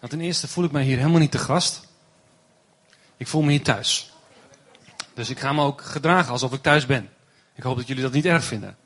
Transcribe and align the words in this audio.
Nou, 0.00 0.12
ten 0.12 0.20
eerste 0.20 0.48
voel 0.48 0.64
ik 0.64 0.72
mij 0.72 0.82
hier 0.82 0.96
helemaal 0.96 1.20
niet 1.20 1.30
te 1.30 1.38
gast. 1.38 1.88
Ik 3.16 3.26
voel 3.26 3.42
me 3.42 3.50
hier 3.50 3.62
thuis. 3.62 4.12
Dus 5.14 5.30
ik 5.30 5.38
ga 5.38 5.52
me 5.52 5.62
ook 5.62 5.82
gedragen 5.82 6.32
alsof 6.32 6.52
ik 6.52 6.62
thuis 6.62 6.86
ben. 6.86 7.08
Ik 7.54 7.62
hoop 7.62 7.76
dat 7.76 7.86
jullie 7.86 8.02
dat 8.02 8.12
niet 8.12 8.24
erg 8.24 8.44
vinden. 8.44 8.76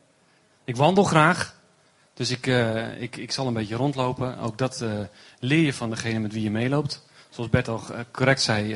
Ik 0.64 0.76
wandel 0.76 1.04
graag. 1.04 1.54
Dus 2.14 2.30
ik, 2.30 2.46
uh, 2.46 3.00
ik, 3.00 3.16
ik 3.16 3.32
zal 3.32 3.46
een 3.46 3.54
beetje 3.54 3.76
rondlopen. 3.76 4.38
Ook 4.38 4.58
dat 4.58 4.80
uh, 4.80 5.00
leer 5.38 5.64
je 5.64 5.72
van 5.72 5.90
degene 5.90 6.18
met 6.18 6.32
wie 6.32 6.42
je 6.42 6.50
meeloopt. 6.50 7.04
Zoals 7.30 7.50
Bert 7.50 7.68
al 7.68 7.82
uh, 7.90 7.98
correct 8.10 8.42
zei. 8.42 8.72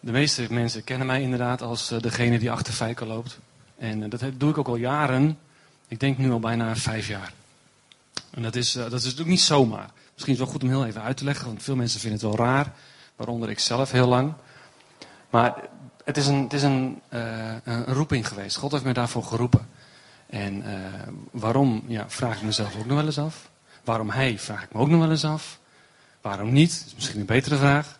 de 0.00 0.12
meeste 0.12 0.46
mensen 0.50 0.84
kennen 0.84 1.06
mij 1.06 1.22
inderdaad 1.22 1.62
als 1.62 1.88
degene 1.88 2.38
die 2.38 2.50
achter 2.50 2.72
Fijker 2.72 3.06
loopt. 3.06 3.38
En 3.78 4.08
dat 4.08 4.24
doe 4.34 4.50
ik 4.50 4.58
ook 4.58 4.68
al 4.68 4.76
jaren. 4.76 5.38
Ik 5.88 6.00
denk 6.00 6.18
nu 6.18 6.30
al 6.30 6.40
bijna 6.40 6.76
vijf 6.76 7.08
jaar. 7.08 7.32
En 8.30 8.42
dat 8.42 8.56
is, 8.56 8.72
dat 8.72 8.92
is 8.92 9.02
natuurlijk 9.02 9.28
niet 9.28 9.40
zomaar. 9.40 9.90
Misschien 10.16 10.34
is 10.34 10.40
het 10.40 10.48
wel 10.48 10.58
goed 10.58 10.62
om 10.62 10.68
heel 10.68 10.86
even 10.86 11.02
uit 11.02 11.16
te 11.16 11.24
leggen. 11.24 11.46
Want 11.46 11.62
veel 11.62 11.76
mensen 11.76 12.00
vinden 12.00 12.20
het 12.20 12.28
wel 12.28 12.46
raar. 12.46 12.72
Waaronder 13.16 13.50
ik 13.50 13.58
zelf 13.58 13.90
heel 13.90 14.08
lang. 14.08 14.32
Maar 15.30 15.54
het 16.04 16.16
is 16.16 16.26
een, 16.26 16.42
het 16.42 16.52
is 16.52 16.62
een, 16.62 17.00
een 17.64 17.84
roeping 17.84 18.28
geweest. 18.28 18.56
God 18.56 18.72
heeft 18.72 18.84
me 18.84 18.92
daarvoor 18.92 19.22
geroepen. 19.22 19.68
En 20.26 20.56
uh, 20.56 20.74
waarom, 21.30 21.84
ja, 21.86 22.04
vraag 22.08 22.36
ik 22.36 22.42
mezelf 22.42 22.76
ook 22.76 22.86
nog 22.86 22.96
wel 22.96 23.06
eens 23.06 23.18
af. 23.18 23.50
Waarom 23.84 24.10
hij, 24.10 24.38
vraag 24.38 24.62
ik 24.62 24.72
me 24.72 24.80
ook 24.80 24.88
nog 24.88 25.00
wel 25.00 25.10
eens 25.10 25.24
af. 25.24 25.58
Waarom 26.20 26.52
niet, 26.52 26.84
is 26.86 26.94
misschien 26.94 27.20
een 27.20 27.26
betere 27.26 27.56
vraag. 27.56 27.98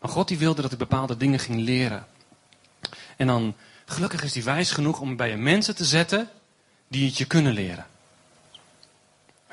Maar 0.00 0.10
God 0.10 0.28
die 0.28 0.38
wilde 0.38 0.62
dat 0.62 0.72
ik 0.72 0.78
bepaalde 0.78 1.16
dingen 1.16 1.38
ging 1.38 1.60
leren. 1.60 2.06
En 3.16 3.26
dan, 3.26 3.54
gelukkig 3.84 4.22
is 4.22 4.34
hij 4.34 4.42
wijs 4.42 4.70
genoeg 4.70 5.00
om 5.00 5.16
bij 5.16 5.30
je 5.30 5.36
mensen 5.36 5.76
te 5.76 5.84
zetten 5.84 6.28
die 6.88 7.06
het 7.06 7.18
je 7.18 7.24
kunnen 7.24 7.52
leren. 7.52 7.86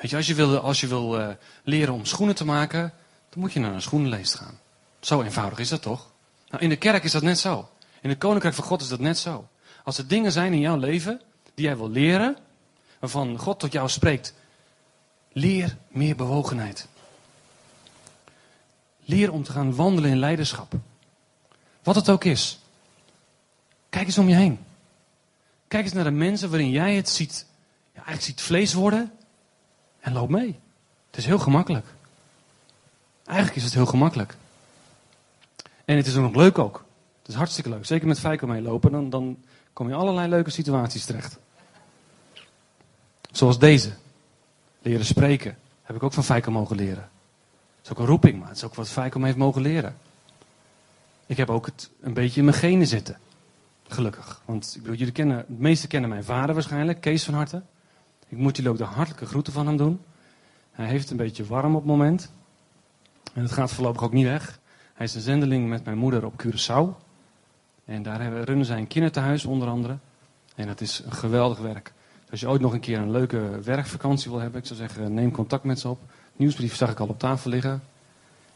Weet 0.00 0.10
je, 0.10 0.16
als 0.16 0.26
je 0.26 0.34
wil, 0.34 0.58
als 0.58 0.80
je 0.80 0.86
wil 0.86 1.20
uh, 1.20 1.28
leren 1.62 1.94
om 1.94 2.04
schoenen 2.04 2.34
te 2.34 2.44
maken, 2.44 2.92
dan 3.28 3.40
moet 3.40 3.52
je 3.52 3.60
naar 3.60 3.74
een 3.74 3.82
schoenenleest 3.82 4.34
gaan. 4.34 4.58
Zo 5.00 5.22
eenvoudig 5.22 5.58
is 5.58 5.68
dat 5.68 5.82
toch? 5.82 6.10
Nou, 6.50 6.62
in 6.62 6.68
de 6.68 6.76
kerk 6.76 7.04
is 7.04 7.12
dat 7.12 7.22
net 7.22 7.38
zo. 7.38 7.68
In 8.00 8.08
het 8.08 8.18
koninkrijk 8.18 8.54
van 8.54 8.64
God 8.64 8.80
is 8.80 8.88
dat 8.88 9.00
net 9.00 9.18
zo. 9.18 9.48
Als 9.84 9.98
er 9.98 10.08
dingen 10.08 10.32
zijn 10.32 10.52
in 10.52 10.60
jouw 10.60 10.76
leven 10.76 11.20
die 11.54 11.64
jij 11.64 11.76
wil 11.76 11.90
leren, 11.90 12.36
waarvan 12.98 13.38
God 13.38 13.58
tot 13.58 13.72
jou 13.72 13.88
spreekt. 13.88 14.34
Leer 15.32 15.76
meer 15.88 16.16
bewogenheid. 16.16 16.86
Leer 19.04 19.32
om 19.32 19.42
te 19.42 19.52
gaan 19.52 19.74
wandelen 19.74 20.10
in 20.10 20.18
leiderschap. 20.18 20.72
Wat 21.82 21.94
het 21.94 22.08
ook 22.08 22.24
is. 22.24 22.58
Kijk 23.88 24.06
eens 24.06 24.18
om 24.18 24.28
je 24.28 24.34
heen. 24.34 24.58
Kijk 25.68 25.84
eens 25.84 25.92
naar 25.92 26.04
de 26.04 26.10
mensen 26.10 26.50
waarin 26.50 26.70
jij 26.70 26.94
het 26.94 27.08
ziet. 27.08 27.46
Ja, 27.94 28.04
eigenlijk 28.04 28.22
ziet 28.22 28.40
vlees 28.40 28.74
worden. 28.74 29.12
En 30.08 30.14
loop 30.14 30.28
mee. 30.28 30.58
Het 31.06 31.16
is 31.16 31.26
heel 31.26 31.38
gemakkelijk. 31.38 31.86
Eigenlijk 33.24 33.58
is 33.58 33.64
het 33.64 33.74
heel 33.74 33.86
gemakkelijk. 33.86 34.36
En 35.84 35.96
het 35.96 36.06
is 36.06 36.16
ook 36.16 36.22
nog 36.22 36.34
leuk 36.34 36.58
ook. 36.58 36.84
Het 37.18 37.28
is 37.28 37.34
hartstikke 37.34 37.70
leuk. 37.70 37.86
Zeker 37.86 38.06
met 38.06 38.18
Feiko 38.18 38.46
meelopen. 38.46 38.92
Dan, 38.92 39.10
dan 39.10 39.38
kom 39.72 39.88
je 39.88 39.94
allerlei 39.94 40.28
leuke 40.28 40.50
situaties 40.50 41.04
terecht. 41.04 41.38
Zoals 43.32 43.58
deze. 43.58 43.92
Leren 44.82 45.04
spreken. 45.04 45.58
Heb 45.82 45.96
ik 45.96 46.02
ook 46.02 46.12
van 46.12 46.24
Feiko 46.24 46.50
mogen 46.50 46.76
leren. 46.76 47.08
Dat 47.76 47.84
is 47.84 47.90
ook 47.90 47.98
een 47.98 48.06
roeping, 48.06 48.38
maar 48.38 48.48
het 48.48 48.56
is 48.56 48.64
ook 48.64 48.74
wat 48.74 48.88
Feiko 48.88 49.22
heeft 49.22 49.36
mogen 49.36 49.62
leren. 49.62 49.96
Ik 51.26 51.36
heb 51.36 51.50
ook 51.50 51.66
het 51.66 51.90
een 52.00 52.14
beetje 52.14 52.38
in 52.38 52.44
mijn 52.44 52.56
genen 52.56 52.86
zitten. 52.86 53.18
Gelukkig. 53.88 54.42
Want 54.44 54.72
ik 54.74 54.82
bedoel, 54.82 54.96
jullie 54.96 55.12
kennen, 55.12 55.44
de 55.48 55.86
kennen 55.86 56.10
mijn 56.10 56.24
vader 56.24 56.54
waarschijnlijk, 56.54 57.00
Kees 57.00 57.24
van 57.24 57.34
Harte. 57.34 57.62
Ik 58.28 58.38
moet 58.38 58.56
jullie 58.56 58.70
ook 58.70 58.78
de 58.78 58.84
hartelijke 58.84 59.26
groeten 59.26 59.52
van 59.52 59.66
hem 59.66 59.76
doen. 59.76 60.00
Hij 60.70 60.86
heeft 60.86 61.10
een 61.10 61.16
beetje 61.16 61.46
warm 61.46 61.74
op 61.74 61.80
het 61.80 61.90
moment. 61.90 62.32
En 63.34 63.42
het 63.42 63.52
gaat 63.52 63.72
voorlopig 63.72 64.02
ook 64.02 64.12
niet 64.12 64.26
weg. 64.26 64.60
Hij 64.94 65.06
is 65.06 65.14
een 65.14 65.20
zendeling 65.20 65.68
met 65.68 65.84
mijn 65.84 65.98
moeder 65.98 66.24
op 66.24 66.44
Curaçao. 66.44 67.06
En 67.84 68.02
daar 68.02 68.32
runnen 68.42 68.66
zij 68.66 68.78
een 68.78 68.86
kinderthuis 68.86 69.44
onder 69.44 69.68
andere. 69.68 69.98
En 70.54 70.66
dat 70.66 70.80
is 70.80 71.02
een 71.04 71.12
geweldig 71.12 71.58
werk. 71.58 71.92
Als 72.30 72.40
je 72.40 72.48
ooit 72.48 72.60
nog 72.60 72.72
een 72.72 72.80
keer 72.80 72.98
een 72.98 73.10
leuke 73.10 73.60
werkvakantie 73.62 74.30
wil 74.30 74.40
hebben, 74.40 74.60
ik 74.60 74.66
zou 74.66 74.78
zeggen, 74.78 75.14
neem 75.14 75.30
contact 75.30 75.64
met 75.64 75.80
ze 75.80 75.88
op. 75.88 76.00
Nieuwsbrief 76.36 76.74
zag 76.74 76.90
ik 76.90 77.00
al 77.00 77.08
op 77.08 77.18
tafel 77.18 77.50
liggen. 77.50 77.82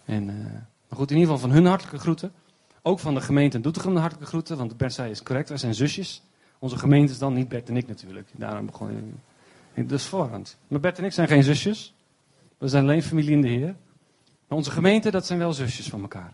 En, 0.05 0.29
uh, 0.29 0.45
maar 0.89 0.99
goed, 0.99 1.11
in 1.11 1.17
ieder 1.17 1.33
geval 1.33 1.49
van 1.49 1.57
hun 1.57 1.67
hartelijke 1.67 1.99
groeten. 1.99 2.33
Ook 2.83 2.99
van 2.99 3.15
de 3.15 3.21
gemeente 3.21 3.57
in 3.57 3.63
Doetinchem 3.63 3.95
de 3.95 4.01
hartelijke 4.01 4.29
groeten, 4.29 4.57
want 4.57 4.77
Bert 4.77 4.93
zei 4.93 5.11
is 5.11 5.23
correct, 5.23 5.49
wij 5.49 5.59
zijn 5.59 5.75
zusjes. 5.75 6.23
Onze 6.59 6.79
gemeente 6.79 7.13
is 7.13 7.19
dan 7.19 7.33
niet 7.33 7.49
Bert 7.49 7.69
en 7.69 7.77
ik 7.77 7.89
natuurlijk. 7.89 8.29
Daarom 8.37 8.67
begon. 8.67 9.21
Dus 9.75 10.07
voorhand. 10.07 10.59
Maar 10.69 10.81
Bert 10.81 10.99
en 10.99 11.05
ik 11.05 11.13
zijn 11.13 11.29
geen 11.29 11.43
zusjes. 11.43 11.95
We 12.59 12.69
zijn 12.69 12.83
alleen 12.83 13.03
familie 13.03 13.31
in 13.31 13.41
de 13.41 13.49
Heer. 13.49 13.75
Maar 14.49 14.59
onze 14.59 14.71
gemeente, 14.71 15.11
dat 15.11 15.27
zijn 15.27 15.39
wel 15.39 15.53
zusjes 15.53 15.89
van 15.89 16.01
elkaar. 16.01 16.33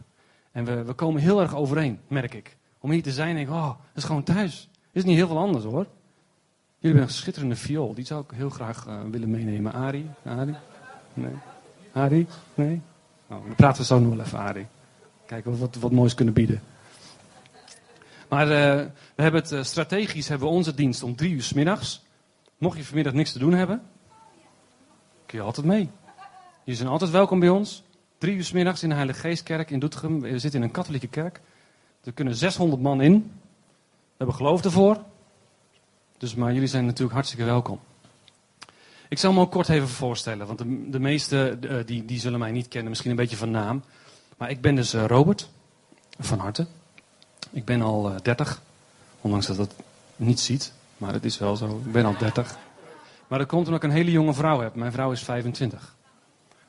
En 0.52 0.64
we, 0.64 0.84
we 0.84 0.92
komen 0.92 1.22
heel 1.22 1.40
erg 1.40 1.54
overeen, 1.54 2.00
merk 2.08 2.34
ik. 2.34 2.56
Om 2.80 2.90
hier 2.90 3.02
te 3.02 3.12
zijn, 3.12 3.34
denk 3.34 3.48
ik, 3.48 3.54
oh, 3.54 3.66
dat 3.66 3.76
is 3.94 4.04
gewoon 4.04 4.22
thuis. 4.22 4.68
is 4.92 5.04
niet 5.04 5.16
heel 5.16 5.26
veel 5.26 5.38
anders 5.38 5.64
hoor. 5.64 5.86
Jullie 6.80 6.96
hebben 6.96 7.02
een 7.02 7.22
schitterende 7.22 7.56
viool. 7.56 7.94
Die 7.94 8.06
zou 8.06 8.22
ik 8.22 8.30
heel 8.34 8.50
graag 8.50 8.86
uh, 8.86 9.00
willen 9.10 9.30
meenemen. 9.30 9.72
Ari? 9.72 10.10
Ari? 10.24 10.54
Nee. 11.14 11.32
Ari? 11.92 12.26
Nee? 12.54 12.80
Nou, 13.28 13.42
dan 13.46 13.54
praten 13.54 13.80
we 13.80 13.86
zo 13.86 13.98
nog 13.98 14.14
wel 14.14 14.24
even, 14.24 14.38
Ari. 14.38 14.66
Kijken 15.26 15.50
of 15.50 15.58
we 15.58 15.64
wat, 15.64 15.74
wat 15.74 15.92
moois 15.92 16.14
kunnen 16.14 16.34
bieden. 16.34 16.62
Maar 18.28 18.46
uh, 18.46 18.86
we 19.14 19.22
hebben 19.22 19.40
het 19.40 19.52
uh, 19.52 19.62
strategisch 19.62 20.28
hebben 20.28 20.48
we 20.48 20.54
onze 20.54 20.74
dienst 20.74 21.02
om 21.02 21.16
drie 21.16 21.32
uur 21.32 21.42
s 21.42 21.52
middags. 21.52 22.06
Mocht 22.58 22.76
je 22.76 22.84
vanmiddag 22.84 23.12
niks 23.12 23.32
te 23.32 23.38
doen 23.38 23.52
hebben, 23.52 23.82
kun 25.26 25.38
je 25.38 25.44
altijd 25.44 25.66
mee. 25.66 25.90
Je 26.64 26.74
zijn 26.74 26.88
altijd 26.88 27.10
welkom 27.10 27.40
bij 27.40 27.48
ons. 27.48 27.82
Drie 28.18 28.36
uur 28.36 28.44
s 28.44 28.52
middags 28.52 28.82
in 28.82 28.88
de 28.88 28.94
Heilige 28.94 29.20
Geestkerk 29.20 29.70
in 29.70 29.78
Doetinchem. 29.78 30.20
We 30.20 30.38
zitten 30.38 30.60
in 30.60 30.66
een 30.66 30.72
katholieke 30.72 31.06
kerk. 31.06 31.40
Er 32.04 32.12
kunnen 32.12 32.34
600 32.34 32.82
man 32.82 33.00
in. 33.00 33.12
We 33.12 34.14
hebben 34.16 34.36
geloof 34.36 34.64
ervoor. 34.64 35.04
Dus, 36.18 36.34
maar 36.34 36.52
jullie 36.52 36.68
zijn 36.68 36.84
natuurlijk 36.84 37.12
hartstikke 37.12 37.44
welkom. 37.44 37.80
Ik 39.08 39.18
zal 39.18 39.32
me 39.32 39.40
ook 39.40 39.50
kort 39.50 39.68
even 39.68 39.88
voorstellen, 39.88 40.46
want 40.46 40.58
de, 40.58 40.90
de 40.90 40.98
meesten 40.98 41.64
uh, 41.64 41.76
die, 41.86 42.04
die 42.04 42.20
zullen 42.20 42.38
mij 42.38 42.50
niet 42.50 42.68
kennen, 42.68 42.88
misschien 42.88 43.10
een 43.10 43.16
beetje 43.16 43.36
van 43.36 43.50
naam. 43.50 43.82
Maar 44.36 44.50
ik 44.50 44.60
ben 44.60 44.74
dus 44.74 44.94
uh, 44.94 45.04
Robert, 45.04 45.48
van 46.18 46.38
harte. 46.38 46.66
Ik 47.50 47.64
ben 47.64 47.82
al 47.82 48.08
uh, 48.08 48.14
eh, 48.14 48.22
30, 48.22 48.62
ondanks 49.20 49.46
dat 49.46 49.56
het 49.56 49.74
niet 50.16 50.40
ziet, 50.40 50.72
maar 50.98 51.12
het 51.12 51.24
is 51.24 51.38
wel 51.38 51.56
zo. 51.56 51.80
Ik 51.84 51.92
ben 51.92 52.04
al 52.04 52.16
30. 52.18 52.58
Maar 53.28 53.38
dat 53.38 53.48
komt 53.48 53.66
omdat 53.66 53.82
ik 53.82 53.88
een 53.90 53.96
hele 53.96 54.10
jonge 54.10 54.34
vrouw 54.34 54.60
heb. 54.60 54.74
Mijn 54.74 54.92
vrouw 54.92 55.12
is 55.12 55.22
25. 55.22 55.96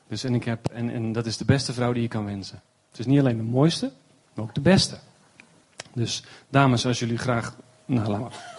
Dus 0.08 0.24
en, 0.24 0.34
ik 0.34 0.44
heb, 0.44 0.68
en, 0.68 0.90
en 0.90 1.12
dat 1.12 1.26
is 1.26 1.36
de 1.36 1.44
beste 1.44 1.72
vrouw 1.72 1.92
die 1.92 2.02
je 2.02 2.08
kan 2.08 2.24
wensen. 2.24 2.62
Het 2.90 2.98
is 2.98 3.06
niet 3.06 3.18
alleen 3.18 3.36
de 3.36 3.42
mooiste, 3.42 3.92
maar 4.34 4.44
ook 4.44 4.54
de 4.54 4.60
beste. 4.60 4.98
Dus 5.92 6.24
dames, 6.48 6.86
als 6.86 6.98
jullie 6.98 7.18
graag. 7.18 7.56
Nou, 7.84 8.08
laat 8.08 8.20
maar. 8.20 8.58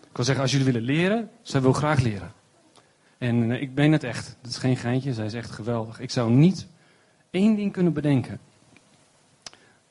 Ik 0.00 0.16
wil 0.16 0.24
zeggen, 0.24 0.42
als 0.42 0.52
jullie 0.52 0.72
willen 0.72 0.82
leren, 0.82 1.30
zij 1.42 1.60
wil 1.60 1.72
graag 1.72 2.00
leren. 2.00 2.32
En 3.18 3.50
uh, 3.50 3.60
ik 3.60 3.74
ben 3.74 3.92
het 3.92 4.04
echt. 4.04 4.36
Dat 4.40 4.50
is 4.50 4.56
geen 4.56 4.76
geintje, 4.76 5.14
zij 5.14 5.26
is 5.26 5.34
echt 5.34 5.50
geweldig. 5.50 6.00
Ik 6.00 6.10
zou 6.10 6.30
niet 6.30 6.66
één 7.30 7.56
ding 7.56 7.72
kunnen 7.72 7.92
bedenken 7.92 8.40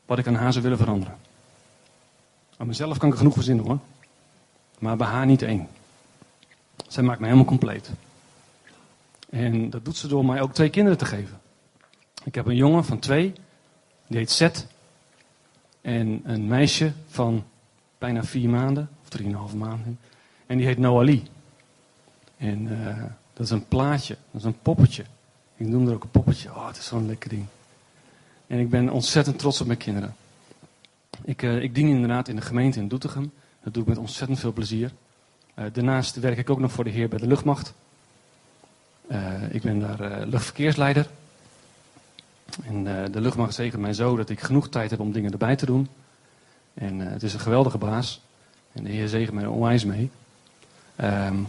wat 0.06 0.18
ik 0.18 0.28
aan 0.28 0.36
haar 0.36 0.52
zou 0.52 0.64
willen 0.64 0.78
veranderen. 0.78 1.18
Aan 2.58 2.68
mezelf 2.68 2.98
kan 2.98 3.10
ik 3.10 3.16
genoeg 3.16 3.34
verzinnen 3.34 3.66
hoor. 3.66 3.80
Maar 4.86 4.98
bij 4.98 5.08
haar 5.08 5.26
niet 5.26 5.42
één. 5.42 5.68
Zij 6.88 7.04
maakt 7.04 7.20
me 7.20 7.26
helemaal 7.26 7.46
compleet. 7.46 7.90
En 9.30 9.70
dat 9.70 9.86
doet 9.86 9.98
ze 9.98 10.08
door 10.08 10.26
mij 10.26 10.42
ook 10.42 10.54
twee 10.54 10.70
kinderen 10.70 10.98
te 10.98 11.06
geven. 11.06 11.40
Ik 12.24 12.36
heb 12.36 12.46
een 12.46 12.56
jongen 12.56 12.86
van 12.86 13.00
twee, 13.00 13.34
die 14.08 14.18
heet 14.18 14.32
Seth. 14.32 14.68
En 15.82 16.22
een 16.24 16.48
meisje 16.48 16.94
van 17.08 17.44
bijna 17.98 18.24
vier 18.24 18.50
maanden, 18.50 18.90
of 19.02 19.10
drieënhalve 19.10 19.56
maanden. 19.56 20.00
En 20.46 20.58
die 20.58 20.66
heet 20.66 20.78
Noali. 20.78 21.24
En 22.38 22.68
uh, 22.68 23.04
dat 23.34 23.46
is 23.46 23.50
een 23.50 23.68
plaatje, 23.68 24.18
dat 24.32 24.42
is 24.42 24.48
een 24.48 24.60
poppetje. 24.62 25.06
Ik 25.56 25.68
noem 25.68 25.88
er 25.88 25.94
ook 25.94 26.04
een 26.04 26.10
poppetje. 26.10 26.50
Oh, 26.50 26.68
het 26.68 26.78
is 26.78 26.86
zo'n 26.86 27.08
lekker 27.08 27.30
ding. 27.30 27.46
En 28.48 28.60
ik 28.60 28.70
ben 28.70 28.90
ontzettend 28.90 29.40
trots 29.40 29.62
op 29.62 29.68
mijn 29.68 29.80
kinderen. 29.80 30.16
Ik, 31.24 31.42
uh, 31.42 31.62
ik 31.62 31.76
dien 31.76 31.88
inderdaad 31.88 32.28
in 32.28 32.36
de 32.36 32.42
gemeente 32.42 32.80
in 32.80 32.88
Doetinchem. 32.88 33.32
Dat 33.66 33.74
doe 33.74 33.84
ik 33.84 33.90
met 33.90 33.98
ontzettend 33.98 34.40
veel 34.40 34.54
plezier. 34.54 34.92
Uh, 35.56 35.66
daarnaast 35.74 36.16
werk 36.16 36.38
ik 36.38 36.50
ook 36.50 36.60
nog 36.60 36.72
voor 36.72 36.84
de 36.84 36.90
Heer 36.90 37.10
bij 37.10 37.20
de 37.20 37.28
luchtmacht. 37.28 37.74
ik 39.50 39.62
ben 39.62 39.80
daar 39.80 40.26
luchtverkeersleider. 40.28 41.10
En 42.64 42.84
de 43.12 43.22
luchtmacht 43.22 43.54
zegent 43.54 43.82
mij 43.82 43.94
zo 43.94 44.16
dat 44.16 44.30
ik 44.30 44.40
genoeg 44.40 44.70
tijd 44.70 44.90
heb 44.90 45.00
om 45.00 45.12
dingen 45.12 45.32
erbij 45.32 45.56
te 45.56 45.66
doen. 45.66 45.88
En 46.74 47.00
het 47.00 47.24
is 47.24 47.34
een 47.34 47.40
geweldige 47.40 47.78
baas. 47.78 48.22
En 48.72 48.84
de 48.84 48.90
Heer 48.90 49.08
zegent 49.08 49.36
mij 49.36 49.46
onwijs 49.46 49.86
mee. 49.86 50.10
Um, 51.02 51.48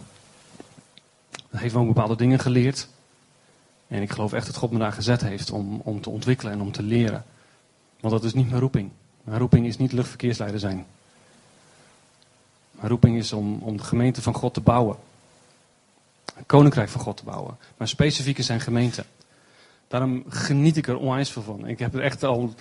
dat 1.51 1.61
heeft 1.61 1.75
me 1.75 1.81
ook 1.81 1.87
bepaalde 1.87 2.17
dingen 2.17 2.39
geleerd. 2.39 2.89
En 3.89 4.03
ik 4.03 4.11
geloof 4.11 4.33
echt 4.33 4.47
dat 4.47 4.57
God 4.57 4.71
me 4.71 4.79
daar 4.79 4.93
gezet 4.93 5.21
heeft 5.21 5.51
om, 5.51 5.81
om 5.85 6.01
te 6.01 6.11
ontwikkelen 6.11 6.53
en 6.53 6.61
om 6.61 6.73
te 6.73 6.83
leren. 6.83 7.25
Want 8.01 8.15
dat 8.15 8.25
is 8.25 8.35
niet 8.35 8.49
mijn 8.49 8.61
roeping. 8.61 8.91
Mijn 9.25 9.39
roeping 9.39 9.67
is 9.67 9.77
niet 9.77 9.93
luchtverkeersleider 9.93 10.61
zijn. 10.61 10.87
Mijn 12.77 12.89
roeping 12.89 13.17
is 13.17 13.33
om, 13.33 13.59
om 13.59 13.77
de 13.77 13.83
gemeente 13.83 14.23
van 14.23 14.35
God 14.35 14.55
te 14.55 14.61
bouwen. 14.61 14.97
Een 16.37 16.47
koninkrijk 16.47 16.89
van 16.89 17.01
God 17.01 17.17
te 17.17 17.25
bouwen. 17.25 17.57
Maar 17.77 17.89
specifiek 17.89 18.39
in 18.39 18.45
zijn 18.45 18.61
gemeente. 18.61 19.05
Daarom 19.89 20.25
geniet 20.29 20.77
ik 20.77 20.89
er 20.89 20.97
onwijs 20.97 21.31
veel 21.31 21.43
van. 21.43 21.67
Ik 21.67 21.79
heb 21.79 21.95
er 21.95 22.01
echt 22.01 22.23
al, 22.23 22.55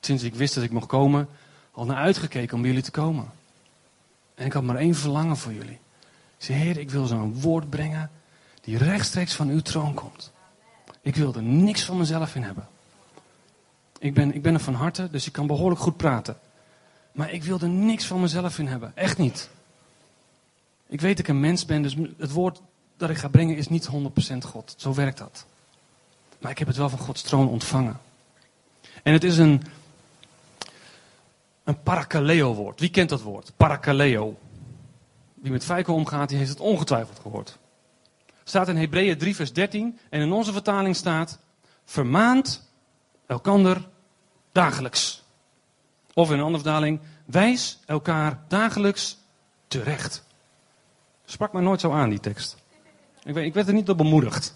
sinds 0.00 0.22
ik 0.22 0.34
wist 0.34 0.54
dat 0.54 0.64
ik 0.64 0.70
mocht 0.70 0.86
komen, 0.86 1.28
al 1.72 1.84
naar 1.84 1.96
uitgekeken 1.96 2.54
om 2.54 2.60
bij 2.60 2.70
jullie 2.70 2.84
te 2.84 2.90
komen. 2.90 3.30
En 4.34 4.46
ik 4.46 4.52
had 4.52 4.62
maar 4.62 4.76
één 4.76 4.94
verlangen 4.94 5.36
voor 5.36 5.52
jullie. 5.52 5.78
Ik 6.38 6.44
zei, 6.44 6.58
Heer, 6.58 6.78
ik 6.78 6.90
wil 6.90 7.06
zo'n 7.06 7.40
woord 7.40 7.70
brengen 7.70 8.10
die 8.60 8.78
rechtstreeks 8.78 9.34
van 9.34 9.48
uw 9.48 9.60
troon 9.60 9.94
komt. 9.94 10.32
Ik 11.00 11.16
wil 11.16 11.34
er 11.34 11.42
niks 11.42 11.84
van 11.84 11.96
mezelf 11.96 12.34
in 12.34 12.42
hebben. 12.42 12.68
Ik 13.98 14.14
ben, 14.14 14.34
ik 14.34 14.42
ben 14.42 14.54
er 14.54 14.60
van 14.60 14.74
harte, 14.74 15.08
dus 15.10 15.26
ik 15.26 15.32
kan 15.32 15.46
behoorlijk 15.46 15.80
goed 15.80 15.96
praten. 15.96 16.36
Maar 17.18 17.32
ik 17.32 17.44
wil 17.44 17.60
er 17.60 17.68
niks 17.68 18.06
van 18.06 18.20
mezelf 18.20 18.58
in 18.58 18.66
hebben. 18.66 18.92
Echt 18.94 19.18
niet. 19.18 19.50
Ik 20.86 21.00
weet 21.00 21.10
dat 21.10 21.26
ik 21.26 21.28
een 21.28 21.40
mens 21.40 21.64
ben, 21.64 21.82
dus 21.82 21.96
het 22.18 22.32
woord 22.32 22.60
dat 22.96 23.10
ik 23.10 23.16
ga 23.16 23.28
brengen 23.28 23.56
is 23.56 23.68
niet 23.68 23.88
100% 24.32 24.36
God. 24.38 24.74
Zo 24.76 24.94
werkt 24.94 25.18
dat. 25.18 25.46
Maar 26.38 26.50
ik 26.50 26.58
heb 26.58 26.68
het 26.68 26.76
wel 26.76 26.88
van 26.88 26.98
Gods 26.98 27.22
troon 27.22 27.48
ontvangen. 27.48 28.00
En 29.02 29.12
het 29.12 29.24
is 29.24 29.38
een, 29.38 29.62
een 31.64 31.82
parakaleo 31.82 32.54
woord. 32.54 32.80
Wie 32.80 32.90
kent 32.90 33.08
dat 33.08 33.22
woord? 33.22 33.52
Parakaleo. 33.56 34.38
Wie 35.34 35.50
met 35.50 35.64
feiko 35.64 35.94
omgaat, 35.94 36.28
die 36.28 36.38
heeft 36.38 36.50
het 36.50 36.60
ongetwijfeld 36.60 37.18
gehoord. 37.18 37.58
Staat 38.44 38.68
in 38.68 38.76
Hebreeën 38.76 39.18
3 39.18 39.36
vers 39.36 39.52
13 39.52 39.98
en 40.10 40.20
in 40.20 40.32
onze 40.32 40.52
vertaling 40.52 40.96
staat, 40.96 41.38
vermaand 41.84 42.68
elkander 43.26 43.88
dagelijks. 44.52 45.26
Of 46.18 46.30
in 46.30 46.38
een 46.38 46.44
andere 46.44 46.62
vertaling, 46.62 47.00
wijs 47.24 47.78
elkaar 47.86 48.38
dagelijks 48.48 49.18
terecht. 49.68 50.24
Sprak 51.24 51.52
mij 51.52 51.62
nooit 51.62 51.80
zo 51.80 51.92
aan, 51.92 52.10
die 52.10 52.20
tekst. 52.20 52.56
Ik, 53.24 53.34
weet, 53.34 53.46
ik 53.46 53.54
werd 53.54 53.68
er 53.68 53.74
niet 53.74 53.86
door 53.86 53.96
bemoedigd. 53.96 54.54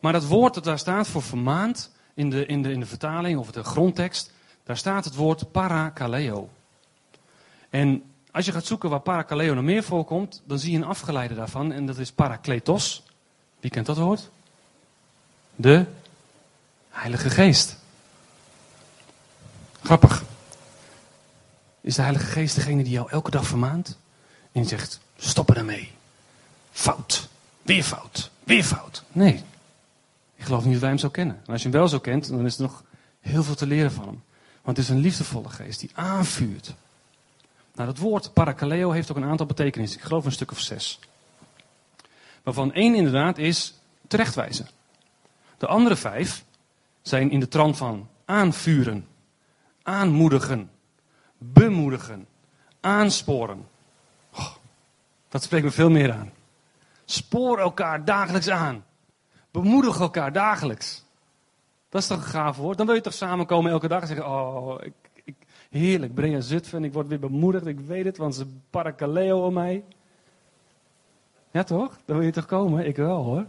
Maar 0.00 0.12
dat 0.12 0.26
woord 0.26 0.54
dat 0.54 0.64
daar 0.64 0.78
staat 0.78 1.08
voor 1.08 1.22
vermaand, 1.22 1.90
in 2.14 2.30
de, 2.30 2.46
in 2.46 2.62
de, 2.62 2.72
in 2.72 2.80
de 2.80 2.86
vertaling 2.86 3.38
of 3.38 3.50
de 3.50 3.64
grondtekst, 3.64 4.32
daar 4.64 4.76
staat 4.76 5.04
het 5.04 5.14
woord 5.14 5.52
parakaleo. 5.52 6.48
En 7.70 8.02
als 8.30 8.44
je 8.44 8.52
gaat 8.52 8.66
zoeken 8.66 8.90
waar 8.90 9.00
parakaleo 9.00 9.54
nog 9.54 9.64
meer 9.64 9.82
voorkomt, 9.82 10.42
dan 10.44 10.58
zie 10.58 10.70
je 10.70 10.76
een 10.76 10.84
afgeleide 10.84 11.34
daarvan 11.34 11.72
en 11.72 11.86
dat 11.86 11.98
is 11.98 12.12
parakletos. 12.12 13.02
Wie 13.60 13.70
kent 13.70 13.86
dat 13.86 13.98
woord? 13.98 14.30
De 15.56 15.84
Heilige 16.88 17.30
Geest. 17.30 17.77
Grappig. 19.88 20.24
Is 21.80 21.94
de 21.94 22.02
Heilige 22.02 22.26
Geest 22.26 22.54
degene 22.54 22.82
die 22.82 22.92
jou 22.92 23.10
elke 23.10 23.30
dag 23.30 23.46
vermaant? 23.46 23.98
En 24.52 24.60
die 24.60 24.68
zegt, 24.68 25.00
stoppen 25.16 25.56
ermee. 25.56 25.90
Fout. 26.70 27.28
Weer 27.62 27.82
fout. 27.82 28.30
Weer 28.44 28.64
fout. 28.64 29.04
Nee. 29.12 29.42
Ik 30.34 30.44
geloof 30.44 30.62
niet 30.64 30.72
dat 30.72 30.80
wij 30.80 30.90
hem 30.90 30.98
zo 30.98 31.08
kennen. 31.08 31.36
En 31.36 31.52
als 31.52 31.62
je 31.62 31.68
hem 31.68 31.78
wel 31.78 31.88
zo 31.88 31.98
kent, 31.98 32.28
dan 32.28 32.46
is 32.46 32.56
er 32.56 32.62
nog 32.62 32.84
heel 33.20 33.42
veel 33.42 33.54
te 33.54 33.66
leren 33.66 33.92
van 33.92 34.04
hem. 34.04 34.22
Want 34.62 34.76
het 34.76 34.86
is 34.86 34.92
een 34.92 35.00
liefdevolle 35.00 35.48
geest 35.48 35.80
die 35.80 35.90
aanvuurt. 35.94 36.74
Nou, 37.74 37.88
dat 37.88 37.98
woord 37.98 38.32
parakaleo 38.32 38.90
heeft 38.90 39.10
ook 39.10 39.16
een 39.16 39.24
aantal 39.24 39.46
betekenissen. 39.46 39.98
Ik 39.98 40.04
geloof 40.04 40.24
een 40.24 40.32
stuk 40.32 40.50
of 40.50 40.60
zes. 40.60 40.98
Waarvan 42.42 42.72
één 42.72 42.94
inderdaad 42.94 43.38
is 43.38 43.74
terechtwijzen. 44.06 44.68
De 45.58 45.66
andere 45.66 45.96
vijf 45.96 46.44
zijn 47.02 47.30
in 47.30 47.40
de 47.40 47.48
trant 47.48 47.76
van 47.76 48.08
aanvuren, 48.24 49.06
aanmoedigen, 49.88 50.70
bemoedigen, 51.38 52.26
aansporen. 52.80 53.66
Oh, 54.34 54.54
dat 55.28 55.42
spreekt 55.42 55.64
me 55.64 55.70
veel 55.70 55.90
meer 55.90 56.12
aan. 56.12 56.32
Spoor 57.04 57.58
elkaar 57.58 58.04
dagelijks 58.04 58.48
aan. 58.48 58.84
Bemoedig 59.50 60.00
elkaar 60.00 60.32
dagelijks. 60.32 61.04
Dat 61.88 62.02
is 62.02 62.08
toch 62.08 62.18
een 62.18 62.24
gaaf 62.24 62.56
woord? 62.56 62.76
Dan 62.76 62.86
wil 62.86 62.94
je 62.94 63.00
toch 63.00 63.14
samenkomen 63.14 63.70
elke 63.70 63.88
dag 63.88 64.00
en 64.00 64.06
zeggen: 64.06 64.26
Oh, 64.26 64.78
ik, 64.80 64.92
ik, 65.24 65.34
heerlijk, 65.70 66.18
een 66.18 66.42
Zutphen. 66.42 66.84
Ik 66.84 66.92
word 66.92 67.08
weer 67.08 67.18
bemoedigd. 67.18 67.66
Ik 67.66 67.80
weet 67.80 68.04
het, 68.04 68.16
want 68.16 68.34
ze 68.34 68.46
parakaleo 68.70 69.46
om 69.46 69.52
mij. 69.54 69.84
Ja, 71.50 71.62
toch? 71.62 71.98
Dan 72.04 72.16
wil 72.16 72.26
je 72.26 72.32
toch 72.32 72.46
komen? 72.46 72.86
Ik 72.86 72.96
wel 72.96 73.22
hoor. 73.22 73.46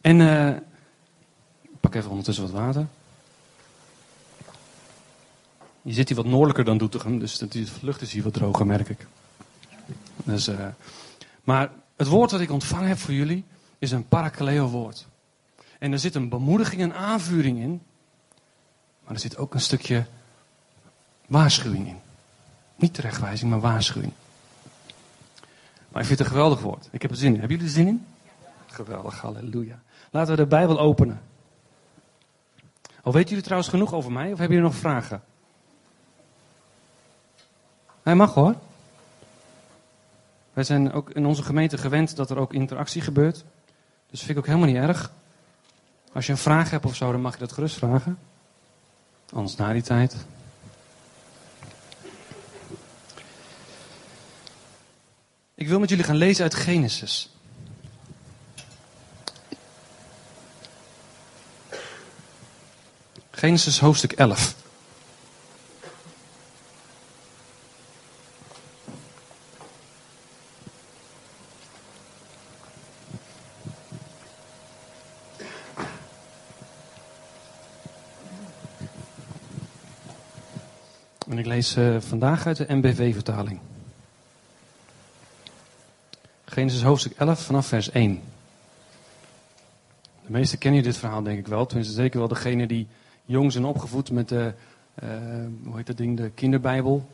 En 0.00 0.20
ik 1.62 1.80
pak 1.80 1.94
even 1.94 2.10
ondertussen 2.10 2.44
wat 2.44 2.52
water. 2.52 2.86
Je 5.82 5.92
zit 5.92 6.08
hier 6.08 6.16
wat 6.16 6.26
noordelijker 6.26 6.64
dan 6.64 6.78
Doetinchem, 6.78 7.18
dus 7.18 7.38
de 7.38 7.66
lucht 7.80 8.00
is 8.00 8.12
hier 8.12 8.22
wat 8.22 8.32
droger, 8.32 8.66
merk 8.66 8.88
ik. 8.88 9.06
Dus, 10.24 10.48
uh, 10.48 10.66
maar 11.44 11.70
het 11.96 12.06
woord 12.06 12.30
dat 12.30 12.40
ik 12.40 12.50
ontvangen 12.50 12.88
heb 12.88 12.98
voor 12.98 13.14
jullie 13.14 13.44
is 13.78 13.90
een 13.90 14.08
parakaleo 14.08 14.66
woord. 14.68 15.06
En 15.78 15.92
er 15.92 15.98
zit 15.98 16.14
een 16.14 16.28
bemoediging 16.28 16.80
en 16.80 16.94
aanvuring 16.94 17.58
in. 17.58 17.82
Maar 19.04 19.14
er 19.14 19.20
zit 19.20 19.36
ook 19.36 19.54
een 19.54 19.60
stukje 19.60 20.06
waarschuwing 21.26 21.86
in. 21.86 21.98
Niet 22.76 22.94
terechtwijzing, 22.94 23.50
maar 23.50 23.60
waarschuwing. 23.60 24.12
Maar 25.88 26.00
ik 26.00 26.06
vind 26.06 26.18
het 26.18 26.20
een 26.20 26.34
geweldig 26.34 26.60
woord. 26.60 26.88
Ik 26.90 27.02
heb 27.02 27.10
er 27.10 27.16
zin 27.16 27.34
in. 27.34 27.40
Hebben 27.40 27.56
jullie 27.56 27.72
er 27.72 27.78
zin 27.78 27.86
in? 27.86 28.06
Geweldig, 28.66 29.20
halleluja. 29.20 29.82
Laten 30.10 30.30
we 30.30 30.42
de 30.42 30.48
Bijbel 30.48 30.80
openen. 30.80 31.20
Al 33.02 33.12
weten 33.12 33.28
jullie 33.28 33.44
trouwens 33.44 33.70
genoeg 33.70 33.94
over 33.94 34.12
mij, 34.12 34.32
of 34.32 34.38
hebben 34.38 34.56
jullie 34.56 34.70
nog 34.70 34.80
vragen? 34.80 35.22
Hij 38.02 38.14
mag 38.14 38.34
hoor. 38.34 38.54
Wij 40.52 40.64
zijn 40.64 40.92
ook 40.92 41.10
in 41.10 41.26
onze 41.26 41.42
gemeente 41.42 41.78
gewend 41.78 42.16
dat 42.16 42.30
er 42.30 42.38
ook 42.38 42.52
interactie 42.52 43.00
gebeurt. 43.00 43.44
Dus 44.10 44.18
vind 44.18 44.30
ik 44.30 44.38
ook 44.38 44.46
helemaal 44.46 44.66
niet 44.66 44.76
erg. 44.76 45.12
Als 46.12 46.26
je 46.26 46.32
een 46.32 46.38
vraag 46.38 46.70
hebt 46.70 46.84
of 46.84 46.96
zo, 46.96 47.12
dan 47.12 47.20
mag 47.20 47.32
je 47.32 47.38
dat 47.38 47.52
gerust 47.52 47.76
vragen. 47.76 48.18
Anders 49.32 49.56
na 49.56 49.72
die 49.72 49.82
tijd. 49.82 50.16
Ik 55.54 55.68
wil 55.68 55.80
met 55.80 55.88
jullie 55.88 56.04
gaan 56.04 56.16
lezen 56.16 56.42
uit 56.42 56.54
Genesis. 56.54 57.30
Genesis 63.30 63.80
hoofdstuk 63.80 64.12
11. 64.12 64.54
En 81.32 81.38
ik 81.38 81.46
uh, 81.62 82.00
vandaag 82.00 82.46
uit 82.46 82.56
de 82.56 82.66
MBV-vertaling. 82.68 83.58
Genesis 86.44 86.82
hoofdstuk 86.82 87.12
11 87.16 87.40
vanaf 87.40 87.66
vers 87.66 87.90
1. 87.90 88.20
De 90.24 90.30
meesten 90.32 90.58
kennen 90.58 90.82
dit 90.82 90.96
verhaal 90.96 91.22
denk 91.22 91.38
ik 91.38 91.46
wel. 91.46 91.66
Tenminste 91.66 91.94
zeker 91.94 92.18
wel 92.18 92.28
degene 92.28 92.66
die 92.66 92.86
jong 93.24 93.52
zijn 93.52 93.64
opgevoed 93.64 94.10
met 94.10 94.28
de, 94.28 94.52
uh, 95.02 95.08
hoe 95.64 95.76
heet 95.76 95.86
dat 95.86 95.96
ding, 95.96 96.16
de 96.16 96.30
kinderbijbel. 96.30 97.08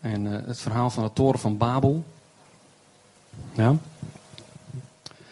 En 0.00 0.24
uh, 0.24 0.46
het 0.46 0.60
verhaal 0.60 0.90
van 0.90 1.04
de 1.04 1.12
toren 1.12 1.40
van 1.40 1.56
Babel. 1.56 2.04
Ja. 3.52 3.76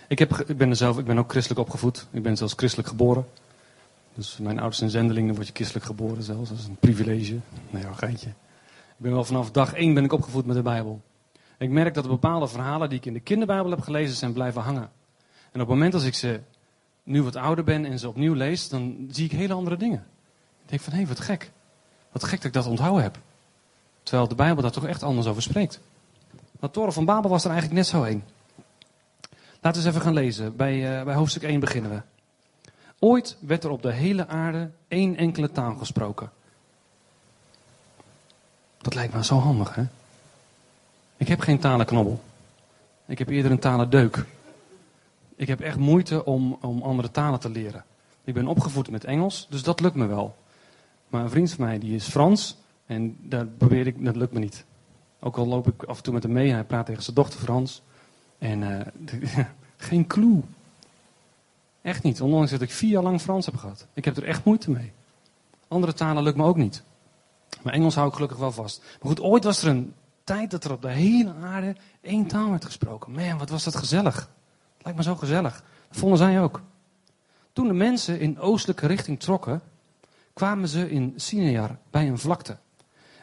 Ik, 0.08 0.18
heb, 0.18 0.44
ik 0.46 0.56
ben 0.56 0.76
zelf, 0.76 0.98
ik 0.98 1.04
ben 1.04 1.18
ook 1.18 1.30
christelijk 1.30 1.60
opgevoed. 1.60 2.06
Ik 2.10 2.22
ben 2.22 2.36
zelfs 2.36 2.54
christelijk 2.56 2.88
geboren. 2.88 3.26
Dus 4.14 4.38
mijn 4.38 4.56
ouders 4.56 4.78
zijn 4.78 4.90
zendelingen, 4.90 5.26
dan 5.26 5.36
word 5.36 5.48
je 5.48 5.54
christelijk 5.54 5.86
geboren 5.86 6.22
zelfs. 6.22 6.48
Dat 6.48 6.58
is 6.58 6.66
een 6.66 6.76
privilege. 6.76 7.38
Nee, 7.70 7.84
een 7.84 7.96
geintje. 7.96 8.28
Ik 8.68 9.08
ben 9.08 9.12
wel 9.12 9.24
vanaf 9.24 9.50
dag 9.50 9.74
één 9.74 9.94
ben 9.94 10.04
ik 10.04 10.12
opgevoed 10.12 10.46
met 10.46 10.56
de 10.56 10.62
Bijbel. 10.62 11.00
ik 11.58 11.70
merk 11.70 11.94
dat 11.94 12.08
bepaalde 12.08 12.48
verhalen 12.48 12.88
die 12.88 12.98
ik 12.98 13.06
in 13.06 13.12
de 13.12 13.20
kinderbijbel 13.20 13.70
heb 13.70 13.80
gelezen, 13.80 14.16
zijn 14.16 14.32
blijven 14.32 14.62
hangen. 14.62 14.90
En 15.52 15.60
op 15.60 15.68
het 15.68 15.68
moment 15.68 15.94
als 15.94 16.04
ik 16.04 16.14
ze 16.14 16.40
nu 17.02 17.22
wat 17.22 17.36
ouder 17.36 17.64
ben 17.64 17.84
en 17.84 17.98
ze 17.98 18.08
opnieuw 18.08 18.34
lees, 18.34 18.68
dan 18.68 19.08
zie 19.10 19.24
ik 19.24 19.32
hele 19.32 19.52
andere 19.52 19.76
dingen. 19.76 20.06
Ik 20.62 20.68
denk 20.68 20.80
van, 20.80 20.92
hé, 20.92 21.06
wat 21.06 21.20
gek. 21.20 21.50
Wat 22.12 22.24
gek 22.24 22.36
dat 22.36 22.44
ik 22.44 22.52
dat 22.52 22.66
onthouden 22.66 23.02
heb. 23.02 23.18
Terwijl 24.02 24.28
de 24.28 24.34
Bijbel 24.34 24.62
daar 24.62 24.72
toch 24.72 24.86
echt 24.86 25.02
anders 25.02 25.26
over 25.26 25.42
spreekt. 25.42 25.80
Dat 26.60 26.72
toren 26.72 26.92
van 26.92 27.04
Babel 27.04 27.30
was 27.30 27.44
er 27.44 27.50
eigenlijk 27.50 27.80
net 27.80 27.88
zo 27.88 28.02
heen. 28.02 28.22
Laten 29.60 29.80
we 29.80 29.86
eens 29.86 29.96
even 29.96 30.00
gaan 30.00 30.22
lezen. 30.22 30.56
Bij, 30.56 30.98
uh, 30.98 31.04
bij 31.04 31.14
hoofdstuk 31.14 31.42
1 31.42 31.60
beginnen 31.60 31.90
we. 31.90 32.02
Ooit 33.04 33.36
werd 33.40 33.64
er 33.64 33.70
op 33.70 33.82
de 33.82 33.92
hele 33.92 34.26
aarde 34.26 34.70
één 34.88 35.16
enkele 35.16 35.52
taal 35.52 35.74
gesproken. 35.74 36.30
Dat 38.78 38.94
lijkt 38.94 39.14
me 39.14 39.24
zo 39.24 39.38
handig, 39.38 39.74
hè? 39.74 39.84
Ik 41.16 41.28
heb 41.28 41.40
geen 41.40 41.58
talenknobbel. 41.58 42.20
Ik 43.06 43.18
heb 43.18 43.28
eerder 43.28 43.50
een 43.50 43.58
talendeuk. 43.58 44.24
Ik 45.36 45.48
heb 45.48 45.60
echt 45.60 45.76
moeite 45.76 46.24
om, 46.24 46.58
om 46.60 46.82
andere 46.82 47.10
talen 47.10 47.40
te 47.40 47.50
leren. 47.50 47.84
Ik 48.24 48.34
ben 48.34 48.46
opgevoed 48.46 48.90
met 48.90 49.04
Engels, 49.04 49.46
dus 49.50 49.62
dat 49.62 49.80
lukt 49.80 49.94
me 49.94 50.06
wel. 50.06 50.36
Maar 51.08 51.22
een 51.22 51.30
vriend 51.30 51.52
van 51.52 51.64
mij 51.64 51.78
die 51.78 51.94
is 51.94 52.08
Frans 52.08 52.56
en 52.86 53.16
dat 53.20 53.58
probeer 53.58 53.86
ik, 53.86 54.04
dat 54.04 54.16
lukt 54.16 54.32
me 54.32 54.38
niet. 54.38 54.64
Ook 55.20 55.36
al 55.36 55.46
loop 55.46 55.68
ik 55.68 55.82
af 55.82 55.96
en 55.96 56.02
toe 56.02 56.12
met 56.12 56.22
hem 56.22 56.32
mee 56.32 56.52
hij 56.52 56.64
praat 56.64 56.86
tegen 56.86 57.02
zijn 57.02 57.16
dochter 57.16 57.40
Frans. 57.40 57.82
En 58.38 58.60
uh, 58.60 59.44
geen 59.76 60.06
clue. 60.06 60.42
Echt 61.82 62.02
niet, 62.02 62.20
ondanks 62.20 62.50
dat 62.50 62.60
ik 62.60 62.70
vier 62.70 62.90
jaar 62.90 63.02
lang 63.02 63.20
Frans 63.20 63.46
heb 63.46 63.56
gehad. 63.56 63.86
Ik 63.94 64.04
heb 64.04 64.16
er 64.16 64.24
echt 64.24 64.44
moeite 64.44 64.70
mee. 64.70 64.92
Andere 65.68 65.92
talen 65.92 66.22
lukt 66.22 66.36
me 66.36 66.44
ook 66.44 66.56
niet. 66.56 66.82
Maar 67.62 67.72
Engels 67.72 67.94
hou 67.94 68.08
ik 68.08 68.14
gelukkig 68.14 68.38
wel 68.38 68.52
vast. 68.52 68.80
Maar 68.80 69.08
goed, 69.10 69.20
ooit 69.20 69.44
was 69.44 69.62
er 69.62 69.68
een 69.68 69.94
tijd 70.24 70.50
dat 70.50 70.64
er 70.64 70.72
op 70.72 70.82
de 70.82 70.90
hele 70.90 71.34
aarde 71.34 71.76
één 72.00 72.26
taal 72.26 72.50
werd 72.50 72.64
gesproken. 72.64 73.12
Man, 73.12 73.38
wat 73.38 73.50
was 73.50 73.64
dat 73.64 73.76
gezellig. 73.76 74.28
Lijkt 74.78 74.98
me 74.98 75.04
zo 75.04 75.14
gezellig. 75.14 75.62
Dat 75.88 75.98
vonden 75.98 76.18
zij 76.18 76.40
ook. 76.40 76.60
Toen 77.52 77.66
de 77.66 77.72
mensen 77.72 78.20
in 78.20 78.40
oostelijke 78.40 78.86
richting 78.86 79.20
trokken, 79.20 79.62
kwamen 80.32 80.68
ze 80.68 80.90
in 80.90 81.12
Sinear 81.16 81.78
bij 81.90 82.08
een 82.08 82.18
vlakte. 82.18 82.56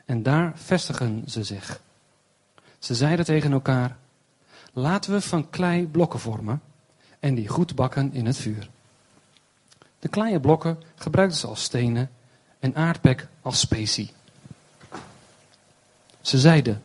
En 0.05 0.23
daar 0.23 0.51
vestigen 0.55 1.23
ze 1.25 1.43
zich. 1.43 1.81
Ze 2.79 2.95
zeiden 2.95 3.25
tegen 3.25 3.51
elkaar: 3.51 3.97
Laten 4.73 5.11
we 5.11 5.21
van 5.21 5.49
klei 5.49 5.87
blokken 5.87 6.19
vormen 6.19 6.61
en 7.19 7.35
die 7.35 7.47
goed 7.47 7.75
bakken 7.75 8.13
in 8.13 8.25
het 8.25 8.37
vuur. 8.37 8.69
De 9.99 10.07
kleine 10.07 10.39
blokken 10.39 10.77
gebruikten 10.95 11.39
ze 11.39 11.47
als 11.47 11.63
stenen 11.63 12.09
en 12.59 12.75
aardbek 12.75 13.27
als 13.41 13.59
specie. 13.59 14.11
Ze 16.21 16.39
zeiden: 16.39 16.83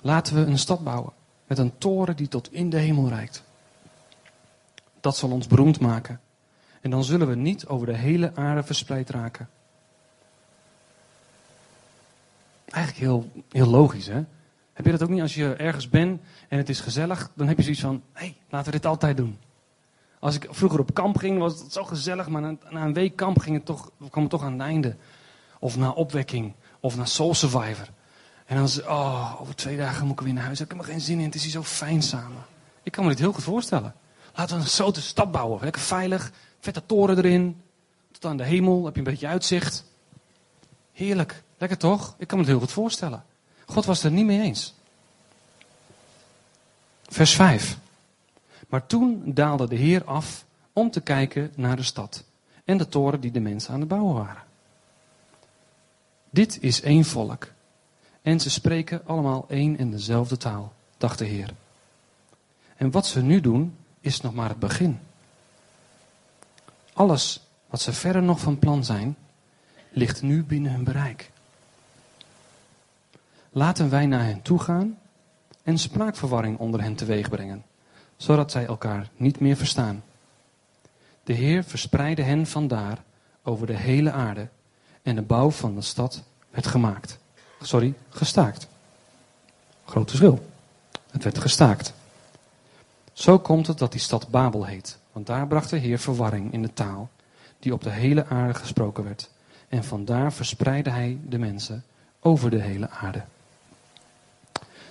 Laten 0.00 0.34
we 0.34 0.40
een 0.40 0.58
stad 0.58 0.84
bouwen 0.84 1.12
met 1.46 1.58
een 1.58 1.78
toren 1.78 2.16
die 2.16 2.28
tot 2.28 2.52
in 2.52 2.70
de 2.70 2.78
hemel 2.78 3.08
reikt. 3.08 3.42
Dat 5.00 5.16
zal 5.16 5.30
ons 5.30 5.46
beroemd 5.46 5.80
maken. 5.80 6.20
En 6.80 6.90
dan 6.90 7.04
zullen 7.04 7.28
we 7.28 7.34
niet 7.34 7.66
over 7.66 7.86
de 7.86 7.96
hele 7.96 8.32
aarde 8.34 8.62
verspreid 8.62 9.10
raken. 9.10 9.48
Eigenlijk 12.64 13.04
heel, 13.04 13.30
heel 13.50 13.66
logisch, 13.66 14.06
hè? 14.06 14.24
Heb 14.72 14.84
je 14.84 14.90
dat 14.90 15.02
ook 15.02 15.08
niet 15.08 15.20
als 15.20 15.34
je 15.34 15.54
ergens 15.54 15.88
bent 15.88 16.20
en 16.48 16.58
het 16.58 16.68
is 16.68 16.80
gezellig? 16.80 17.30
Dan 17.34 17.48
heb 17.48 17.56
je 17.56 17.62
zoiets 17.62 17.80
van: 17.80 18.02
hé, 18.12 18.20
hey, 18.20 18.36
laten 18.48 18.66
we 18.66 18.76
dit 18.76 18.86
altijd 18.86 19.16
doen. 19.16 19.38
Als 20.18 20.34
ik 20.34 20.46
vroeger 20.50 20.80
op 20.80 20.94
kamp 20.94 21.16
ging, 21.16 21.38
was 21.38 21.58
het 21.58 21.72
zo 21.72 21.84
gezellig, 21.84 22.28
maar 22.28 22.42
na, 22.42 22.56
een 22.70 22.92
week 22.92 23.16
kamp 23.16 23.38
ging 23.38 23.56
het 23.56 23.64
toch, 23.64 23.90
kwam 24.10 24.22
het 24.22 24.32
toch 24.32 24.42
aan 24.42 24.52
het 24.52 24.60
einde. 24.60 24.96
Of 25.58 25.76
na 25.76 25.90
opwekking, 25.90 26.52
of 26.80 26.96
na 26.96 27.04
Soul 27.04 27.34
Survivor. 27.34 27.88
En 28.46 28.56
dan 28.56 28.68
ze, 28.68 28.82
oh, 28.82 29.40
over 29.40 29.56
twee 29.56 29.76
dagen 29.76 30.06
moet 30.06 30.20
ik 30.20 30.24
weer 30.24 30.34
naar 30.34 30.44
huis. 30.44 30.60
Ik 30.60 30.68
heb 30.68 30.78
er 30.78 30.84
geen 30.84 31.00
zin 31.00 31.18
in, 31.18 31.24
het 31.24 31.34
is 31.34 31.42
hier 31.42 31.52
zo 31.52 31.62
fijn 31.62 32.02
samen. 32.02 32.44
Ik 32.82 32.92
kan 32.92 33.04
me 33.04 33.10
dit 33.10 33.18
heel 33.18 33.32
goed 33.32 33.42
voorstellen. 33.42 33.94
Laten 34.34 34.56
we 34.56 34.62
een 34.62 34.68
grote 34.68 35.02
stad 35.02 35.32
bouwen. 35.32 35.62
Lekker 35.62 35.82
veilig, 35.82 36.32
vette 36.60 36.86
toren 36.86 37.16
erin. 37.16 37.60
Tot 38.12 38.24
aan 38.24 38.36
de 38.36 38.44
hemel, 38.44 38.84
heb 38.84 38.92
je 38.94 38.98
een 38.98 39.04
beetje 39.06 39.26
uitzicht. 39.26 39.84
Heerlijk, 40.92 41.42
lekker 41.58 41.78
toch? 41.78 42.14
Ik 42.18 42.26
kan 42.26 42.38
me 42.38 42.44
het 42.44 42.52
heel 42.52 42.62
goed 42.62 42.72
voorstellen. 42.72 43.24
God 43.66 43.84
was 43.84 43.96
het 43.96 44.06
er 44.06 44.12
niet 44.12 44.26
mee 44.26 44.40
eens. 44.40 44.74
Vers 47.08 47.34
5. 47.34 47.78
Maar 48.66 48.86
toen 48.86 49.22
daalde 49.24 49.68
de 49.68 49.76
Heer 49.76 50.04
af 50.04 50.44
om 50.72 50.90
te 50.90 51.00
kijken 51.00 51.52
naar 51.56 51.76
de 51.76 51.82
stad 51.82 52.24
en 52.64 52.76
de 52.78 52.88
toren 52.88 53.20
die 53.20 53.30
de 53.30 53.40
mensen 53.40 53.72
aan 53.74 53.80
het 53.80 53.88
bouwen 53.88 54.14
waren. 54.14 54.42
Dit 56.30 56.62
is 56.62 56.80
één 56.80 57.04
volk 57.04 57.52
en 58.22 58.40
ze 58.40 58.50
spreken 58.50 59.06
allemaal 59.06 59.44
één 59.48 59.78
en 59.78 59.90
dezelfde 59.90 60.36
taal, 60.36 60.72
dacht 60.98 61.18
de 61.18 61.24
Heer. 61.24 61.54
En 62.76 62.90
wat 62.90 63.06
ze 63.06 63.22
nu 63.22 63.40
doen, 63.40 63.76
is 64.00 64.20
nog 64.20 64.34
maar 64.34 64.48
het 64.48 64.58
begin. 64.58 64.98
Alles 66.92 67.40
wat 67.66 67.80
ze 67.80 67.92
verder 67.92 68.22
nog 68.22 68.40
van 68.40 68.58
plan 68.58 68.84
zijn, 68.84 69.16
ligt 69.90 70.22
nu 70.22 70.44
binnen 70.44 70.72
hun 70.72 70.84
bereik. 70.84 71.30
Laten 73.50 73.90
wij 73.90 74.06
naar 74.06 74.24
hen 74.24 74.42
toe 74.42 74.58
gaan 74.58 74.98
en 75.62 75.78
spraakverwarring 75.78 76.58
onder 76.58 76.82
hen 76.82 76.94
teweeg 76.94 77.28
brengen, 77.28 77.64
zodat 78.16 78.50
zij 78.50 78.66
elkaar 78.66 79.08
niet 79.16 79.40
meer 79.40 79.56
verstaan. 79.56 80.04
De 81.24 81.32
Heer 81.32 81.64
verspreidde 81.64 82.22
hen 82.22 82.46
vandaar 82.46 83.02
over 83.42 83.66
de 83.66 83.76
hele 83.76 84.10
aarde 84.10 84.48
en 85.02 85.14
de 85.14 85.22
bouw 85.22 85.50
van 85.50 85.74
de 85.74 85.80
stad 85.80 86.22
werd 86.50 86.66
gemaakt. 86.66 87.18
Sorry, 87.60 87.94
gestaakt. 88.08 88.68
Groot 89.84 90.08
verschil. 90.08 90.46
Het 91.10 91.24
werd 91.24 91.38
gestaakt. 91.38 91.92
Zo 93.12 93.38
komt 93.38 93.66
het 93.66 93.78
dat 93.78 93.92
die 93.92 94.00
stad 94.00 94.28
Babel 94.28 94.64
heet, 94.64 94.98
want 95.12 95.26
daar 95.26 95.46
bracht 95.46 95.70
de 95.70 95.76
Heer 95.76 95.98
verwarring 95.98 96.52
in 96.52 96.62
de 96.62 96.72
taal 96.72 97.10
die 97.58 97.72
op 97.72 97.82
de 97.82 97.90
hele 97.90 98.26
aarde 98.26 98.54
gesproken 98.54 99.04
werd. 99.04 99.30
En 99.68 99.84
vandaar 99.84 100.32
verspreidde 100.32 100.90
hij 100.90 101.18
de 101.28 101.38
mensen 101.38 101.84
over 102.20 102.50
de 102.50 102.60
hele 102.60 102.90
aarde. 102.90 103.22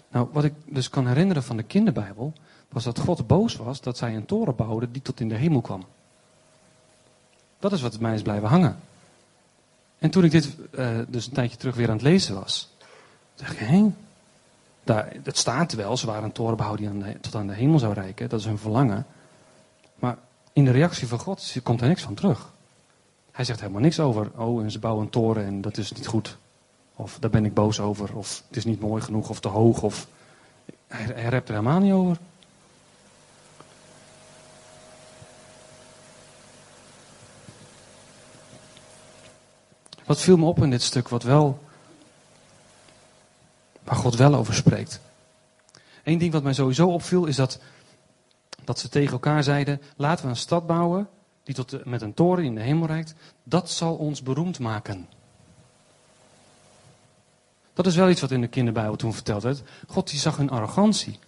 Nou, 0.09 0.27
wat 0.31 0.43
ik 0.43 0.53
dus 0.65 0.89
kan 0.89 1.07
herinneren 1.07 1.43
van 1.43 1.57
de 1.57 1.63
kinderbijbel, 1.63 2.33
was 2.75 2.83
dat 2.83 2.99
God 2.99 3.27
boos 3.27 3.55
was 3.55 3.81
dat 3.81 3.97
zij 3.97 4.15
een 4.15 4.25
toren 4.25 4.55
bouwden 4.55 4.91
die 4.91 5.01
tot 5.01 5.19
in 5.19 5.29
de 5.29 5.35
hemel 5.35 5.61
kwam. 5.61 5.83
Dat 7.59 7.71
is 7.71 7.81
wat 7.81 7.99
mij 7.99 8.13
is 8.13 8.21
blijven 8.21 8.47
hangen. 8.47 8.79
En 9.97 10.09
toen 10.09 10.23
ik 10.23 10.31
dit 10.31 10.55
uh, 10.71 10.99
dus 11.07 11.27
een 11.27 11.33
tijdje 11.33 11.57
terug 11.57 11.75
weer 11.75 11.87
aan 11.87 11.93
het 11.93 12.01
lezen 12.01 12.35
was, 12.35 12.69
dacht 13.35 13.51
ik, 13.51 13.57
hé, 13.57 13.93
daar, 14.83 15.13
het 15.23 15.37
staat 15.37 15.73
wel, 15.73 15.97
ze 15.97 16.05
waren 16.05 16.23
een 16.23 16.31
toren 16.31 16.75
die 16.75 17.19
tot 17.19 17.35
aan 17.35 17.47
de 17.47 17.53
hemel 17.53 17.79
zou 17.79 17.93
reiken, 17.93 18.29
dat 18.29 18.39
is 18.39 18.45
hun 18.45 18.57
verlangen. 18.57 19.05
Maar 19.95 20.17
in 20.53 20.65
de 20.65 20.71
reactie 20.71 21.07
van 21.07 21.19
God 21.19 21.55
komt 21.63 21.81
er 21.81 21.87
niks 21.87 22.01
van 22.01 22.13
terug. 22.13 22.51
Hij 23.31 23.45
zegt 23.45 23.59
helemaal 23.59 23.81
niks 23.81 23.99
over, 23.99 24.31
oh, 24.35 24.63
en 24.63 24.71
ze 24.71 24.79
bouwen 24.79 25.03
een 25.03 25.11
toren 25.11 25.45
en 25.45 25.61
dat 25.61 25.77
is 25.77 25.91
niet 25.91 26.07
goed. 26.07 26.37
Of 26.95 27.17
daar 27.19 27.29
ben 27.29 27.45
ik 27.45 27.53
boos 27.53 27.79
over. 27.79 28.15
Of 28.15 28.43
het 28.47 28.57
is 28.57 28.65
niet 28.65 28.79
mooi 28.79 29.01
genoeg 29.01 29.29
of 29.29 29.39
te 29.39 29.47
hoog. 29.47 29.81
Of... 29.81 30.07
Hij, 30.87 31.05
hij 31.05 31.29
rept 31.29 31.49
er 31.49 31.55
helemaal 31.55 31.79
niet 31.79 31.93
over. 31.93 32.17
Wat 40.05 40.21
viel 40.21 40.37
me 40.37 40.45
op 40.45 40.63
in 40.63 40.69
dit 40.69 40.81
stuk, 40.81 41.09
wat 41.09 41.23
wel, 41.23 41.63
waar 43.83 43.95
God 43.95 44.15
wel 44.15 44.35
over 44.35 44.53
spreekt. 44.53 44.99
Eén 46.03 46.17
ding 46.17 46.31
wat 46.31 46.43
mij 46.43 46.53
sowieso 46.53 46.87
opviel 46.87 47.25
is 47.25 47.35
dat, 47.35 47.59
dat 48.63 48.79
ze 48.79 48.89
tegen 48.89 49.11
elkaar 49.11 49.43
zeiden: 49.43 49.81
laten 49.95 50.25
we 50.25 50.31
een 50.31 50.37
stad 50.37 50.67
bouwen 50.67 51.07
die 51.43 51.55
tot 51.55 51.85
met 51.85 52.01
een 52.01 52.13
toren 52.13 52.43
in 52.43 52.55
de 52.55 52.61
hemel 52.61 52.87
reikt. 52.87 53.13
Dat 53.43 53.69
zal 53.69 53.95
ons 53.95 54.21
beroemd 54.21 54.59
maken. 54.59 55.07
Dat 57.73 57.85
is 57.85 57.95
wel 57.95 58.09
iets 58.09 58.21
wat 58.21 58.31
in 58.31 58.41
de 58.41 58.47
kinderbijbel 58.47 58.95
toen 58.95 59.13
verteld 59.13 59.43
werd. 59.43 59.63
God 59.87 60.09
die 60.09 60.19
zag 60.19 60.37
hun 60.37 60.49
arrogantie. 60.49 61.19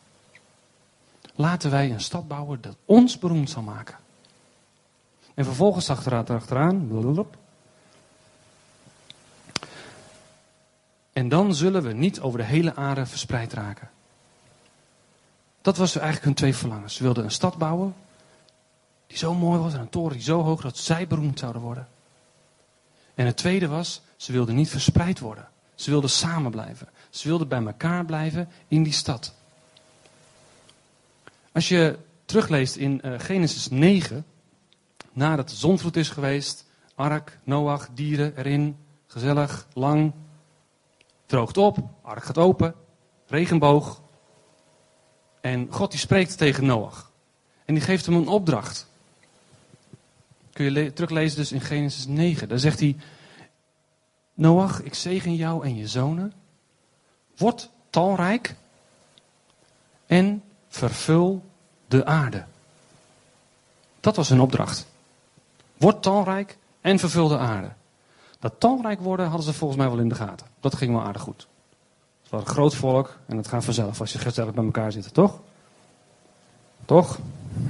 Laten 1.35 1.71
wij 1.71 1.91
een 1.91 2.01
stad 2.01 2.27
bouwen 2.27 2.61
dat 2.61 2.75
ons 2.85 3.19
beroemd 3.19 3.49
zal 3.49 3.61
maken. 3.61 3.95
En 5.33 5.45
vervolgens 5.45 5.85
zag 5.85 6.05
er 6.05 6.33
achteraan. 6.33 6.87
En 11.17 11.29
dan 11.29 11.55
zullen 11.55 11.83
we 11.83 11.93
niet 11.93 12.19
over 12.19 12.39
de 12.39 12.45
hele 12.45 12.75
aarde 12.75 13.05
verspreid 13.05 13.53
raken. 13.53 13.89
Dat 15.61 15.77
was 15.77 15.95
eigenlijk 15.95 16.25
hun 16.25 16.33
twee 16.33 16.55
verlangens. 16.55 16.95
Ze 16.95 17.03
wilden 17.03 17.23
een 17.23 17.31
stad 17.31 17.57
bouwen 17.57 17.95
die 19.07 19.17
zo 19.17 19.33
mooi 19.33 19.59
was 19.59 19.73
en 19.73 19.79
een 19.79 19.89
toren 19.89 20.13
die 20.13 20.21
zo 20.21 20.41
hoog 20.41 20.61
dat 20.61 20.77
zij 20.77 21.07
beroemd 21.07 21.39
zouden 21.39 21.61
worden. 21.61 21.87
En 23.15 23.25
het 23.25 23.37
tweede 23.37 23.67
was, 23.67 24.01
ze 24.15 24.31
wilden 24.31 24.55
niet 24.55 24.69
verspreid 24.69 25.19
worden. 25.19 25.47
Ze 25.75 25.89
wilden 25.89 26.09
samen 26.09 26.51
blijven. 26.51 26.89
Ze 27.09 27.27
wilden 27.27 27.47
bij 27.47 27.65
elkaar 27.65 28.05
blijven 28.05 28.49
in 28.67 28.83
die 28.83 28.93
stad. 28.93 29.33
Als 31.51 31.67
je 31.67 31.97
terugleest 32.25 32.75
in 32.75 33.01
uh, 33.03 33.19
Genesis 33.19 33.69
9, 33.69 34.25
nadat 35.13 35.49
de 35.49 35.55
zonvloed 35.55 35.95
is 35.95 36.09
geweest, 36.09 36.65
ark, 36.95 37.39
Noach, 37.43 37.89
dieren 37.93 38.37
erin, 38.37 38.77
gezellig, 39.07 39.67
lang, 39.73 40.13
droogt 41.27 41.57
op, 41.57 41.77
ark 42.01 42.23
gaat 42.23 42.37
open, 42.37 42.75
regenboog. 43.27 44.01
En 45.41 45.67
God 45.69 45.91
die 45.91 45.99
spreekt 45.99 46.37
tegen 46.37 46.65
Noach. 46.65 47.11
En 47.65 47.73
die 47.73 47.83
geeft 47.83 48.05
hem 48.05 48.15
een 48.15 48.27
opdracht. 48.27 48.87
Kun 50.53 50.73
je 50.73 50.93
teruglezen 50.93 51.37
dus 51.37 51.51
in 51.51 51.61
Genesis 51.61 52.07
9. 52.07 52.47
Daar 52.47 52.59
zegt 52.59 52.79
hij, 52.79 52.95
Noach, 54.33 54.81
ik 54.81 54.93
zegen 54.93 55.35
jou 55.35 55.65
en 55.65 55.75
je 55.75 55.87
zonen. 55.87 56.33
Word 57.37 57.69
talrijk 57.89 58.55
en 60.05 60.43
vervul 60.67 61.43
de 61.87 62.05
aarde. 62.05 62.45
Dat 63.99 64.15
was 64.15 64.29
hun 64.29 64.41
opdracht. 64.41 64.87
Word 65.77 66.01
talrijk 66.01 66.57
en 66.81 66.99
vervul 66.99 67.27
de 67.27 67.37
aarde. 67.37 67.71
Dat 68.39 68.53
talrijk 68.57 68.99
worden 68.99 69.27
hadden 69.27 69.45
ze 69.45 69.53
volgens 69.53 69.79
mij 69.79 69.89
wel 69.89 69.99
in 69.99 70.09
de 70.09 70.15
gaten. 70.15 70.47
Dat 70.59 70.75
ging 70.75 70.91
wel 70.91 71.03
aardig 71.03 71.21
goed. 71.21 71.47
Het 72.21 72.31
was 72.31 72.41
een 72.41 72.47
groot 72.47 72.75
volk 72.75 73.17
en 73.25 73.37
het 73.37 73.47
gaat 73.47 73.63
vanzelf 73.63 73.99
als 73.99 74.11
je 74.11 74.19
gezellig 74.19 74.53
bij 74.53 74.63
elkaar 74.63 74.91
zit, 74.91 75.13
toch? 75.13 75.39
Toch? 76.85 77.19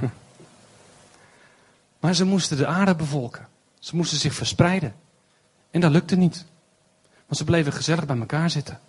Maar 2.00 2.14
ze 2.14 2.24
moesten 2.24 2.56
de 2.56 2.66
aarde 2.66 2.94
bevolken. 2.94 3.48
Ze 3.78 3.96
moesten 3.96 4.18
zich 4.18 4.34
verspreiden. 4.34 4.94
En 5.70 5.80
dat 5.80 5.90
lukte 5.90 6.16
niet. 6.16 6.44
Want 7.26 7.36
ze 7.36 7.44
bleven 7.44 7.72
gezellig 7.72 8.06
bij 8.06 8.18
elkaar 8.18 8.50
zitten. 8.50 8.80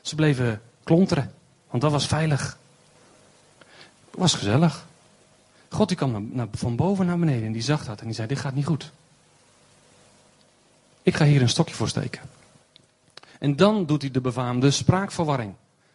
Ze 0.00 0.14
bleven 0.14 0.62
klonteren, 0.84 1.32
want 1.70 1.82
dat 1.82 1.92
was 1.92 2.06
veilig. 2.06 2.58
Het 4.10 4.20
was 4.20 4.34
gezellig. 4.34 4.86
God 5.68 5.88
die 5.88 5.96
kwam 5.96 6.48
van 6.52 6.76
boven 6.76 7.06
naar 7.06 7.18
beneden 7.18 7.46
en 7.46 7.52
die 7.52 7.62
zag 7.62 7.84
dat 7.84 8.00
en 8.00 8.06
die 8.06 8.14
zei, 8.14 8.28
dit 8.28 8.38
gaat 8.38 8.54
niet 8.54 8.66
goed. 8.66 8.92
Ik 11.02 11.14
ga 11.14 11.24
hier 11.24 11.42
een 11.42 11.48
stokje 11.48 11.74
voor 11.74 11.88
steken. 11.88 12.20
En 13.38 13.56
dan 13.56 13.86
doet 13.86 14.02
hij 14.02 14.10
de 14.10 14.20
befaamde 14.20 14.70
spraakverwarring. 14.70 15.54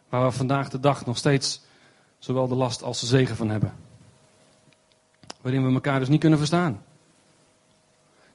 Waar 0.09 0.25
we 0.25 0.31
vandaag 0.31 0.69
de 0.69 0.79
dag 0.79 1.05
nog 1.05 1.17
steeds 1.17 1.61
zowel 2.19 2.47
de 2.47 2.55
last 2.55 2.83
als 2.83 2.99
de 2.99 3.05
zegen 3.05 3.35
van 3.35 3.49
hebben. 3.49 3.73
Waarin 5.41 5.67
we 5.67 5.73
elkaar 5.73 5.99
dus 5.99 6.07
niet 6.07 6.19
kunnen 6.19 6.39
verstaan. 6.39 6.83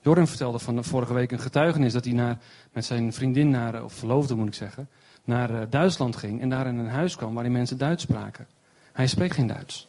Jorim 0.01 0.27
vertelde 0.27 0.59
van 0.59 0.85
vorige 0.85 1.13
week 1.13 1.33
een 1.33 1.41
getuigenis 1.41 1.93
dat 1.93 2.05
hij 2.05 2.15
naar, 2.15 2.39
met 2.73 2.85
zijn 2.85 3.13
vriendin, 3.13 3.51
naar, 3.51 3.85
of 3.85 3.93
verloofde 3.93 4.35
moet 4.35 4.47
ik 4.47 4.55
zeggen, 4.55 4.89
naar 5.25 5.51
uh, 5.51 5.61
Duitsland 5.71 6.17
ging 6.17 6.41
en 6.41 6.49
daar 6.49 6.67
in 6.67 6.79
een 6.79 6.89
huis 6.89 7.17
kwam 7.17 7.35
waarin 7.35 7.53
mensen 7.53 7.79
Duits 7.79 8.03
spraken. 8.03 8.47
Hij 8.93 9.07
spreekt 9.07 9.35
geen 9.35 9.47
Duits. 9.47 9.89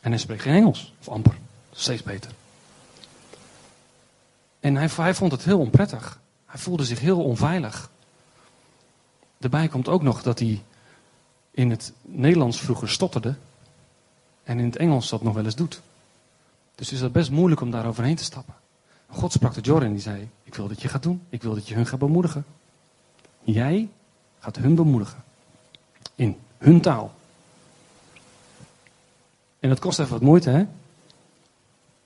En 0.00 0.10
hij 0.10 0.20
spreekt 0.20 0.42
geen 0.42 0.54
Engels, 0.54 0.94
of 1.00 1.08
amper. 1.08 1.34
Steeds 1.70 2.02
beter. 2.02 2.30
En 4.66 4.76
hij, 4.76 5.14
vond 5.14 5.32
het 5.32 5.44
heel 5.44 5.58
onprettig. 5.58 6.20
Hij 6.46 6.60
voelde 6.60 6.84
zich 6.84 7.00
heel 7.00 7.22
onveilig. 7.22 7.90
Daarbij 9.38 9.68
komt 9.68 9.88
ook 9.88 10.02
nog 10.02 10.22
dat 10.22 10.38
hij 10.38 10.62
in 11.50 11.70
het 11.70 11.92
Nederlands 12.02 12.60
vroeger 12.60 12.88
stotterde. 12.88 13.34
En 14.42 14.58
in 14.58 14.64
het 14.64 14.76
Engels 14.76 15.08
dat 15.08 15.22
nog 15.22 15.34
wel 15.34 15.44
eens 15.44 15.54
doet. 15.54 15.80
Dus 16.74 16.92
is 16.92 16.98
dat 16.98 17.12
best 17.12 17.30
moeilijk 17.30 17.60
om 17.60 17.70
daar 17.70 17.86
overheen 17.86 18.16
te 18.16 18.24
stappen. 18.24 18.54
God 19.08 19.32
sprak 19.32 19.52
tot 19.52 19.66
Jorin 19.66 19.86
en 19.86 19.92
die 19.92 20.02
zei: 20.02 20.28
Ik 20.42 20.54
wil 20.54 20.68
dat 20.68 20.82
je 20.82 20.88
gaat 20.88 21.02
doen. 21.02 21.22
Ik 21.28 21.42
wil 21.42 21.54
dat 21.54 21.68
je 21.68 21.74
hun 21.74 21.86
gaat 21.86 21.98
bemoedigen. 21.98 22.44
Jij 23.42 23.88
gaat 24.38 24.56
hun 24.56 24.74
bemoedigen. 24.74 25.24
In 26.14 26.38
hun 26.58 26.80
taal. 26.80 27.14
En 29.60 29.68
dat 29.68 29.78
kost 29.78 29.98
even 29.98 30.12
wat 30.12 30.22
moeite, 30.22 30.50
hè? 30.50 30.66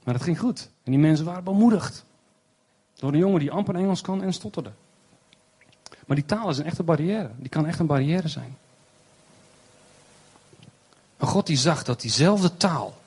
Maar 0.05 0.15
het 0.15 0.23
ging 0.23 0.39
goed. 0.39 0.71
En 0.83 0.91
die 0.91 1.01
mensen 1.01 1.25
waren 1.25 1.45
bemoedigd. 1.45 2.05
Door 3.01 3.13
een 3.13 3.19
jongen 3.19 3.41
die 3.41 3.51
amper 3.51 3.75
Engels 3.75 4.01
kan 4.01 4.23
en 4.23 4.33
stotterde. 4.33 4.73
Maar 6.07 6.17
die 6.17 6.27
taal 6.27 6.49
is 6.49 6.59
een 6.59 6.65
echte 6.65 6.83
barrière. 6.83 7.31
Die 7.37 7.49
kan 7.49 7.67
echt 7.67 7.79
een 7.79 7.87
barrière 7.87 8.29
zijn. 8.29 8.57
Maar 11.17 11.29
God 11.29 11.47
die 11.47 11.57
zag 11.57 11.83
dat 11.83 12.01
diezelfde 12.01 12.57
taal. 12.57 12.99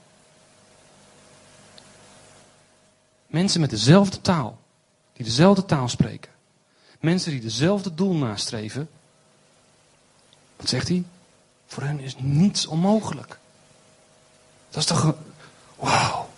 Mensen 3.28 3.62
met 3.62 3.70
dezelfde 3.70 4.22
taal. 4.22 4.60
Die 5.14 5.26
dezelfde 5.26 5.66
taal 5.66 5.90
spreken. 5.90 6.32
Mensen 7.00 7.32
die 7.32 7.42
dezelfde 7.42 7.94
doel 7.94 8.14
nastreven. 8.14 8.90
Wat 10.56 10.70
zegt 10.70 10.88
hij? 10.88 11.04
Voor 11.66 11.84
hen 11.84 12.00
is 12.00 12.16
niets 12.18 12.66
onmogelijk. 12.66 13.40
Dat 14.70 14.82
is 14.82 14.86
toch. 14.86 15.16
Wauw. 15.76 16.30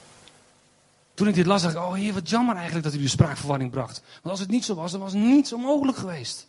Toen 1.16 1.28
ik 1.28 1.34
dit 1.34 1.46
las, 1.46 1.62
dacht 1.62 1.76
ik: 1.76 1.82
Oh 1.82 1.94
heer, 1.94 2.14
wat 2.14 2.30
jammer 2.30 2.56
eigenlijk 2.56 2.86
dat 2.86 2.94
u 2.94 3.02
de 3.02 3.08
spraakverwarring 3.08 3.72
bracht. 3.72 4.02
Want 4.14 4.26
als 4.26 4.40
het 4.40 4.50
niet 4.50 4.66
zo 4.66 4.76
was, 4.76 4.92
dan 4.92 5.00
was 5.00 5.14
niets 5.14 5.54
onmogelijk 5.54 5.98
geweest. 5.98 6.48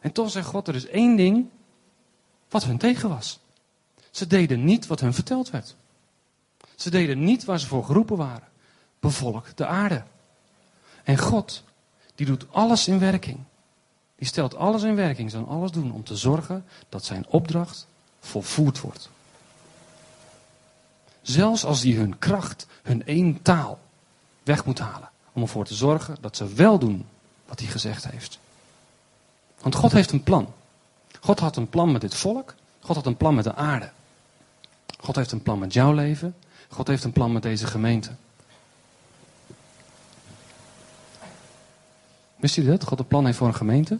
En 0.00 0.12
toch 0.12 0.30
zegt 0.30 0.46
God: 0.46 0.68
Er 0.68 0.74
is 0.74 0.86
één 0.86 1.16
ding 1.16 1.46
wat 2.48 2.64
hun 2.64 2.78
tegen 2.78 3.08
was. 3.08 3.40
Ze 4.10 4.26
deden 4.26 4.64
niet 4.64 4.86
wat 4.86 5.00
hun 5.00 5.14
verteld 5.14 5.50
werd. 5.50 5.76
Ze 6.76 6.90
deden 6.90 7.24
niet 7.24 7.44
waar 7.44 7.60
ze 7.60 7.66
voor 7.66 7.84
geroepen 7.84 8.16
waren. 8.16 8.48
Bevolk 9.00 9.56
de 9.56 9.66
aarde. 9.66 10.02
En 11.04 11.18
God, 11.18 11.62
die 12.14 12.26
doet 12.26 12.52
alles 12.52 12.88
in 12.88 12.98
werking. 12.98 13.38
Die 14.16 14.26
stelt 14.26 14.54
alles 14.54 14.82
in 14.82 14.94
werking, 14.94 15.30
zal 15.30 15.48
alles 15.48 15.70
doen 15.70 15.92
om 15.92 16.04
te 16.04 16.16
zorgen 16.16 16.64
dat 16.88 17.04
zijn 17.04 17.26
opdracht 17.28 17.86
volvoerd 18.20 18.80
wordt. 18.80 19.10
Zelfs 21.22 21.64
als 21.64 21.80
die 21.80 21.96
hun 21.96 22.18
kracht, 22.18 22.66
hun 22.82 23.06
één 23.06 23.42
taal 23.42 23.78
weg 24.42 24.64
moet 24.64 24.78
halen. 24.78 25.10
Om 25.32 25.42
ervoor 25.42 25.64
te 25.64 25.74
zorgen 25.74 26.16
dat 26.20 26.36
ze 26.36 26.52
wel 26.52 26.78
doen 26.78 27.06
wat 27.46 27.60
hij 27.60 27.68
gezegd 27.68 28.10
heeft. 28.10 28.38
Want 29.60 29.74
God 29.74 29.92
heeft 29.92 30.12
een 30.12 30.22
plan. 30.22 30.52
God 31.20 31.40
had 31.40 31.56
een 31.56 31.68
plan 31.68 31.92
met 31.92 32.00
dit 32.00 32.14
volk. 32.14 32.54
God 32.80 32.96
had 32.96 33.06
een 33.06 33.16
plan 33.16 33.34
met 33.34 33.44
de 33.44 33.54
aarde. 33.54 33.90
God 34.98 35.16
heeft 35.16 35.32
een 35.32 35.42
plan 35.42 35.58
met 35.58 35.72
jouw 35.72 35.92
leven. 35.92 36.34
God 36.68 36.86
heeft 36.86 37.04
een 37.04 37.12
plan 37.12 37.32
met 37.32 37.42
deze 37.42 37.66
gemeente. 37.66 38.10
Wist 42.36 42.56
u 42.56 42.64
dat? 42.64 42.84
God 42.84 42.98
een 42.98 43.06
plan 43.06 43.24
heeft 43.24 43.38
voor 43.38 43.46
een 43.46 43.54
gemeente? 43.54 43.98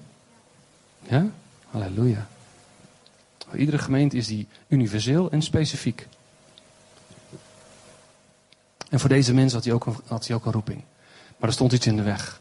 Ja? 1.03 1.27
Halleluja. 1.70 2.27
Iedere 3.55 3.79
gemeente 3.79 4.16
is 4.16 4.27
die 4.27 4.49
universeel 4.68 5.31
en 5.31 5.42
specifiek. 5.42 6.09
En 8.92 9.00
voor 9.00 9.09
deze 9.09 9.35
mensen 9.35 9.57
had 9.57 9.64
hij 9.64 9.74
ook 9.74 9.87
een, 9.87 9.96
had 10.07 10.26
hij 10.26 10.37
ook 10.37 10.46
een 10.46 10.52
roeping. 10.52 10.85
Maar 11.37 11.48
er 11.48 11.55
stond 11.55 11.72
iets 11.72 11.87
in 11.87 11.96
de 11.96 12.02
weg. 12.02 12.40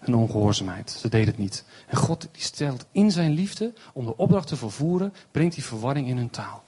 Een 0.00 0.14
ongehoorzaamheid. 0.14 0.90
Ze 0.90 1.08
deden 1.08 1.26
het 1.26 1.38
niet. 1.38 1.64
En 1.86 1.96
God 1.96 2.28
die 2.32 2.42
stelt 2.42 2.84
in 2.92 3.10
zijn 3.10 3.30
liefde 3.30 3.72
om 3.92 4.04
de 4.04 4.16
opdracht 4.16 4.48
te 4.48 4.56
vervoeren, 4.56 5.14
brengt 5.30 5.54
die 5.54 5.64
verwarring 5.64 6.08
in 6.08 6.16
hun 6.16 6.30
taal. 6.30 6.64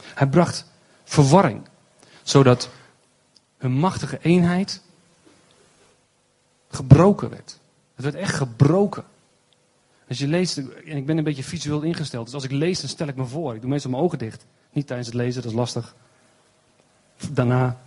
Hij 0.00 0.26
bracht 0.26 0.64
verwarring, 1.04 1.62
zodat 2.22 2.70
hun 3.58 3.72
machtige 3.72 4.18
eenheid 4.22 4.82
gebroken 6.68 7.30
werd. 7.30 7.58
Het 7.94 8.04
werd 8.04 8.16
echt 8.16 8.34
gebroken. 8.34 9.04
Als 10.08 10.18
je 10.18 10.28
leest, 10.28 10.56
en 10.56 10.96
ik 10.96 11.06
ben 11.06 11.18
een 11.18 11.24
beetje 11.24 11.44
visueel 11.44 11.82
ingesteld, 11.82 12.24
dus 12.24 12.34
als 12.34 12.44
ik 12.44 12.50
lees, 12.50 12.80
dan 12.80 12.88
stel 12.88 13.06
ik 13.08 13.16
me 13.16 13.24
voor. 13.24 13.54
Ik 13.54 13.60
doe 13.60 13.70
meestal 13.70 13.90
mijn 13.90 14.02
ogen 14.02 14.18
dicht. 14.18 14.44
Niet 14.72 14.86
tijdens 14.86 15.08
het 15.08 15.16
lezen, 15.16 15.42
dat 15.42 15.50
is 15.50 15.56
lastig. 15.56 15.94
Daarna. 17.30 17.78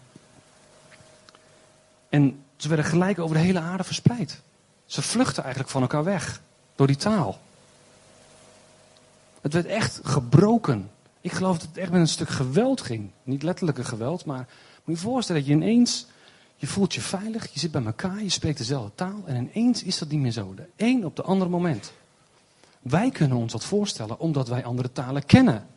En 2.09 2.43
ze 2.57 2.67
werden 2.67 2.85
gelijk 2.85 3.19
over 3.19 3.35
de 3.35 3.41
hele 3.41 3.59
aarde 3.59 3.83
verspreid. 3.83 4.41
Ze 4.85 5.01
vluchtten 5.01 5.43
eigenlijk 5.43 5.71
van 5.71 5.81
elkaar 5.81 6.03
weg. 6.03 6.41
Door 6.75 6.87
die 6.87 6.95
taal. 6.95 7.39
Het 9.41 9.53
werd 9.53 9.65
echt 9.65 9.99
gebroken. 10.03 10.89
Ik 11.21 11.31
geloof 11.31 11.57
dat 11.57 11.67
het 11.67 11.77
echt 11.77 11.91
met 11.91 11.99
een 11.99 12.07
stuk 12.07 12.29
geweld 12.29 12.81
ging. 12.81 13.09
Niet 13.23 13.43
letterlijke 13.43 13.83
geweld, 13.83 14.25
maar 14.25 14.47
moet 14.83 14.95
je 14.95 15.01
voorstellen 15.01 15.41
dat 15.41 15.49
je 15.49 15.55
ineens, 15.55 16.07
je 16.55 16.67
voelt 16.67 16.93
je 16.93 17.01
veilig, 17.01 17.53
je 17.53 17.59
zit 17.59 17.71
bij 17.71 17.83
elkaar, 17.83 18.23
je 18.23 18.29
spreekt 18.29 18.57
dezelfde 18.57 18.91
taal 18.95 19.23
en 19.25 19.49
ineens 19.53 19.83
is 19.83 19.97
dat 19.97 20.09
niet 20.09 20.19
meer 20.19 20.31
zo. 20.31 20.53
De 20.53 20.67
een 20.75 21.05
op 21.05 21.15
de 21.15 21.23
andere 21.23 21.49
moment. 21.49 21.91
Wij 22.79 23.11
kunnen 23.11 23.37
ons 23.37 23.51
dat 23.51 23.65
voorstellen 23.65 24.19
omdat 24.19 24.47
wij 24.47 24.65
andere 24.65 24.91
talen 24.91 25.25
kennen. 25.25 25.67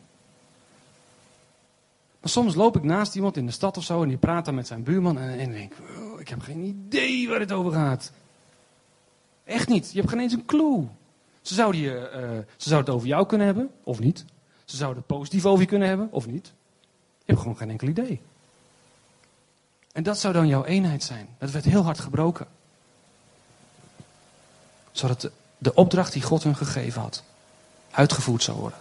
Maar 2.23 2.31
soms 2.31 2.55
loop 2.55 2.75
ik 2.75 2.83
naast 2.83 3.15
iemand 3.15 3.37
in 3.37 3.45
de 3.45 3.51
stad 3.51 3.77
of 3.77 3.83
zo 3.83 4.01
en 4.01 4.07
die 4.07 4.17
praat 4.17 4.45
dan 4.45 4.55
met 4.55 4.67
zijn 4.67 4.83
buurman 4.83 5.17
en, 5.17 5.39
en 5.39 5.51
denk 5.51 5.73
ik 6.19 6.29
heb 6.29 6.41
geen 6.41 6.63
idee 6.63 7.27
waar 7.27 7.39
het 7.39 7.51
over 7.51 7.71
gaat. 7.71 8.11
Echt 9.43 9.67
niet, 9.67 9.91
je 9.91 9.97
hebt 9.97 10.09
geen 10.09 10.19
eens 10.19 10.33
een 10.33 10.45
clue. 10.45 10.87
Ze 11.41 11.53
zouden, 11.53 11.81
je, 11.81 12.11
uh, 12.13 12.53
ze 12.57 12.69
zouden 12.69 12.85
het 12.85 12.89
over 12.89 13.07
jou 13.07 13.25
kunnen 13.25 13.47
hebben, 13.47 13.71
of 13.83 13.99
niet. 13.99 14.25
Ze 14.65 14.75
zouden 14.75 15.03
het 15.07 15.17
positief 15.17 15.45
over 15.45 15.61
je 15.61 15.67
kunnen 15.67 15.87
hebben, 15.87 16.07
of 16.11 16.27
niet. 16.27 16.53
Je 17.17 17.23
hebt 17.25 17.39
gewoon 17.39 17.57
geen 17.57 17.69
enkel 17.69 17.87
idee. 17.87 18.21
En 19.91 20.03
dat 20.03 20.19
zou 20.19 20.33
dan 20.33 20.47
jouw 20.47 20.63
eenheid 20.63 21.03
zijn. 21.03 21.27
Dat 21.37 21.51
werd 21.51 21.65
heel 21.65 21.83
hard 21.83 21.99
gebroken. 21.99 22.47
Zodat 24.91 25.21
de, 25.21 25.31
de 25.57 25.73
opdracht 25.73 26.13
die 26.13 26.21
God 26.21 26.43
hun 26.43 26.55
gegeven 26.55 27.01
had, 27.01 27.23
uitgevoerd 27.91 28.43
zou 28.43 28.59
worden. 28.59 28.79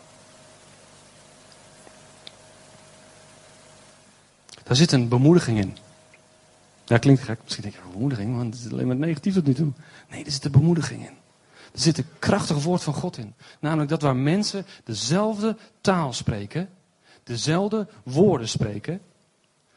Daar 4.72 4.80
zit 4.80 4.92
een 4.92 5.08
bemoediging 5.08 5.58
in. 5.58 5.76
Dat 6.84 7.00
klinkt 7.00 7.22
gek. 7.22 7.38
Misschien 7.42 7.62
denk 7.62 7.74
je, 7.74 7.80
bemoediging, 7.92 8.36
want 8.36 8.54
het 8.54 8.64
is 8.64 8.72
alleen 8.72 8.86
maar 8.86 8.96
negatief 8.96 9.34
tot 9.34 9.46
nu 9.46 9.54
toe. 9.54 9.72
Nee, 10.10 10.24
er 10.24 10.30
zit 10.30 10.44
een 10.44 10.50
bemoediging 10.50 11.00
in. 11.00 11.14
Er 11.72 11.80
zit 11.80 11.98
een 11.98 12.06
krachtig 12.18 12.62
woord 12.62 12.82
van 12.82 12.94
God 12.94 13.16
in. 13.16 13.34
Namelijk 13.60 13.90
dat 13.90 14.02
waar 14.02 14.16
mensen 14.16 14.66
dezelfde 14.84 15.56
taal 15.80 16.12
spreken, 16.12 16.68
dezelfde 17.22 17.88
woorden 18.02 18.48
spreken, 18.48 19.00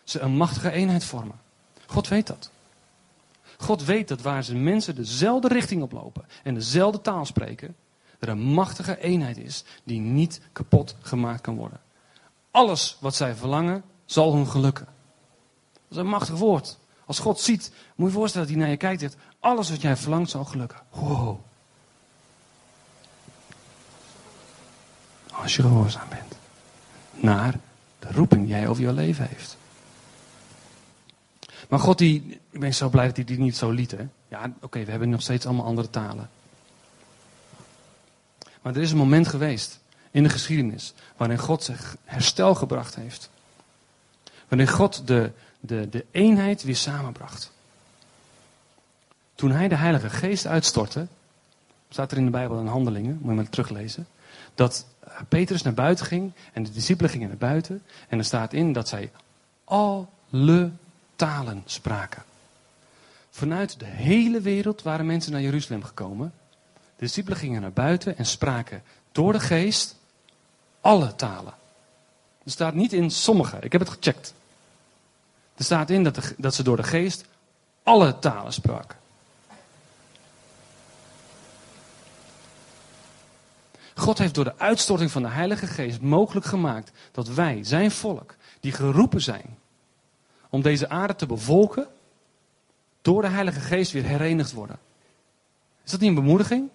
ze 0.03 0.19
een 0.19 0.37
machtige 0.37 0.71
eenheid 0.71 1.03
vormen. 1.03 1.39
God 1.85 2.07
weet 2.07 2.27
dat. 2.27 2.51
God 3.57 3.85
weet 3.85 4.07
dat 4.07 4.21
waar 4.21 4.43
ze 4.43 4.55
mensen 4.55 4.95
dezelfde 4.95 5.47
richting 5.47 5.81
oplopen 5.81 6.25
en 6.43 6.53
dezelfde 6.53 7.01
taal 7.01 7.25
spreken, 7.25 7.75
er 8.19 8.29
een 8.29 8.41
machtige 8.41 8.99
eenheid 8.99 9.37
is 9.37 9.63
die 9.83 9.99
niet 9.99 10.41
kapot 10.51 10.95
gemaakt 11.01 11.41
kan 11.41 11.55
worden. 11.55 11.79
Alles 12.51 12.97
wat 12.99 13.15
zij 13.15 13.35
verlangen, 13.35 13.83
zal 14.05 14.33
hun 14.33 14.47
gelukken. 14.47 14.85
Dat 15.73 15.91
is 15.91 15.97
een 15.97 16.07
machtig 16.07 16.37
woord. 16.37 16.77
Als 17.05 17.19
God 17.19 17.39
ziet, 17.39 17.71
moet 17.95 18.07
je 18.07 18.13
je 18.13 18.19
voorstellen 18.19 18.47
dat 18.47 18.55
hij 18.55 18.65
naar 18.65 18.73
je 18.73 18.79
kijkt 18.79 19.01
en 19.01 19.11
alles 19.39 19.69
wat 19.69 19.81
jij 19.81 19.97
verlangt 19.97 20.29
zal 20.29 20.45
gelukken. 20.45 20.79
Wow. 20.89 21.39
Als 25.31 25.55
je 25.55 25.61
gehoorzaam 25.61 26.09
bent. 26.09 26.35
Naar 27.11 27.59
de 27.99 28.07
roeping 28.11 28.41
die 28.41 28.55
jij 28.55 28.67
over 28.67 28.83
je 28.83 28.93
leven 28.93 29.27
heeft. 29.27 29.57
Maar 31.69 31.79
God, 31.79 31.97
die, 31.97 32.39
ik 32.49 32.59
ben 32.59 32.73
zo 32.73 32.89
blij 32.89 33.05
dat 33.05 33.15
hij 33.15 33.25
die 33.25 33.39
niet 33.39 33.57
zo 33.57 33.71
liet. 33.71 33.91
Hè? 33.91 34.07
Ja, 34.27 34.53
oké, 34.61 34.83
we 34.83 34.91
hebben 34.91 35.09
nog 35.09 35.21
steeds 35.21 35.45
allemaal 35.45 35.65
andere 35.65 35.89
talen. 35.89 36.29
Maar 38.61 38.75
er 38.75 38.81
is 38.81 38.91
een 38.91 38.97
moment 38.97 39.27
geweest 39.27 39.79
in 40.11 40.23
de 40.23 40.29
geschiedenis. 40.29 40.93
Waarin 41.17 41.37
God 41.37 41.63
zich 41.63 41.97
herstel 42.03 42.55
gebracht 42.55 42.95
heeft. 42.95 43.29
Waarin 44.47 44.67
God 44.67 45.07
de, 45.07 45.31
de, 45.59 45.89
de 45.89 46.05
eenheid 46.11 46.63
weer 46.63 46.75
samenbracht. 46.75 47.51
Toen 49.35 49.51
hij 49.51 49.67
de 49.67 49.75
Heilige 49.75 50.09
Geest 50.09 50.45
uitstortte, 50.45 51.07
staat 51.89 52.11
er 52.11 52.17
in 52.17 52.25
de 52.25 52.31
Bijbel 52.31 52.59
in 52.59 52.67
Handelingen, 52.67 53.17
moet 53.21 53.29
je 53.29 53.35
maar 53.35 53.49
teruglezen, 53.49 54.07
dat 54.55 54.85
Petrus 55.29 55.61
naar 55.61 55.73
buiten 55.73 56.05
ging 56.05 56.31
en 56.53 56.63
de 56.63 56.71
discipelen 56.71 57.11
gingen 57.11 57.27
naar 57.27 57.37
buiten. 57.37 57.83
En 58.07 58.17
er 58.17 58.25
staat 58.25 58.53
in 58.53 58.73
dat 58.73 58.87
zij 58.87 59.11
alle 59.63 60.71
talen 61.15 61.63
spraken. 61.65 62.23
Vanuit 63.29 63.79
de 63.79 63.85
hele 63.85 64.41
wereld 64.41 64.81
waren 64.81 65.05
mensen 65.05 65.31
naar 65.31 65.41
Jeruzalem 65.41 65.83
gekomen. 65.83 66.33
De 66.73 66.81
discipelen 67.05 67.37
gingen 67.37 67.61
naar 67.61 67.73
buiten 67.73 68.17
en 68.17 68.25
spraken 68.25 68.83
door 69.11 69.33
de 69.33 69.39
geest 69.39 69.95
alle 70.81 71.15
talen. 71.15 71.53
Er 72.45 72.51
staat 72.51 72.73
niet 72.73 72.93
in 72.93 73.11
sommige, 73.11 73.57
ik 73.59 73.71
heb 73.71 73.81
het 73.81 73.89
gecheckt. 73.89 74.33
Er 75.55 75.63
staat 75.63 75.89
in 75.89 76.03
dat, 76.03 76.15
de, 76.15 76.33
dat 76.37 76.55
ze 76.55 76.63
door 76.63 76.77
de 76.77 76.83
geest 76.83 77.25
alle 77.83 78.19
talen 78.19 78.53
spraken. 78.53 78.97
God 83.95 84.17
heeft 84.17 84.35
door 84.35 84.43
de 84.43 84.57
uitstorting 84.57 85.11
van 85.11 85.21
de 85.21 85.27
Heilige 85.27 85.67
Geest 85.67 86.01
mogelijk 86.01 86.45
gemaakt 86.45 86.91
dat 87.11 87.27
wij, 87.27 87.63
zijn 87.63 87.91
volk, 87.91 88.35
die 88.59 88.71
geroepen 88.71 89.21
zijn 89.21 89.57
om 90.49 90.61
deze 90.61 90.89
aarde 90.89 91.15
te 91.15 91.25
bevolken, 91.25 91.87
door 93.01 93.21
de 93.21 93.27
Heilige 93.27 93.59
Geest 93.59 93.91
weer 93.91 94.03
herenigd 94.03 94.51
worden. 94.51 94.79
Is 95.83 95.91
dat 95.91 95.99
niet 95.99 96.09
een 96.09 96.15
bemoediging? 96.15 96.69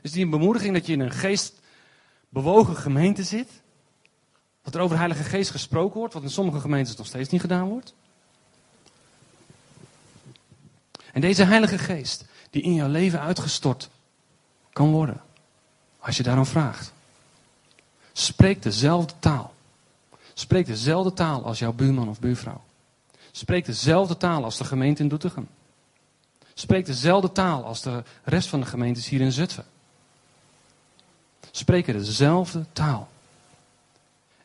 Is 0.00 0.12
niet 0.12 0.24
een 0.24 0.30
bemoediging 0.30 0.74
dat 0.74 0.86
je 0.86 0.92
in 0.92 1.00
een 1.00 1.10
geestbewogen 1.10 2.76
gemeente 2.76 3.22
zit? 3.22 3.61
Dat 4.62 4.74
er 4.74 4.80
over 4.80 4.98
Heilige 4.98 5.22
Geest 5.22 5.50
gesproken 5.50 5.98
wordt, 5.98 6.14
wat 6.14 6.22
in 6.22 6.30
sommige 6.30 6.60
gemeentes 6.60 6.96
nog 6.96 7.06
steeds 7.06 7.28
niet 7.28 7.40
gedaan 7.40 7.68
wordt? 7.68 7.94
En 11.12 11.20
deze 11.20 11.44
Heilige 11.44 11.78
Geest, 11.78 12.24
die 12.50 12.62
in 12.62 12.74
jouw 12.74 12.88
leven 12.88 13.20
uitgestort 13.20 13.88
kan 14.72 14.90
worden, 14.90 15.20
als 15.98 16.16
je 16.16 16.22
daarom 16.22 16.46
vraagt. 16.46 16.92
Spreek 18.12 18.62
dezelfde 18.62 19.14
taal. 19.18 19.54
Spreek 20.34 20.66
dezelfde 20.66 21.12
taal 21.12 21.44
als 21.44 21.58
jouw 21.58 21.72
buurman 21.72 22.08
of 22.08 22.20
buurvrouw. 22.20 22.62
Spreek 23.30 23.64
dezelfde 23.64 24.16
taal 24.16 24.44
als 24.44 24.56
de 24.56 24.64
gemeente 24.64 25.02
in 25.02 25.08
Doetinchem. 25.08 25.48
Spreek 26.54 26.86
dezelfde 26.86 27.32
taal 27.32 27.64
als 27.64 27.82
de 27.82 28.02
rest 28.24 28.48
van 28.48 28.60
de 28.60 28.66
gemeentes 28.66 29.08
hier 29.08 29.20
in 29.20 29.32
Zutphen. 29.32 29.64
Spreken 31.50 31.94
dezelfde 31.94 32.64
taal. 32.72 33.08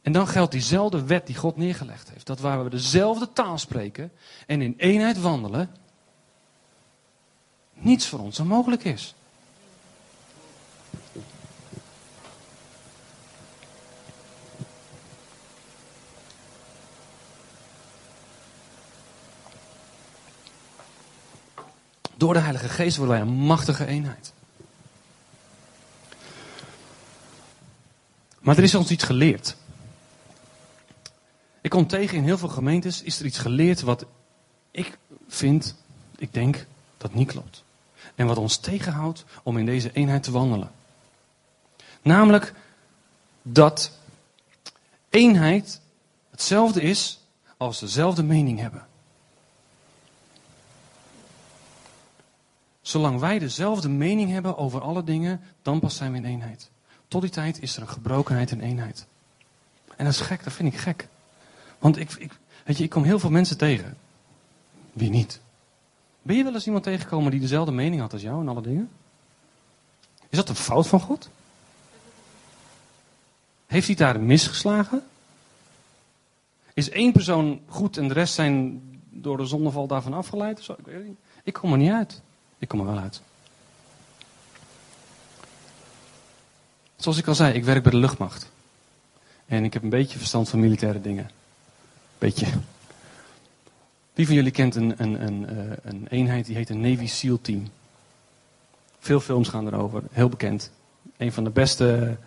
En 0.07 0.13
dan 0.13 0.27
geldt 0.27 0.51
diezelfde 0.51 1.03
wet 1.03 1.25
die 1.25 1.35
God 1.35 1.57
neergelegd 1.57 2.09
heeft. 2.09 2.25
Dat 2.25 2.39
waar 2.39 2.63
we 2.63 2.69
dezelfde 2.69 3.33
taal 3.33 3.57
spreken 3.57 4.11
en 4.45 4.61
in 4.61 4.73
eenheid 4.77 5.21
wandelen, 5.21 5.69
niets 7.73 8.07
voor 8.07 8.19
ons 8.19 8.39
onmogelijk 8.39 8.83
is. 8.83 9.15
Door 22.15 22.33
de 22.33 22.39
Heilige 22.39 22.69
Geest 22.69 22.97
worden 22.97 23.15
wij 23.15 23.25
een 23.25 23.33
machtige 23.33 23.85
eenheid. 23.85 24.33
Maar 28.39 28.57
er 28.57 28.63
is 28.63 28.75
ons 28.75 28.91
iets 28.91 29.03
geleerd. 29.03 29.55
Ik 31.67 31.73
kom 31.73 31.87
tegen 31.87 32.17
in 32.17 32.23
heel 32.23 32.37
veel 32.37 32.49
gemeentes, 32.49 33.01
is 33.01 33.19
er 33.19 33.25
iets 33.25 33.37
geleerd 33.37 33.81
wat 33.81 34.05
ik 34.71 34.97
vind, 35.27 35.75
ik 36.17 36.33
denk, 36.33 36.65
dat 36.97 37.13
niet 37.13 37.27
klopt. 37.27 37.63
En 38.15 38.27
wat 38.27 38.37
ons 38.37 38.57
tegenhoudt 38.57 39.25
om 39.43 39.57
in 39.57 39.65
deze 39.65 39.91
eenheid 39.91 40.23
te 40.23 40.31
wandelen. 40.31 40.71
Namelijk 42.01 42.53
dat 43.41 43.91
eenheid 45.09 45.81
hetzelfde 46.29 46.81
is 46.81 47.19
als 47.57 47.79
dezelfde 47.79 48.23
mening 48.23 48.59
hebben. 48.59 48.87
Zolang 52.81 53.19
wij 53.19 53.39
dezelfde 53.39 53.89
mening 53.89 54.31
hebben 54.31 54.57
over 54.57 54.81
alle 54.81 55.03
dingen, 55.03 55.41
dan 55.61 55.79
pas 55.79 55.95
zijn 55.95 56.11
we 56.11 56.17
in 56.17 56.25
eenheid. 56.25 56.69
Tot 57.07 57.21
die 57.21 57.31
tijd 57.31 57.61
is 57.61 57.75
er 57.75 57.81
een 57.81 57.89
gebrokenheid 57.89 58.51
in 58.51 58.61
eenheid. 58.61 59.07
En 59.95 60.05
dat 60.05 60.13
is 60.13 60.21
gek, 60.21 60.43
dat 60.43 60.53
vind 60.53 60.73
ik 60.73 60.79
gek. 60.79 61.07
Want 61.79 61.97
ik, 61.97 62.13
ik, 62.13 62.31
weet 62.63 62.77
je, 62.77 62.83
ik 62.83 62.89
kom 62.89 63.03
heel 63.03 63.19
veel 63.19 63.29
mensen 63.29 63.57
tegen. 63.57 63.97
Wie 64.93 65.09
niet? 65.09 65.39
Ben 66.21 66.35
je 66.35 66.43
wel 66.43 66.53
eens 66.53 66.65
iemand 66.65 66.83
tegengekomen 66.83 67.31
die 67.31 67.39
dezelfde 67.39 67.71
mening 67.71 68.01
had 68.01 68.13
als 68.13 68.21
jou 68.21 68.41
in 68.41 68.47
alle 68.47 68.61
dingen? 68.61 68.89
Is 70.29 70.37
dat 70.37 70.49
een 70.49 70.55
fout 70.55 70.87
van 70.87 70.99
God? 70.99 71.29
Heeft 73.67 73.87
hij 73.87 73.95
daar 73.95 74.19
misgeslagen? 74.19 75.03
Is 76.73 76.89
één 76.89 77.11
persoon 77.11 77.61
goed 77.67 77.97
en 77.97 78.07
de 78.07 78.13
rest 78.13 78.33
zijn 78.33 78.81
door 79.09 79.37
de 79.37 79.45
zondeval 79.45 79.87
daarvan 79.87 80.13
afgeleid? 80.13 80.57
Of 80.57 80.63
zo? 80.63 80.75
Ik, 80.79 80.85
weet 80.85 81.05
niet. 81.05 81.17
ik 81.43 81.53
kom 81.53 81.71
er 81.71 81.77
niet 81.77 81.91
uit. 81.91 82.21
Ik 82.57 82.67
kom 82.67 82.79
er 82.79 82.85
wel 82.85 82.97
uit. 82.97 83.21
Zoals 86.95 87.17
ik 87.17 87.27
al 87.27 87.35
zei, 87.35 87.53
ik 87.53 87.63
werk 87.63 87.83
bij 87.83 87.91
de 87.91 87.97
luchtmacht. 87.97 88.51
En 89.45 89.63
ik 89.63 89.73
heb 89.73 89.83
een 89.83 89.89
beetje 89.89 90.17
verstand 90.17 90.49
van 90.49 90.59
militaire 90.59 91.01
dingen. 91.01 91.29
Beetje. 92.17 92.47
Wie 94.13 94.25
van 94.25 94.35
jullie 94.35 94.51
kent 94.51 94.75
een, 94.75 94.93
een, 94.97 95.25
een, 95.27 95.49
eh, 95.49 95.77
een 95.83 96.07
eenheid 96.09 96.45
die 96.45 96.55
heet 96.55 96.69
een 96.69 96.81
Navy 96.81 97.07
SEAL 97.07 97.41
Team? 97.41 97.67
Veel 98.99 99.19
films 99.19 99.49
gaan 99.49 99.67
erover, 99.67 100.03
heel 100.11 100.29
bekend. 100.29 100.71
Een 101.17 101.31
van 101.31 101.43
de 101.43 101.49
beste 101.49 102.17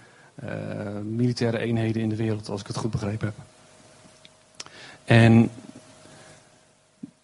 uh, 0.45 0.99
militaire 0.99 1.59
eenheden 1.59 2.03
in 2.03 2.09
de 2.09 2.17
wereld, 2.17 2.49
als 2.49 2.61
ik 2.61 2.67
het 2.67 2.77
goed 2.77 2.91
begrepen 2.91 3.27
heb. 3.27 3.47
En 5.05 5.51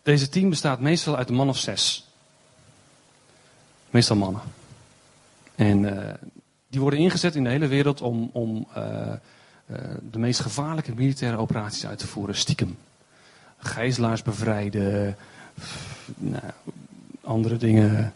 deze 0.02 0.28
team 0.28 0.50
bestaat 0.50 0.80
meestal 0.80 1.16
uit 1.16 1.28
een 1.28 1.34
man 1.34 1.48
of 1.48 1.58
zes. 1.58 2.08
Meestal 3.90 4.16
mannen. 4.16 4.42
En 5.54 5.82
uh, 5.82 6.14
die 6.68 6.80
worden 6.80 6.98
ingezet 6.98 7.34
in 7.34 7.44
de 7.44 7.50
hele 7.50 7.66
wereld 7.66 8.00
om, 8.00 8.30
om 8.32 8.66
de 10.10 10.18
meest 10.18 10.40
gevaarlijke 10.40 10.94
militaire 10.94 11.36
operaties 11.36 11.86
uit 11.86 11.98
te 11.98 12.06
voeren, 12.06 12.34
stiekem. 12.34 12.76
Gijzelaars 13.58 14.22
bevrijden, 14.22 15.16
nou, 16.16 16.42
andere 17.20 17.56
dingen. 17.56 18.12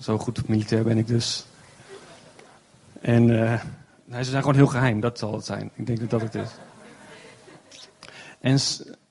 Zo 0.00 0.18
goed 0.18 0.48
militair 0.48 0.84
ben 0.84 0.98
ik 0.98 1.06
dus. 1.06 1.44
En 3.00 3.28
uh, 3.28 3.60
ze 4.10 4.24
zijn 4.24 4.40
gewoon 4.40 4.54
heel 4.54 4.66
geheim, 4.66 5.00
dat 5.00 5.18
zal 5.18 5.34
het 5.34 5.44
zijn. 5.44 5.70
Ik 5.74 5.86
denk 5.86 6.00
dat 6.00 6.10
dat 6.10 6.20
het 6.20 6.34
is. 6.34 6.50
En 8.40 8.58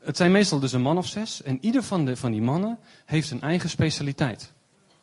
het 0.03 0.17
zijn 0.17 0.31
meestal 0.31 0.59
dus 0.59 0.73
een 0.73 0.81
man 0.81 0.97
of 0.97 1.07
zes. 1.07 1.43
En 1.43 1.57
ieder 1.61 1.83
van, 1.83 2.05
de, 2.05 2.15
van 2.15 2.31
die 2.31 2.41
mannen 2.41 2.77
heeft 3.05 3.31
een 3.31 3.41
eigen 3.41 3.69
specialiteit. 3.69 4.51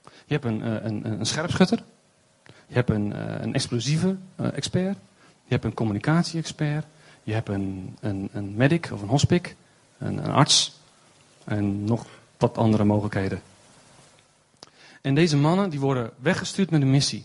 Je 0.02 0.36
hebt 0.36 0.44
een, 0.44 0.62
eh, 0.62 0.84
een, 0.84 1.04
een 1.04 1.26
scherpschutter. 1.26 1.82
Je 2.44 2.74
hebt 2.74 2.90
een, 2.90 3.12
eh, 3.12 3.40
een 3.40 3.54
explosieve 3.54 4.16
eh, 4.36 4.56
expert. 4.56 4.98
Je 5.50 5.56
hebt 5.56 5.68
een 5.68 5.74
communicatie-expert. 5.74 6.84
Je 7.22 7.32
hebt 7.32 7.48
een, 7.48 7.96
een, 8.00 8.28
een 8.32 8.54
medic 8.56 8.90
of 8.92 9.02
een 9.02 9.08
hospic. 9.08 9.56
Een, 9.98 10.24
een 10.24 10.32
arts. 10.32 10.80
En 11.44 11.84
nog 11.84 12.06
wat 12.36 12.58
andere 12.58 12.84
mogelijkheden. 12.84 13.42
En 15.00 15.14
deze 15.14 15.36
mannen 15.36 15.70
die 15.70 15.80
worden 15.80 16.10
weggestuurd 16.18 16.70
met 16.70 16.82
een 16.82 16.90
missie. 16.90 17.24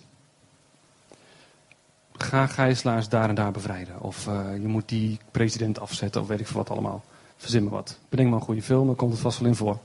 Ga 2.17 2.47
gijzelaars 2.47 3.09
daar 3.09 3.29
en 3.29 3.35
daar 3.35 3.51
bevrijden. 3.51 4.01
Of 4.01 4.27
uh, 4.27 4.57
je 4.61 4.67
moet 4.67 4.89
die 4.89 5.19
president 5.31 5.79
afzetten. 5.79 6.21
Of 6.21 6.27
weet 6.27 6.39
ik 6.39 6.47
veel 6.47 6.57
wat 6.57 6.69
allemaal. 6.69 7.03
Verzin 7.37 7.63
me 7.63 7.69
wat. 7.69 7.99
Bedenk 8.09 8.29
maar 8.29 8.39
een 8.39 8.45
goede 8.45 8.61
film. 8.61 8.85
Dan 8.85 8.95
komt 8.95 9.11
het 9.11 9.21
vast 9.21 9.39
wel 9.39 9.47
in 9.47 9.55
voor. 9.55 9.79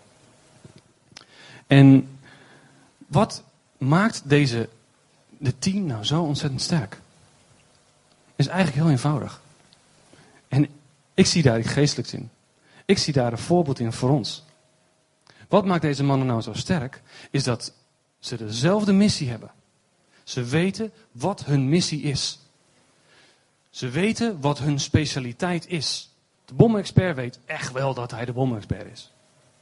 En 1.67 2.19
wat 3.07 3.43
maakt 3.79 4.23
deze, 4.25 4.69
de 5.39 5.59
team 5.59 5.87
nou 5.87 6.05
zo 6.05 6.23
ontzettend 6.23 6.63
sterk? 6.63 7.01
Is 8.41 8.47
eigenlijk 8.47 8.83
heel 8.83 8.91
eenvoudig. 8.91 9.41
En 10.49 10.69
ik 11.15 11.27
zie 11.27 11.43
daar 11.43 11.59
iets 11.59 11.69
geestelijks 11.69 12.13
in. 12.13 12.31
Ik 12.85 12.99
zie 12.99 13.13
daar 13.13 13.33
een 13.33 13.39
voorbeeld 13.39 13.79
in 13.79 13.93
voor 13.93 14.11
ons. 14.11 14.45
Wat 15.49 15.65
maakt 15.65 15.83
deze 15.83 16.05
mannen 16.05 16.27
nou 16.27 16.41
zo 16.41 16.53
sterk? 16.53 17.03
Is 17.31 17.45
dat 17.45 17.73
ze 18.19 18.37
dezelfde 18.37 18.93
missie 18.93 19.31
hebben. 19.31 19.51
Ze 20.25 20.45
weten 20.45 20.93
wat 21.13 21.45
hun 21.45 21.69
missie 21.69 22.03
is. 22.03 22.39
Ze 23.71 23.89
weten 23.89 24.41
wat 24.41 24.59
hun 24.59 24.81
specialiteit 24.81 25.69
is. 25.69 26.11
De 26.45 26.55
bomexpert 26.55 27.17
weet 27.17 27.39
echt 27.45 27.73
wel 27.73 27.95
dat 27.95 28.11
hij 28.11 28.25
de 28.25 28.33
bomexpert 28.33 28.93
is. 28.93 29.13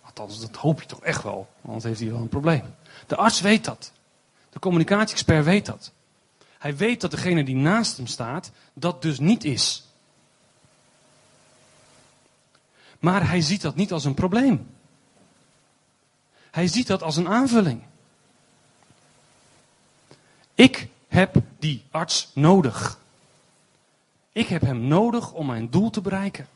Althans, 0.03 0.41
dat 0.41 0.57
hoop 0.57 0.81
je 0.81 0.87
toch 0.87 1.03
echt 1.03 1.23
wel, 1.23 1.49
anders 1.65 1.85
heeft 1.85 2.01
hij 2.01 2.11
wel 2.11 2.21
een 2.21 2.29
probleem. 2.29 2.75
De 3.07 3.17
arts 3.17 3.41
weet 3.41 3.65
dat. 3.65 3.93
De 4.51 4.59
communicatie-expert 4.59 5.45
weet 5.45 5.67
dat. 5.67 5.93
Hij 6.59 6.77
weet 6.77 7.01
dat 7.01 7.11
degene 7.11 7.45
die 7.45 7.57
naast 7.57 7.97
hem 7.97 8.07
staat, 8.07 8.51
dat 8.73 9.03
dus 9.03 9.19
niet 9.19 9.45
is. 9.45 9.83
Maar 12.99 13.29
hij 13.29 13.41
ziet 13.41 13.63
dat 13.63 13.75
niet 13.75 13.93
als 13.93 14.05
een 14.05 14.15
probleem. 14.15 14.71
Hij 16.51 16.69
ziet 16.69 16.87
dat 16.87 17.03
als 17.03 17.17
een 17.17 17.29
aanvulling. 17.29 17.83
Ik 20.55 20.89
heb 21.09 21.37
die 21.59 21.85
arts 21.91 22.31
nodig. 22.35 22.99
Ik 24.33 24.49
heb 24.49 24.61
hem 24.63 24.81
nodig 24.81 25.33
om 25.33 25.47
mijn 25.47 25.71
doel 25.71 25.91
te 25.91 26.01
bereiken. 26.01 26.49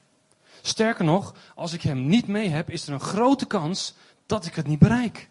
Sterker 0.63 1.05
nog, 1.05 1.35
als 1.55 1.73
ik 1.73 1.83
hem 1.83 2.07
niet 2.07 2.27
mee 2.27 2.49
heb, 2.49 2.71
is 2.71 2.87
er 2.87 2.93
een 2.93 3.01
grote 3.01 3.47
kans 3.47 3.95
dat 4.27 4.47
ik 4.47 4.55
het 4.55 4.67
niet 4.67 4.79
bereik. 4.79 5.29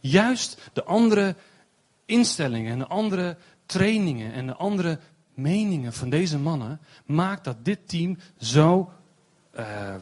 Juist 0.00 0.70
de 0.72 0.84
andere 0.84 1.36
instellingen 2.06 2.72
en 2.72 2.78
de 2.78 2.86
andere 2.86 3.36
trainingen 3.66 4.32
en 4.32 4.46
de 4.46 4.54
andere 4.54 4.98
meningen 5.34 5.92
van 5.92 6.10
deze 6.10 6.38
mannen 6.38 6.80
maakt 7.04 7.44
dat 7.44 7.64
dit 7.64 7.88
team 7.88 8.18
zo 8.38 8.92
uh, 9.58 9.94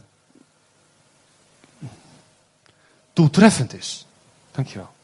doeltreffend 3.12 3.74
is. 3.74 4.06
Dankjewel. 4.50 4.94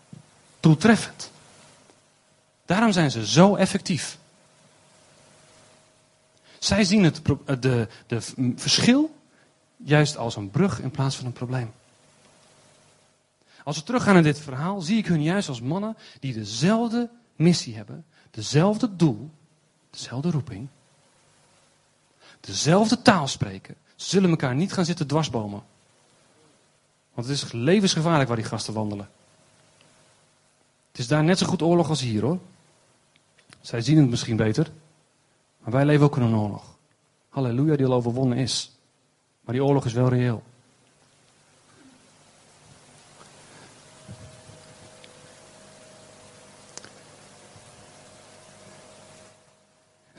Doeltreffend. 0.61 1.31
Daarom 2.65 2.93
zijn 2.93 3.11
ze 3.11 3.27
zo 3.27 3.55
effectief. 3.55 4.19
Zij 6.59 6.85
zien 6.85 7.05
het 7.05 7.23
de, 7.61 7.89
de 8.07 8.21
verschil 8.57 9.17
juist 9.77 10.17
als 10.17 10.37
een 10.37 10.51
brug 10.51 10.81
in 10.81 10.91
plaats 10.91 11.17
van 11.17 11.27
een 11.27 11.33
probleem. 11.33 11.73
Als 13.64 13.77
we 13.77 13.83
teruggaan 13.83 14.14
naar 14.14 14.23
dit 14.23 14.38
verhaal, 14.38 14.81
zie 14.81 14.99
ik 14.99 15.07
hun 15.07 15.23
juist 15.23 15.49
als 15.49 15.61
mannen 15.61 15.96
die 16.20 16.33
dezelfde 16.33 17.11
missie 17.37 17.77
hebben, 17.77 18.05
dezelfde 18.31 18.96
doel, 18.96 19.31
dezelfde 19.90 20.31
roeping, 20.31 20.68
dezelfde 22.40 23.03
taal 23.03 23.29
spreken. 23.29 23.75
Ze 23.96 24.09
zullen 24.09 24.31
elkaar 24.31 24.55
niet 24.55 24.73
gaan 24.73 24.85
zitten 24.85 25.07
dwarsbomen. 25.07 25.62
Want 27.14 27.29
het 27.29 27.37
is 27.37 27.53
levensgevaarlijk 27.53 28.29
waar 28.29 28.37
die 28.37 28.46
gasten 28.46 28.75
wandelen. 28.75 29.09
Het 30.90 30.99
is 30.99 31.09
daar 31.09 31.25
net 31.25 31.38
zo 31.38 31.46
goed 31.46 31.62
oorlog 31.62 31.88
als 31.88 32.01
hier 32.01 32.23
hoor. 32.23 32.38
Zij 33.61 33.81
zien 33.81 33.96
het 33.96 34.11
misschien 34.11 34.37
beter, 34.37 34.70
maar 35.59 35.73
wij 35.73 35.85
leven 35.85 36.05
ook 36.05 36.16
in 36.16 36.23
een 36.23 36.37
oorlog. 36.37 36.77
Halleluja, 37.29 37.77
die 37.77 37.87
al 37.87 37.92
overwonnen 37.92 38.38
is. 38.38 38.70
Maar 39.40 39.55
die 39.55 39.64
oorlog 39.64 39.85
is 39.85 39.92
wel 39.92 40.09
reëel. 40.09 40.42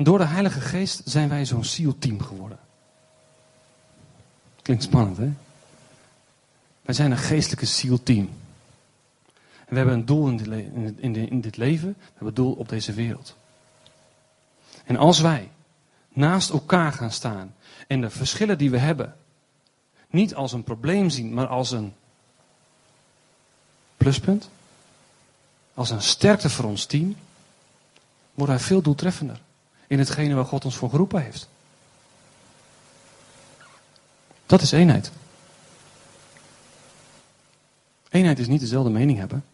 En 0.02 0.08
door 0.08 0.18
de 0.18 0.26
Heilige 0.26 0.62
Geest 0.62 1.02
zijn 1.06 1.30
wij 1.30 1.46
zo'n 1.46 1.64
SEAL-team 1.64 2.22
geworden. 2.22 2.60
Klinkt 4.62 4.84
spannend, 4.84 5.18
hè? 5.18 5.30
Wij 6.82 6.96
zijn 6.96 7.12
een 7.12 7.18
geestelijke 7.18 7.66
SEAL-team. 7.66 8.30
En 9.56 9.70
we 9.70 9.76
hebben 9.76 9.94
een 9.94 10.06
doel 10.06 10.28
in 10.28 10.38
dit, 10.38 10.48
in, 10.98 11.16
in 11.16 11.42
dit 11.42 11.58
leven, 11.58 11.88
we 11.88 12.04
hebben 12.08 12.28
een 12.28 12.34
doel 12.34 12.54
op 12.54 12.70
deze 12.70 12.94
wereld. 12.94 13.36
En 14.86 14.98
als 14.98 15.20
wij 15.20 15.52
naast 16.10 16.50
elkaar 16.50 16.94
gaan 16.94 17.12
staan 17.12 17.56
en 17.88 18.02
de 18.02 18.10
verschillen 18.10 18.58
die 18.58 18.72
we 18.72 18.78
hebben 18.78 19.16
niet 20.10 20.36
als 20.36 20.54
een 20.54 20.64
probleem 20.64 21.10
zien, 21.10 21.34
maar 21.34 21.48
als 21.48 21.72
een 21.72 21.94
pluspunt, 23.98 24.50
als 25.74 25.90
een 25.90 26.02
sterkte 26.02 26.50
voor 26.50 26.66
ons 26.66 26.86
team, 26.86 27.16
wordt 28.34 28.52
hij 28.52 28.62
veel 28.62 28.82
doeltreffender 28.82 29.42
in 29.91 29.99
hetgene 29.99 30.36
waar 30.36 30.45
God 30.45 30.65
ons 30.65 30.75
voor 30.75 30.89
geroepen 30.89 31.21
heeft. 31.21 31.47
Dat 34.45 34.62
is 34.62 34.71
eenheid. 34.71 35.12
Eenheid 38.10 38.39
is 38.39 38.47
niet 38.47 38.60
dezelfde 38.60 38.89
mening 38.89 39.17
hebben. 39.17 39.45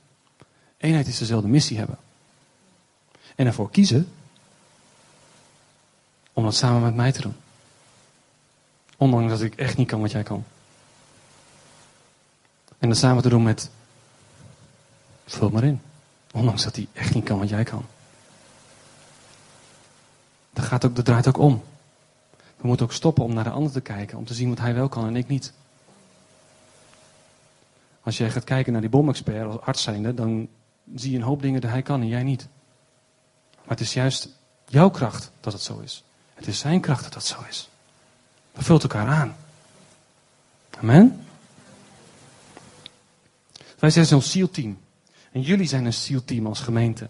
Eenheid 0.78 1.08
is 1.08 1.17
dezelfde 1.17 1.47
missie 1.47 1.78
hebben. 1.78 1.97
En 3.36 3.45
ervoor 3.45 3.71
kiezen 3.71 4.12
om 6.34 6.43
dat 6.43 6.56
samen 6.56 6.82
met 6.82 6.95
mij 6.95 7.12
te 7.12 7.21
doen. 7.21 7.36
Ondanks 8.97 9.32
dat 9.32 9.41
ik 9.41 9.56
echt 9.56 9.78
niet 9.78 9.88
kan 9.88 10.02
wat 10.02 10.12
jij 10.12 10.23
kan. 10.23 10.43
En 12.80 12.89
dat 12.89 12.97
samen 12.97 13.23
te 13.23 13.30
doen 13.30 13.43
met. 13.43 13.69
Vul 15.26 15.50
maar 15.50 15.63
in. 15.63 15.82
Ondanks 16.32 16.63
dat 16.63 16.76
hij 16.76 16.88
echt 16.93 17.13
niet 17.13 17.26
kan 17.26 17.39
wat 17.39 17.50
jij 17.50 17.63
kan. 17.63 17.86
Dat, 20.58 20.65
gaat 20.65 20.86
ook, 20.86 20.96
dat 20.96 21.06
draait 21.06 21.28
ook 21.28 21.38
om. 21.38 21.63
We 22.58 22.67
moeten 22.67 22.86
ook 22.86 22.91
stoppen 22.91 23.24
om 23.24 23.34
naar 23.34 23.43
de 23.43 23.50
ander 23.50 23.72
te 23.72 23.82
kijken. 23.82 24.17
Om 24.17 24.26
te 24.26 24.34
zien 24.34 24.50
wat 24.50 24.60
hij 24.60 24.74
wel 24.74 24.89
kan 24.89 25.08
en 25.08 25.15
ik 25.15 25.28
niet. 25.28 25.54
Als 28.02 28.17
jij 28.17 28.32
gaat 28.32 28.43
kijken 28.43 28.72
naar 28.72 28.82
die 28.82 28.89
bomexpert 28.89 29.46
als 29.46 29.62
arts 29.62 29.82
zijnde, 29.82 30.13
dan 30.13 30.48
zie 30.96 31.12
je 31.12 31.17
een 31.17 31.24
hoop 31.24 31.41
dingen 31.41 31.62
die 31.62 31.70
hij 31.70 31.82
kan 31.82 32.02
en 32.02 32.08
jij 32.08 32.24
niet. 32.24 32.48
Maar 33.56 33.78
het 33.78 33.80
is 33.80 33.93
juist 33.93 34.30
jouw 34.67 34.89
kracht 34.89 35.32
dat 35.39 35.54
het 35.54 35.62
zo 35.62 35.80
is. 35.80 36.04
Het 36.34 36.48
is 36.48 36.60
zijn 36.60 36.82
kracht 36.82 37.04
dat 37.04 37.13
dat 37.13 37.26
zo 37.26 37.38
is. 37.50 37.70
Dat 38.54 38.63
vult 38.63 38.84
elkaar 38.84 39.08
aan. 39.08 39.36
Amen. 40.80 41.26
Wij 43.80 43.89
zijn 43.89 44.06
zo'n 44.06 44.22
SEAL-team. 44.22 44.78
En 45.32 45.41
jullie 45.41 45.67
zijn 45.67 45.86
een 45.86 45.93
SEAL-team 45.93 46.48
als 46.48 46.60
gemeente. 46.60 47.10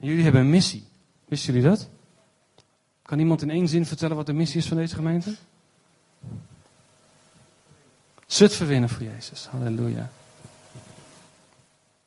En 0.00 0.06
jullie 0.06 0.22
hebben 0.22 0.40
een 0.40 0.50
missie. 0.50 0.86
Wisten 1.24 1.54
jullie 1.54 1.68
dat? 1.68 1.88
Kan 3.06 3.18
iemand 3.18 3.42
in 3.42 3.50
één 3.50 3.68
zin 3.68 3.86
vertellen 3.86 4.16
wat 4.16 4.26
de 4.26 4.32
missie 4.32 4.60
is 4.60 4.66
van 4.66 4.76
deze 4.76 4.94
gemeente? 4.94 5.36
Zutphen 8.26 8.66
winnen 8.66 8.88
voor 8.88 9.02
Jezus. 9.02 9.46
Halleluja. 9.46 10.10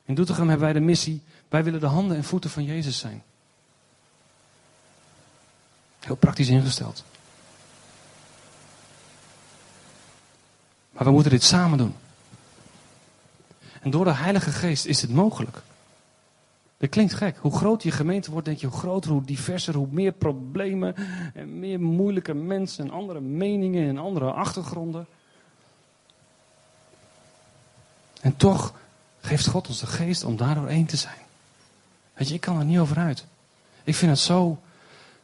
In 0.05 0.15
Doetinchem 0.15 0.49
hebben 0.49 0.65
wij 0.65 0.73
de 0.73 0.85
missie. 0.85 1.21
Wij 1.47 1.63
willen 1.63 1.79
de 1.79 1.85
handen 1.85 2.17
en 2.17 2.23
voeten 2.23 2.49
van 2.49 2.63
Jezus 2.63 2.97
zijn. 2.97 3.23
Heel 5.99 6.15
praktisch 6.15 6.47
ingesteld. 6.47 7.03
Maar 10.91 11.03
we 11.03 11.11
moeten 11.11 11.31
dit 11.31 11.43
samen 11.43 11.77
doen. 11.77 11.95
En 13.81 13.89
door 13.89 14.05
de 14.05 14.13
Heilige 14.13 14.51
Geest 14.51 14.85
is 14.85 15.01
het 15.01 15.11
mogelijk. 15.11 15.61
Dat 16.79 16.89
klinkt 16.89 17.13
gek. 17.13 17.37
Hoe 17.37 17.57
groter 17.57 17.89
je 17.89 17.95
gemeente 17.95 18.31
wordt, 18.31 18.45
denk 18.45 18.59
je, 18.59 18.67
hoe 18.67 18.77
groter, 18.77 19.11
hoe 19.11 19.25
diverser, 19.25 19.75
hoe 19.75 19.87
meer 19.91 20.11
problemen 20.11 20.95
en 21.33 21.59
meer 21.59 21.79
moeilijke 21.79 22.33
mensen 22.33 22.85
en 22.85 22.91
andere 22.91 23.19
meningen 23.19 23.89
en 23.89 23.97
andere 23.97 24.31
achtergronden. 24.31 25.07
En 28.21 28.35
toch 28.35 28.73
geeft 29.19 29.47
God 29.47 29.67
ons 29.67 29.79
de 29.79 29.87
geest 29.87 30.23
om 30.23 30.37
daardoor 30.37 30.67
één 30.67 30.85
te 30.85 30.97
zijn. 30.97 31.21
Weet 32.13 32.27
je, 32.27 32.33
ik 32.33 32.41
kan 32.41 32.59
er 32.59 32.65
niet 32.65 32.79
over 32.79 32.97
uit. 32.97 33.25
Ik 33.83 33.95
vind 33.95 34.11
het 34.11 34.19
zo 34.19 34.59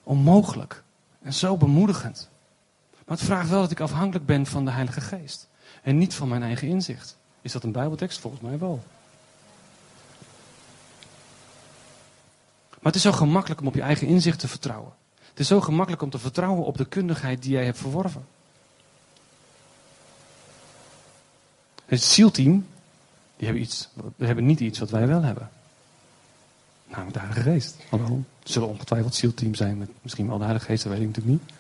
onmogelijk 0.04 0.84
en 1.22 1.34
zo 1.34 1.58
bemoedigend. 1.58 2.30
Maar 2.92 3.18
het 3.18 3.26
vraagt 3.26 3.50
wel 3.50 3.62
dat 3.62 3.72
ik 3.72 3.80
afhankelijk 3.80 4.26
ben 4.26 4.46
van 4.46 4.66
de 4.66 4.72
Heilige 4.72 5.02
Geest. 5.02 5.48
En 5.84 5.98
niet 5.98 6.14
van 6.14 6.28
mijn 6.28 6.44
eigen 6.44 6.68
inzicht. 6.68 7.18
Is 7.42 7.52
dat 7.52 7.64
een 7.64 7.72
Bijbeltekst? 7.72 8.20
Volgens 8.20 8.42
mij 8.42 8.60
wel. 8.60 8.84
Maar 12.86 12.94
het 12.94 13.04
is 13.04 13.12
zo 13.12 13.18
gemakkelijk 13.18 13.62
om 13.62 13.68
op 13.68 13.76
je 13.76 13.82
eigen 13.82 14.08
inzicht 14.08 14.40
te 14.40 14.48
vertrouwen. 14.48 14.94
Het 15.30 15.40
is 15.40 15.48
zo 15.48 15.62
gemakkelijk 15.62 16.02
om 16.02 16.10
te 16.10 16.20
vertrouwen 16.20 16.66
op 16.66 16.78
de 16.78 16.86
kundigheid 16.86 17.42
die 17.42 17.52
jij 17.52 17.66
hebt 17.66 17.78
verworven. 17.78 18.26
Het 21.86 22.02
SEAL-team, 22.04 22.66
die 23.38 23.46
hebben, 23.46 23.62
iets, 23.62 23.90
hebben 24.18 24.46
niet 24.46 24.60
iets 24.60 24.80
wat 24.80 24.90
wij 24.90 25.08
wel 25.08 25.22
hebben. 25.22 25.50
Namelijk 26.88 27.14
de 27.14 27.20
Heilige 27.20 27.42
Geest. 27.50 27.78
Hallo. 27.90 28.24
Er 28.44 28.52
zullen 28.52 28.68
ongetwijfeld 28.68 29.16
SEAL-team 29.16 29.56
zijn 29.56 29.78
met 29.78 29.90
misschien 30.02 30.28
wel 30.28 30.38
de 30.38 30.44
Heilige 30.44 30.66
Geest, 30.66 30.84
dat 30.84 30.92
weet 30.92 31.02
ik 31.02 31.08
natuurlijk 31.08 31.42
niet. 31.42 31.52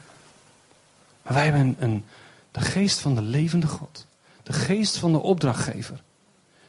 Maar 1.22 1.34
wij 1.34 1.44
hebben 1.44 1.76
een, 1.80 2.06
de 2.52 2.62
geest 2.62 3.00
van 3.00 3.16
de 3.16 3.22
levende 3.22 3.68
God. 3.68 4.06
De 4.44 4.54
geest 4.54 4.98
van 4.98 5.12
de 5.12 5.20
opdrachtgever. 5.20 6.04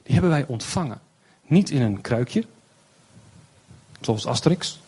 Die 0.02 0.12
hebben 0.12 0.30
wij 0.30 0.46
ontvangen. 0.46 1.00
Niet 1.42 1.70
in 1.70 1.82
een 1.82 2.00
kruikje, 2.00 2.46
zoals 4.06 4.26
Asterix. 4.26 4.80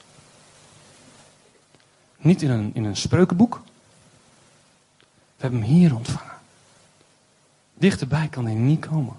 Niet 2.17 2.43
in 2.43 2.51
een, 2.51 2.71
in 2.75 2.85
een 2.85 2.97
spreukenboek. 2.97 3.61
We 5.37 5.45
hebben 5.45 5.61
hem 5.61 5.71
hier 5.71 5.95
ontvangen. 5.95 6.37
Dichterbij 7.75 8.29
kan 8.29 8.45
hij 8.45 8.55
niet 8.55 8.87
komen 8.87 9.17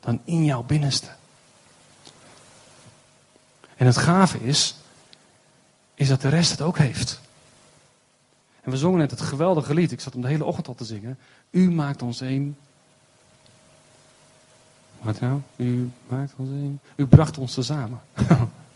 dan 0.00 0.20
in 0.24 0.44
jouw 0.44 0.62
binnenste. 0.62 1.08
En 3.76 3.86
het 3.86 3.96
gave 3.96 4.38
is, 4.38 4.76
is 5.94 6.08
dat 6.08 6.20
de 6.20 6.28
rest 6.28 6.50
het 6.50 6.60
ook 6.60 6.78
heeft. 6.78 7.20
En 8.60 8.70
we 8.70 8.76
zongen 8.76 8.98
net 8.98 9.10
het 9.10 9.20
geweldige 9.20 9.74
lied. 9.74 9.92
Ik 9.92 10.00
zat 10.00 10.12
hem 10.12 10.22
de 10.22 10.28
hele 10.28 10.44
ochtend 10.44 10.68
al 10.68 10.74
te 10.74 10.84
zingen. 10.84 11.18
U 11.50 11.70
maakt 11.70 12.02
ons 12.02 12.20
één. 12.20 12.56
Wat 15.00 15.20
nou? 15.20 15.40
U 15.56 15.90
maakt 16.08 16.32
ons 16.36 16.50
één. 16.50 16.80
U 16.96 17.06
bracht 17.06 17.38
ons 17.38 17.54
tezamen. 17.54 18.00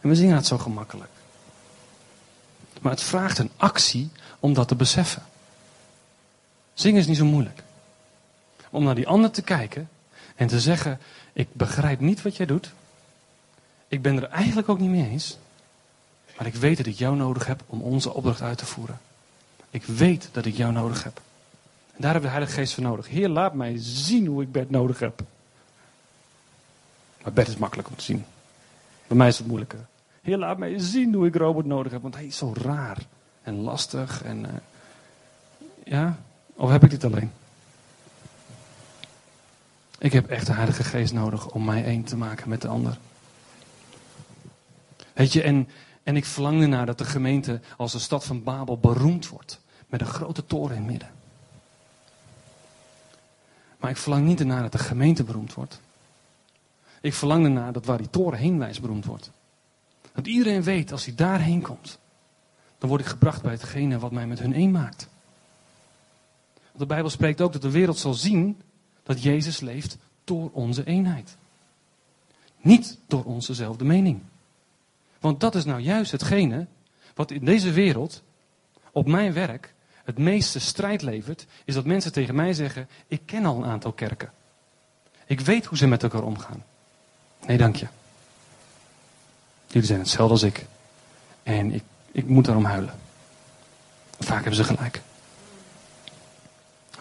En 0.00 0.08
we 0.08 0.14
zingen 0.14 0.36
het 0.36 0.46
zo 0.46 0.58
gemakkelijk. 0.58 1.10
Maar 2.80 2.92
het 2.92 3.02
vraagt 3.02 3.38
een 3.38 3.50
actie 3.56 4.10
om 4.40 4.54
dat 4.54 4.68
te 4.68 4.74
beseffen. 4.74 5.22
Zingen 6.74 7.00
is 7.00 7.06
niet 7.06 7.16
zo 7.16 7.24
moeilijk. 7.24 7.62
Om 8.70 8.84
naar 8.84 8.94
die 8.94 9.08
ander 9.08 9.30
te 9.30 9.42
kijken 9.42 9.88
en 10.36 10.46
te 10.46 10.60
zeggen: 10.60 11.00
Ik 11.32 11.48
begrijp 11.52 12.00
niet 12.00 12.22
wat 12.22 12.36
jij 12.36 12.46
doet. 12.46 12.72
Ik 13.88 14.02
ben 14.02 14.16
er 14.16 14.28
eigenlijk 14.28 14.68
ook 14.68 14.78
niet 14.78 14.90
mee 14.90 15.08
eens. 15.08 15.38
Maar 16.36 16.46
ik 16.46 16.54
weet 16.54 16.76
dat 16.76 16.86
ik 16.86 16.98
jou 16.98 17.16
nodig 17.16 17.46
heb 17.46 17.62
om 17.66 17.82
onze 17.82 18.14
opdracht 18.14 18.42
uit 18.42 18.58
te 18.58 18.66
voeren. 18.66 19.00
Ik 19.70 19.84
weet 19.84 20.28
dat 20.32 20.44
ik 20.44 20.56
jou 20.56 20.72
nodig 20.72 21.04
heb. 21.04 21.20
En 21.92 22.02
daar 22.06 22.12
hebben 22.12 22.30
we 22.30 22.36
de 22.36 22.42
Heilige 22.42 22.60
Geest 22.60 22.74
voor 22.74 22.82
nodig. 22.82 23.08
Heer, 23.08 23.28
laat 23.28 23.54
mij 23.54 23.74
zien 23.76 24.26
hoe 24.26 24.42
ik 24.42 24.52
Bert 24.52 24.70
nodig 24.70 24.98
heb. 24.98 25.22
Maar 27.22 27.32
Bert 27.32 27.48
is 27.48 27.56
makkelijk 27.56 27.88
om 27.88 27.96
te 27.96 28.04
zien. 28.04 28.24
Bij 29.10 29.18
mij 29.18 29.28
is 29.28 29.38
het 29.38 29.46
moeilijker. 29.46 29.86
Heer, 30.22 30.38
laat 30.38 30.58
mij 30.58 30.78
zien 30.78 31.14
hoe 31.14 31.26
ik 31.26 31.34
Robert 31.34 31.66
nodig 31.66 31.92
heb. 31.92 32.02
Want 32.02 32.14
hij 32.14 32.26
is 32.26 32.36
zo 32.36 32.52
raar 32.56 32.98
en 33.42 33.54
lastig. 33.54 34.22
En, 34.22 34.44
uh, 34.44 34.48
ja, 35.84 36.18
of 36.54 36.70
heb 36.70 36.84
ik 36.84 36.90
dit 36.90 37.04
alleen? 37.04 37.32
Ik 39.98 40.12
heb 40.12 40.28
echt 40.28 40.46
de 40.46 40.52
Heilige 40.52 40.84
Geest 40.84 41.12
nodig 41.12 41.50
om 41.50 41.64
mij 41.64 41.84
één 41.84 42.04
te 42.04 42.16
maken 42.16 42.48
met 42.48 42.62
de 42.62 42.68
ander. 42.68 42.98
Weet 45.12 45.32
je, 45.32 45.42
en, 45.42 45.68
en 46.02 46.16
ik 46.16 46.24
verlang 46.24 46.62
ernaar 46.62 46.86
dat 46.86 46.98
de 46.98 47.04
gemeente 47.04 47.60
als 47.76 47.92
de 47.92 47.98
stad 47.98 48.24
van 48.24 48.42
Babel 48.42 48.78
beroemd 48.78 49.28
wordt. 49.28 49.60
Met 49.86 50.00
een 50.00 50.06
grote 50.06 50.46
toren 50.46 50.76
in 50.76 50.82
het 50.82 50.90
midden. 50.90 51.10
Maar 53.78 53.90
ik 53.90 53.96
verlang 53.96 54.26
niet 54.26 54.40
ernaar 54.40 54.62
dat 54.62 54.72
de 54.72 54.78
gemeente 54.78 55.24
beroemd 55.24 55.54
wordt. 55.54 55.80
Ik 57.00 57.14
verlang 57.14 57.44
ernaar 57.44 57.72
dat 57.72 57.84
waar 57.84 57.98
die 57.98 58.10
toren 58.10 58.38
heen 58.38 58.58
beroemd 58.80 59.04
wordt. 59.04 59.30
Dat 60.12 60.26
iedereen 60.26 60.62
weet, 60.62 60.92
als 60.92 61.04
hij 61.04 61.14
daarheen 61.14 61.62
komt, 61.62 61.98
dan 62.78 62.88
word 62.88 63.00
ik 63.00 63.06
gebracht 63.06 63.42
bij 63.42 63.52
hetgene 63.52 63.98
wat 63.98 64.12
mij 64.12 64.26
met 64.26 64.38
hun 64.38 64.52
één 64.52 64.70
maakt. 64.70 65.08
Want 66.54 66.78
de 66.78 66.86
Bijbel 66.86 67.10
spreekt 67.10 67.40
ook 67.40 67.52
dat 67.52 67.62
de 67.62 67.70
wereld 67.70 67.98
zal 67.98 68.14
zien 68.14 68.60
dat 69.02 69.22
Jezus 69.22 69.60
leeft 69.60 69.98
door 70.24 70.50
onze 70.52 70.84
eenheid. 70.84 71.36
Niet 72.60 72.98
door 73.06 73.24
onzezelfde 73.24 73.84
mening. 73.84 74.20
Want 75.20 75.40
dat 75.40 75.54
is 75.54 75.64
nou 75.64 75.80
juist 75.80 76.12
hetgene 76.12 76.66
wat 77.14 77.30
in 77.30 77.44
deze 77.44 77.72
wereld, 77.72 78.22
op 78.92 79.06
mijn 79.06 79.32
werk, 79.32 79.74
het 80.04 80.18
meeste 80.18 80.60
strijd 80.60 81.02
levert, 81.02 81.46
is 81.64 81.74
dat 81.74 81.84
mensen 81.84 82.12
tegen 82.12 82.34
mij 82.34 82.52
zeggen: 82.52 82.88
Ik 83.06 83.20
ken 83.24 83.44
al 83.44 83.56
een 83.56 83.70
aantal 83.70 83.92
kerken. 83.92 84.32
Ik 85.26 85.40
weet 85.40 85.64
hoe 85.64 85.78
ze 85.78 85.86
met 85.86 86.02
elkaar 86.02 86.22
omgaan. 86.22 86.64
Nee, 87.46 87.56
dank 87.56 87.76
je. 87.76 87.86
Jullie 89.66 89.86
zijn 89.86 90.00
hetzelfde 90.00 90.32
als 90.32 90.42
ik. 90.42 90.66
En 91.42 91.72
ik, 91.72 91.82
ik 92.12 92.26
moet 92.26 92.44
daarom 92.44 92.64
huilen. 92.64 92.94
Vaak 94.18 94.38
hebben 94.38 94.54
ze 94.54 94.64
gelijk. 94.64 95.00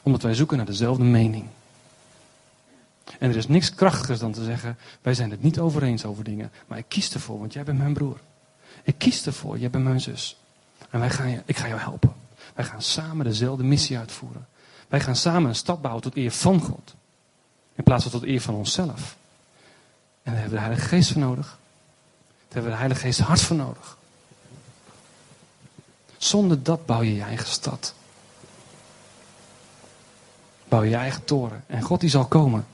Omdat 0.03 0.21
wij 0.21 0.33
zoeken 0.33 0.57
naar 0.57 0.65
dezelfde 0.65 1.03
mening. 1.03 1.45
En 3.19 3.29
er 3.29 3.35
is 3.35 3.47
niks 3.47 3.73
krachtigers 3.73 4.19
dan 4.19 4.31
te 4.31 4.43
zeggen: 4.43 4.77
wij 5.01 5.13
zijn 5.13 5.31
het 5.31 5.41
niet 5.43 5.59
over 5.59 5.83
eens 5.83 6.05
over 6.05 6.23
dingen. 6.23 6.51
Maar 6.67 6.77
ik 6.77 6.85
kies 6.87 7.13
ervoor, 7.13 7.39
want 7.39 7.53
jij 7.53 7.63
bent 7.63 7.77
mijn 7.77 7.93
broer. 7.93 8.19
Ik 8.83 8.97
kies 8.97 9.25
ervoor, 9.25 9.57
jij 9.57 9.69
bent 9.69 9.83
mijn 9.83 10.01
zus. 10.01 10.37
En 10.89 10.99
wij 10.99 11.09
gaan 11.09 11.41
ik 11.45 11.57
ga 11.57 11.67
jou 11.67 11.79
helpen. 11.79 12.13
Wij 12.55 12.65
gaan 12.65 12.81
samen 12.81 13.25
dezelfde 13.25 13.63
missie 13.63 13.97
uitvoeren. 13.97 14.47
Wij 14.87 14.99
gaan 14.99 15.15
samen 15.15 15.49
een 15.49 15.55
stad 15.55 15.81
bouwen 15.81 16.03
tot 16.03 16.15
eer 16.15 16.31
van 16.31 16.61
God. 16.61 16.95
In 17.75 17.83
plaats 17.83 18.03
van 18.03 18.11
tot 18.11 18.23
eer 18.23 18.41
van 18.41 18.55
onszelf. 18.55 19.17
En 20.29 20.35
daar 20.35 20.43
hebben 20.43 20.59
we 20.59 20.65
de 20.65 20.71
Heilige 20.71 20.95
Geest 20.95 21.11
voor 21.11 21.21
nodig. 21.21 21.47
Daar 21.47 22.47
hebben 22.47 22.63
we 22.63 22.69
de 22.69 22.75
Heilige 22.77 23.01
Geest 23.01 23.19
hart 23.19 23.41
voor 23.41 23.55
nodig. 23.55 23.97
Zonder 26.17 26.63
dat 26.63 26.85
bouw 26.85 27.01
je 27.01 27.15
je 27.15 27.21
eigen 27.21 27.47
stad. 27.47 27.93
Bouw 30.67 30.83
je 30.83 30.89
je 30.89 30.95
eigen 30.95 31.23
toren. 31.23 31.63
En 31.67 31.81
God 31.81 31.99
die 31.99 32.09
zal 32.09 32.25
komen. 32.25 32.67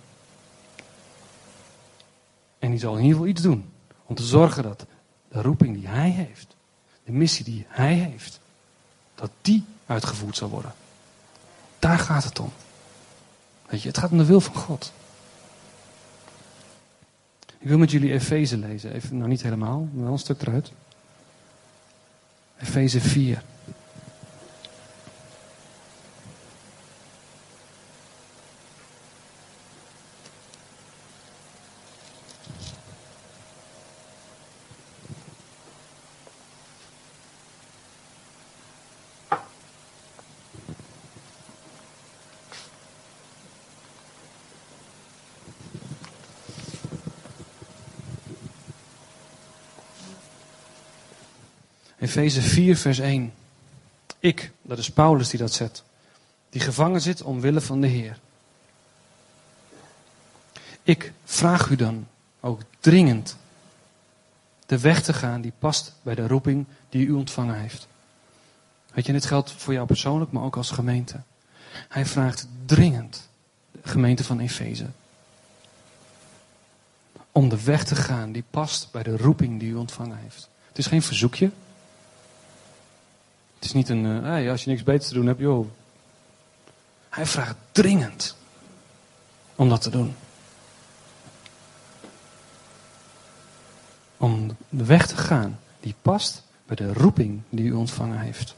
En 2.59 2.69
die 2.69 2.79
zal 2.79 2.91
in 2.93 3.01
ieder 3.01 3.13
geval 3.13 3.27
iets 3.27 3.41
doen. 3.41 3.71
Om 4.05 4.15
te 4.15 4.23
zorgen 4.23 4.63
dat 4.63 4.85
de 5.27 5.41
roeping 5.41 5.75
die 5.75 5.87
hij 5.87 6.09
heeft. 6.09 6.55
De 7.03 7.11
missie 7.11 7.45
die 7.45 7.65
hij 7.67 7.93
heeft. 7.93 8.39
Dat 9.15 9.31
die 9.41 9.65
uitgevoerd 9.85 10.37
zal 10.37 10.49
worden. 10.49 10.73
Daar 11.79 11.99
gaat 11.99 12.23
het 12.23 12.39
om. 12.39 12.51
Weet 13.65 13.81
je, 13.81 13.87
het 13.87 13.97
gaat 13.97 14.11
om 14.11 14.17
de 14.17 14.25
wil 14.25 14.41
van 14.41 14.55
God. 14.55 14.91
Ik 17.65 17.71
wil 17.71 17.79
met 17.79 17.91
jullie 17.91 18.13
Efeze 18.13 18.57
lezen. 18.57 18.93
Even, 18.93 19.17
nou 19.17 19.29
niet 19.29 19.41
helemaal, 19.41 19.89
maar 19.93 20.03
wel 20.03 20.11
een 20.11 20.19
stuk 20.19 20.41
eruit. 20.41 20.71
Efeze 22.61 23.01
4. 23.01 23.43
Efeze 52.15 52.41
4, 52.41 52.77
vers 52.77 52.99
1. 52.99 53.33
Ik, 54.19 54.51
dat 54.61 54.77
is 54.77 54.91
Paulus 54.91 55.29
die 55.29 55.39
dat 55.39 55.53
zet, 55.53 55.83
die 56.49 56.61
gevangen 56.61 57.01
zit 57.01 57.21
omwille 57.21 57.61
van 57.61 57.81
de 57.81 57.87
Heer. 57.87 58.19
Ik 60.83 61.13
vraag 61.23 61.69
u 61.69 61.75
dan 61.75 62.07
ook 62.39 62.61
dringend 62.79 63.37
de 64.65 64.79
weg 64.79 65.03
te 65.03 65.13
gaan 65.13 65.41
die 65.41 65.53
past 65.59 65.93
bij 66.01 66.15
de 66.15 66.27
roeping 66.27 66.65
die 66.89 67.07
u 67.07 67.11
ontvangen 67.11 67.59
heeft. 67.59 67.87
Weet 68.93 69.05
je, 69.05 69.11
dit 69.11 69.25
geldt 69.25 69.51
voor 69.51 69.73
jou 69.73 69.87
persoonlijk, 69.87 70.31
maar 70.31 70.43
ook 70.43 70.57
als 70.57 70.71
gemeente. 70.71 71.21
Hij 71.89 72.05
vraagt 72.05 72.47
dringend 72.65 73.29
de 73.71 73.89
gemeente 73.89 74.23
van 74.23 74.39
Efeze 74.39 74.87
om 77.31 77.49
de 77.49 77.63
weg 77.63 77.83
te 77.83 77.95
gaan 77.95 78.31
die 78.31 78.43
past 78.49 78.91
bij 78.91 79.03
de 79.03 79.17
roeping 79.17 79.59
die 79.59 79.69
u 79.69 79.75
ontvangen 79.75 80.17
heeft. 80.17 80.49
Het 80.67 80.77
is 80.77 80.87
geen 80.87 81.01
verzoekje. 81.01 81.51
Het 83.55 83.65
is 83.65 83.73
niet 83.73 83.89
een, 83.89 84.05
uh, 84.05 84.51
als 84.51 84.63
je 84.63 84.69
niks 84.69 84.83
beters 84.83 85.07
te 85.07 85.13
doen 85.13 85.27
hebt, 85.27 85.39
joh. 85.39 85.67
Hij 87.09 87.25
vraagt 87.25 87.55
dringend 87.71 88.35
om 89.55 89.69
dat 89.69 89.81
te 89.81 89.89
doen. 89.89 90.15
Om 94.17 94.57
de 94.69 94.85
weg 94.85 95.07
te 95.07 95.17
gaan 95.17 95.59
die 95.79 95.95
past 96.01 96.43
bij 96.65 96.75
de 96.75 96.93
roeping 96.93 97.41
die 97.49 97.65
u 97.65 97.73
ontvangen 97.73 98.19
heeft. 98.19 98.55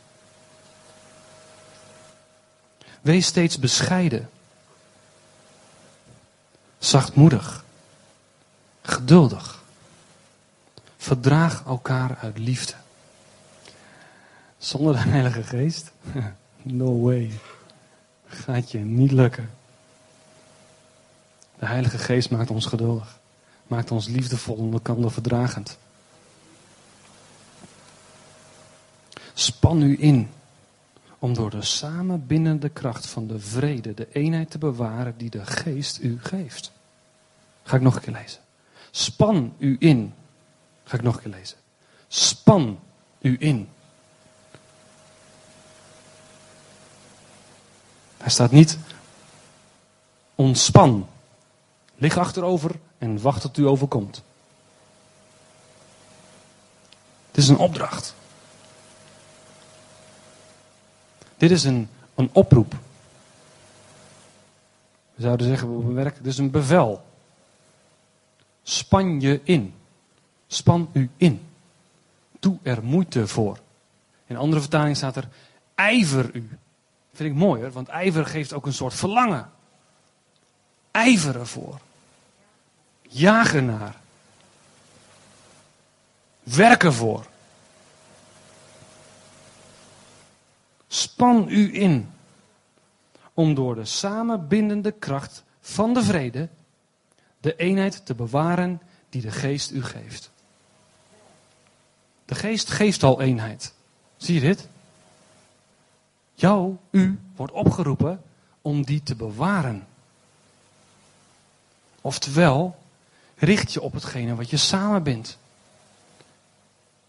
Wees 3.02 3.26
steeds 3.26 3.60
bescheiden, 3.60 4.30
zachtmoedig, 6.78 7.66
geduldig. 8.82 9.64
Verdraag 10.98 11.64
elkaar 11.66 12.18
uit 12.22 12.38
liefde. 12.38 12.74
Zonder 14.58 14.94
de 14.94 15.00
Heilige 15.00 15.44
Geest? 15.44 15.92
No 16.62 17.00
way. 17.00 17.32
Gaat 18.26 18.72
je 18.72 18.78
niet 18.78 19.12
lukken. 19.12 19.50
De 21.60 21.66
Heilige 21.66 21.98
Geest 21.98 22.30
maakt 22.30 22.50
ons 22.50 22.66
geduldig. 22.66 23.20
Maakt 23.68 23.92
ons 23.92 24.08
liefdevol 24.08 24.58
en 24.58 24.72
elkaar 24.72 25.12
verdragend. 25.12 25.78
Span 29.34 29.82
u 29.82 29.98
in 30.00 30.30
om 31.20 31.34
door 31.34 31.50
de 31.50 31.62
samenbindende 31.62 32.70
kracht 32.70 33.06
van 33.06 33.28
de 33.28 33.40
vrede 33.40 33.94
de 33.94 34.08
eenheid 34.12 34.52
te 34.52 34.58
bewaren 34.58 35.18
die 35.18 35.30
de 35.30 35.46
Geest 35.46 36.00
u 36.02 36.20
geeft. 36.22 36.72
Ga 37.64 37.76
ik 37.76 37.82
nog 37.82 37.96
een 37.96 38.02
keer 38.02 38.14
lezen. 38.14 38.42
Span 38.92 39.54
u 39.58 39.76
in. 39.80 40.14
Ga 40.84 40.98
ik 40.98 41.04
nog 41.04 41.16
een 41.16 41.22
keer 41.22 41.32
lezen. 41.32 41.58
Span 42.08 42.80
u 43.20 43.36
in 43.40 43.70
Hij 48.18 48.30
staat 48.30 48.52
niet 48.52 48.78
ontspan. 50.36 51.08
Lig 51.96 52.18
achterover 52.18 52.72
en 52.98 53.22
wacht 53.22 53.42
tot 53.42 53.58
u 53.58 53.68
overkomt. 53.68 54.24
Het 57.28 57.38
is 57.38 57.48
een 57.48 57.58
opdracht. 57.58 58.16
Dit 61.38 61.52
is 61.52 61.64
een, 61.64 61.90
een 62.16 62.30
oproep. 62.32 62.76
We 65.16 65.22
zouden 65.22 65.48
zeggen 65.48 65.70
op 65.70 65.94
werk, 65.94 66.16
dit 66.16 66.26
is 66.26 66.38
een 66.38 66.52
bevel. 66.52 67.06
Span 68.64 69.22
je 69.22 69.42
in. 69.44 69.74
Span 70.48 70.90
u 70.94 71.10
in. 71.18 71.42
Doe 72.40 72.58
er 72.62 72.84
moeite 72.84 73.28
voor. 73.28 73.60
In 74.26 74.38
andere 74.38 74.62
vertaling 74.62 74.98
staat 74.98 75.16
er 75.16 75.30
ijver 75.76 76.36
u. 76.36 76.58
Vind 77.18 77.30
ik 77.30 77.36
mooier, 77.36 77.72
want 77.72 77.88
ijver 77.88 78.26
geeft 78.26 78.54
ook 78.54 78.66
een 78.66 78.74
soort 78.74 78.94
verlangen. 78.94 79.52
Ijver 80.92 81.40
ervoor. 81.40 81.80
Jaag 83.02 83.54
ernaar. 83.54 83.96
Werk 86.44 86.84
ervoor. 86.84 87.26
Span 90.88 91.46
u 91.50 91.82
in 91.82 92.14
om 93.34 93.54
door 93.54 93.76
de 93.76 93.86
samenbindende 93.86 94.92
kracht 94.92 95.44
van 95.62 95.94
de 95.94 96.04
vrede 96.04 96.50
de 97.40 97.56
eenheid 97.56 98.06
te 98.06 98.16
bewaren 98.16 98.82
die 99.10 99.22
de 99.22 99.32
geest 99.32 99.72
u 99.72 99.84
geeft. 99.84 100.32
De 102.26 102.36
geest 102.36 102.70
geeft 102.70 103.04
al 103.04 103.22
eenheid. 103.22 103.74
Zie 104.18 104.34
je 104.34 104.42
dit? 104.42 104.68
Jou, 106.40 106.78
u, 106.92 107.20
wordt 107.36 107.54
opgeroepen 107.54 108.22
om 108.62 108.86
die 108.86 109.04
te 109.04 109.16
bewaren. 109.16 109.88
Oftewel, 112.02 112.80
richt 113.36 113.74
je 113.74 113.82
op 113.82 113.94
hetgene 113.94 114.36
wat 114.36 114.50
je 114.50 114.58
samen 114.58 115.04
bent. 115.04 115.38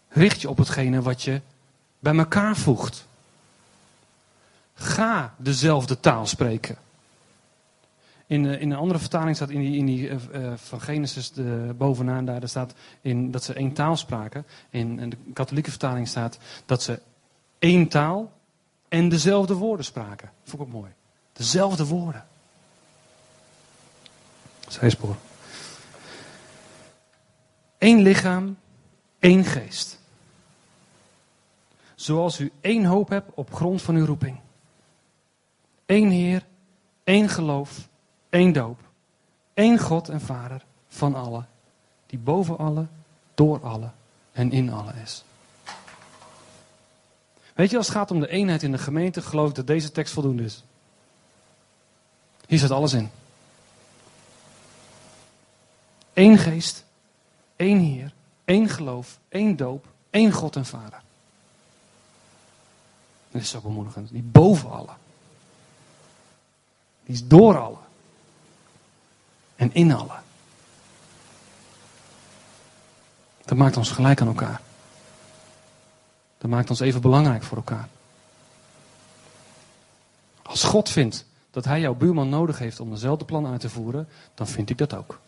Richt 0.07 0.41
je 0.41 0.49
op 0.49 0.57
hetgene 0.57 1.01
wat 1.01 1.21
je 1.21 1.41
bij 1.99 2.15
elkaar 2.15 2.55
voegt. 2.55 3.07
Ga 4.73 5.33
dezelfde 5.37 5.99
taal 5.99 6.25
spreken. 6.25 6.77
In, 8.25 8.43
uh, 8.43 8.61
in 8.61 8.71
een 8.71 8.77
andere 8.77 8.99
vertaling 8.99 9.35
staat 9.35 9.49
in 9.49 9.59
die, 9.59 9.77
in 9.77 9.85
die 9.85 10.09
uh, 10.09 10.17
van 10.55 10.81
Genesis 10.81 11.31
de, 11.31 11.73
bovenaan 11.77 12.25
daar, 12.25 12.39
daar 12.39 12.49
staat 12.49 12.73
in, 13.01 13.31
dat 13.31 13.43
ze 13.43 13.53
één 13.53 13.73
taal 13.73 13.97
spraken. 13.97 14.45
In, 14.69 14.99
in 14.99 15.09
de 15.09 15.17
katholieke 15.33 15.69
vertaling 15.69 16.07
staat 16.07 16.37
dat 16.65 16.83
ze 16.83 17.01
één 17.59 17.87
taal 17.87 18.37
en 18.89 19.09
dezelfde 19.09 19.53
woorden 19.53 19.85
spraken. 19.85 20.31
Vond 20.43 20.61
ik 20.61 20.67
ook 20.67 20.73
mooi. 20.73 20.91
Dezelfde 21.33 21.85
woorden. 21.85 22.27
Zijspoor. 24.67 25.15
Eén 27.77 28.01
lichaam, 28.01 28.57
één 29.19 29.43
geest. 29.43 29.99
Zoals 31.95 32.39
u 32.39 32.51
één 32.61 32.85
hoop 32.85 33.09
hebt 33.09 33.31
op 33.33 33.53
grond 33.53 33.81
van 33.81 33.95
uw 33.95 34.05
roeping. 34.05 34.39
Eén 35.85 36.09
Heer, 36.09 36.45
één 37.03 37.29
geloof, 37.29 37.87
één 38.29 38.53
doop. 38.53 38.79
Eén 39.53 39.79
God 39.79 40.09
en 40.09 40.21
Vader 40.21 40.65
van 40.87 41.15
allen. 41.15 41.47
Die 42.05 42.19
boven 42.19 42.57
alle, 42.57 42.87
door 43.33 43.63
alle 43.63 43.89
en 44.31 44.51
in 44.51 44.71
alle 44.71 44.93
is. 45.03 45.23
Weet 47.59 47.69
je, 47.69 47.77
als 47.77 47.87
het 47.87 47.95
gaat 47.95 48.11
om 48.11 48.19
de 48.19 48.27
eenheid 48.27 48.63
in 48.63 48.71
de 48.71 48.77
gemeente, 48.77 49.21
geloof 49.21 49.49
ik 49.49 49.55
dat 49.55 49.67
deze 49.67 49.91
tekst 49.91 50.13
voldoende 50.13 50.43
is. 50.43 50.63
Hier 52.47 52.59
zit 52.59 52.71
alles 52.71 52.93
in. 52.93 53.09
Eén 56.13 56.37
geest, 56.37 56.83
één 57.55 57.79
Heer, 57.79 58.13
één 58.45 58.69
geloof, 58.69 59.19
één 59.29 59.55
doop, 59.55 59.85
één 60.09 60.31
God 60.31 60.55
en 60.55 60.65
Vader. 60.65 61.01
Dat 63.31 63.41
is 63.41 63.49
zo 63.49 63.59
bemoedigend. 63.61 64.09
Die 64.11 64.23
boven 64.23 64.71
alle. 64.71 64.93
Die 67.03 67.15
is 67.15 67.27
door 67.27 67.57
alle. 67.57 67.77
En 69.55 69.73
in 69.73 69.91
alle. 69.91 70.17
Dat 73.45 73.57
maakt 73.57 73.77
ons 73.77 73.91
gelijk 73.91 74.21
aan 74.21 74.27
elkaar. 74.27 74.61
Dat 76.39 76.49
maakt 76.49 76.69
ons 76.69 76.79
even 76.79 77.01
belangrijk 77.01 77.43
voor 77.43 77.57
elkaar. 77.57 77.87
Als 80.41 80.63
God 80.63 80.89
vindt 80.89 81.25
dat 81.51 81.65
hij 81.65 81.79
jouw 81.79 81.93
buurman 81.93 82.29
nodig 82.29 82.59
heeft 82.59 82.79
om 82.79 82.89
dezelfde 82.89 83.25
plan 83.25 83.47
uit 83.47 83.59
te 83.59 83.69
voeren, 83.69 84.07
dan 84.33 84.47
vind 84.47 84.69
ik 84.69 84.77
dat 84.77 84.93
ook. 84.93 85.19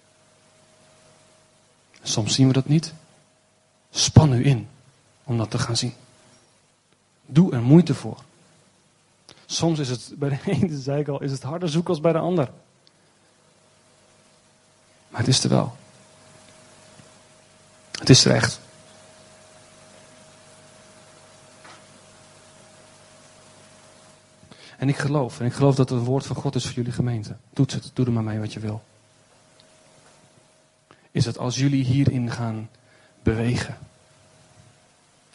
Soms 2.02 2.36
zien 2.36 2.48
we 2.48 2.54
dat 2.54 2.68
niet. 2.68 2.94
Span 3.90 4.34
u 4.34 4.46
in 4.46 4.68
om 5.24 5.38
dat 5.38 5.52
te 5.52 5.60
gaan 5.60 5.78
zien. 5.78 5.94
Doe 7.26 7.54
er 7.54 7.62
moeite 7.62 7.94
voor. 7.94 8.24
Soms 9.46 9.80
is 9.80 9.90
het 9.90 10.12
bij 10.16 10.30
de 10.30 10.40
ene, 10.52 10.80
zei 10.80 11.00
ik 11.00 11.08
al, 11.08 11.22
is 11.22 11.32
het 11.32 11.44
harder 11.44 11.70
zoeken 11.70 11.94
als 11.94 12.02
bij 12.02 12.12
de 12.12 12.18
ander. 12.18 12.52
Maar 15.10 15.20
het 15.20 15.30
is 15.30 15.44
er 15.44 15.50
wel. 15.50 15.76
Het 17.92 18.10
is 18.10 18.26
er 18.26 18.36
echt. 18.36 18.61
En 24.82 24.90
ik 24.90 24.98
geloof, 24.98 25.40
en 25.40 25.46
ik 25.46 25.54
geloof 25.54 25.76
dat 25.76 25.90
het 25.90 26.00
een 26.00 26.06
woord 26.06 26.26
van 26.26 26.36
God 26.36 26.56
is 26.56 26.66
voor 26.66 26.74
jullie 26.74 26.92
gemeente. 26.92 27.36
Doe 27.54 27.66
het, 27.72 27.92
doe 27.94 28.06
er 28.06 28.12
maar 28.12 28.24
mee 28.24 28.40
wat 28.40 28.54
je 28.54 28.60
wil. 28.60 28.84
Is 31.12 31.24
dat 31.24 31.38
als 31.38 31.58
jullie 31.58 31.84
hierin 31.84 32.32
gaan 32.32 32.70
bewegen. 33.24 33.78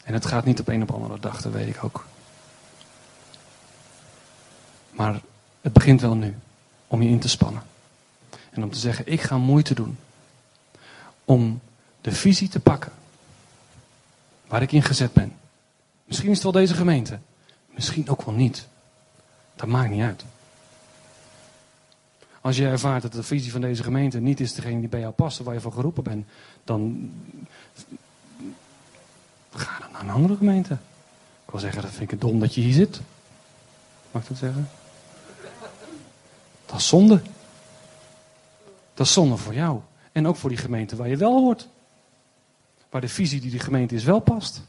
En 0.05 0.15
het 0.15 0.27
gaat 0.27 0.45
niet 0.45 0.61
op 0.61 0.69
een 0.69 0.83
op 0.83 0.91
andere 0.91 1.21
dag, 1.21 1.43
dat 1.43 1.53
weet 1.53 1.69
ik 1.69 1.85
ook. 1.85 2.07
Maar 4.91 5.21
het 5.61 5.73
begint 5.73 6.01
wel 6.01 6.15
nu 6.15 6.37
om 6.87 7.03
je 7.03 7.09
in 7.09 7.21
te 7.21 7.29
spannen. 7.29 7.63
En 8.51 8.63
om 8.63 8.71
te 8.71 8.79
zeggen, 8.79 9.13
ik 9.13 9.21
ga 9.21 9.39
moeite 9.39 9.75
doen 9.75 9.99
om 11.25 11.61
de 12.01 12.13
visie 12.13 12.49
te 12.49 12.61
pakken 12.61 12.93
waar 14.47 14.63
ik 14.63 14.73
in 14.73 14.83
gezet 14.83 15.13
ben. 15.13 15.33
Misschien 16.05 16.31
is 16.31 16.35
het 16.35 16.53
wel 16.53 16.63
deze 16.63 16.75
gemeente, 16.75 17.19
misschien 17.67 18.09
ook 18.09 18.23
wel 18.23 18.35
niet. 18.35 18.69
Dat 19.57 19.69
maakt 19.69 19.91
niet 19.91 20.03
uit. 20.03 20.25
Als 22.41 22.57
je 22.57 22.67
ervaart 22.67 23.03
dat 23.03 23.13
de 23.13 23.23
visie 23.23 23.53
van 23.53 23.61
deze 23.61 23.83
gemeente 23.83 24.21
niet 24.21 24.41
is 24.41 24.55
degene 24.55 24.81
die 24.81 24.89
bij 24.89 25.01
jou 25.01 25.13
past, 25.13 25.39
waar 25.39 25.55
je 25.55 25.61
voor 25.61 25.73
geroepen 25.73 26.03
bent, 26.03 26.27
dan 26.65 27.11
ga 29.51 29.79
dan 29.79 29.93
naar 29.93 30.01
een 30.01 30.11
andere 30.11 30.37
gemeente. 30.37 30.73
Ik 31.45 31.51
wil 31.51 31.61
zeggen, 31.61 31.83
dat 31.83 31.91
vind 31.91 32.03
ik 32.03 32.11
het 32.11 32.21
dom 32.21 32.41
dat 32.41 32.55
je 32.55 32.61
hier 32.61 32.73
zit. 32.73 33.01
Mag 34.11 34.23
ik 34.23 34.29
dat 34.29 34.39
zeggen? 34.39 34.69
Dat 36.67 36.77
is 36.77 36.89
zonde. 36.89 37.21
Dat 38.95 39.07
is 39.07 39.13
zonde 39.13 39.37
voor 39.37 39.55
jou. 39.55 39.81
En 40.13 40.27
ook 40.27 40.37
voor 40.37 40.51
die 40.51 40.59
gemeente 40.59 40.97
waar 40.97 41.09
je 41.09 41.17
wel 41.17 41.41
hoort. 41.41 41.69
Waar 42.91 43.01
de 43.01 43.09
visie 43.09 43.41
die 43.41 43.51
die 43.51 43.61
gemeente 43.61 43.95
is 43.95 44.05
wel 44.05 44.21
past. 44.21 44.61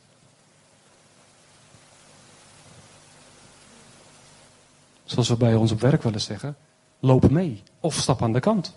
Zoals 5.07 5.29
we 5.29 5.37
bij 5.37 5.55
ons 5.55 5.71
op 5.71 5.81
werk 5.81 6.03
willen 6.03 6.21
zeggen. 6.21 6.57
Loop 6.99 7.29
mee. 7.29 7.63
Of 7.79 7.95
stap 7.95 8.21
aan 8.21 8.33
de 8.33 8.39
kant. 8.39 8.73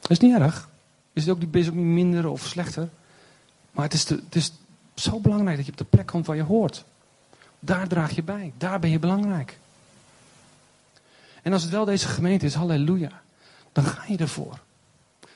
Dat 0.00 0.10
is 0.10 0.18
niet 0.18 0.34
erg. 0.34 0.68
Is 1.12 1.26
het 1.26 1.36
ook 1.36 1.42
ook 1.42 1.54
niet 1.54 1.74
minder 1.74 2.28
of 2.28 2.46
slechter. 2.46 2.88
Maar 3.70 3.84
het 3.84 3.94
is, 3.94 4.08
het 4.08 4.34
is 4.34 4.52
zo 4.94 5.20
belangrijk 5.20 5.56
dat 5.56 5.66
je 5.66 5.72
op 5.72 5.78
de 5.78 5.84
plek 5.84 6.06
komt 6.06 6.26
waar 6.26 6.36
je 6.36 6.42
hoort. 6.42 6.84
Daar 7.58 7.88
draag 7.88 8.14
je 8.14 8.22
bij. 8.22 8.52
Daar 8.56 8.78
ben 8.78 8.90
je 8.90 8.98
belangrijk. 8.98 9.58
En 11.42 11.52
als 11.52 11.62
het 11.62 11.70
wel 11.70 11.84
deze 11.84 12.08
gemeente 12.08 12.46
is, 12.46 12.54
halleluja, 12.54 13.22
dan 13.72 13.84
ga 13.84 14.04
je 14.08 14.16
ervoor. 14.16 14.60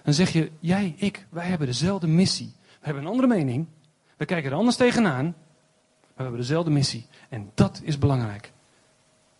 Dan 0.02 0.14
zeg 0.14 0.32
je, 0.32 0.50
jij, 0.60 0.94
ik, 0.96 1.26
wij 1.28 1.46
hebben 1.46 1.66
dezelfde 1.66 2.06
missie. 2.06 2.52
We 2.62 2.86
hebben 2.86 3.02
een 3.02 3.10
andere 3.10 3.28
mening. 3.28 3.66
We 4.16 4.24
kijken 4.24 4.50
er 4.50 4.56
anders 4.56 4.76
tegenaan. 4.76 5.34
We 6.20 6.26
hebben 6.26 6.44
dezelfde 6.46 6.70
missie. 6.70 7.06
En 7.28 7.50
dat 7.54 7.80
is 7.84 7.98
belangrijk. 7.98 8.52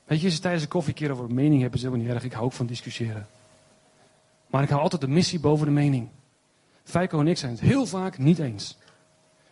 Weet 0.05 0.19
je, 0.21 0.25
als 0.25 0.35
je 0.35 0.41
tijdens 0.41 0.63
een 0.63 0.69
koffie 0.69 0.95
keer 0.95 1.11
over 1.11 1.25
een 1.25 1.35
mening 1.35 1.63
hebt, 1.63 1.75
is 1.75 1.83
helemaal 1.83 2.05
niet 2.05 2.15
erg. 2.15 2.25
Ik 2.25 2.33
hou 2.33 2.45
ook 2.45 2.53
van 2.53 2.67
discussiëren. 2.67 3.27
Maar 4.47 4.63
ik 4.63 4.69
hou 4.69 4.83
altijd 4.83 5.01
de 5.01 5.09
missie 5.09 5.41
boven 5.41 5.67
de 5.67 5.73
mening. 5.73 6.09
Feiko 6.85 7.21
en 7.21 7.27
ik 7.27 7.39
zijn 7.39 7.53
het 7.53 7.61
heel 7.61 7.87
vaak 7.87 8.19
niet 8.19 8.39
eens. 8.39 8.79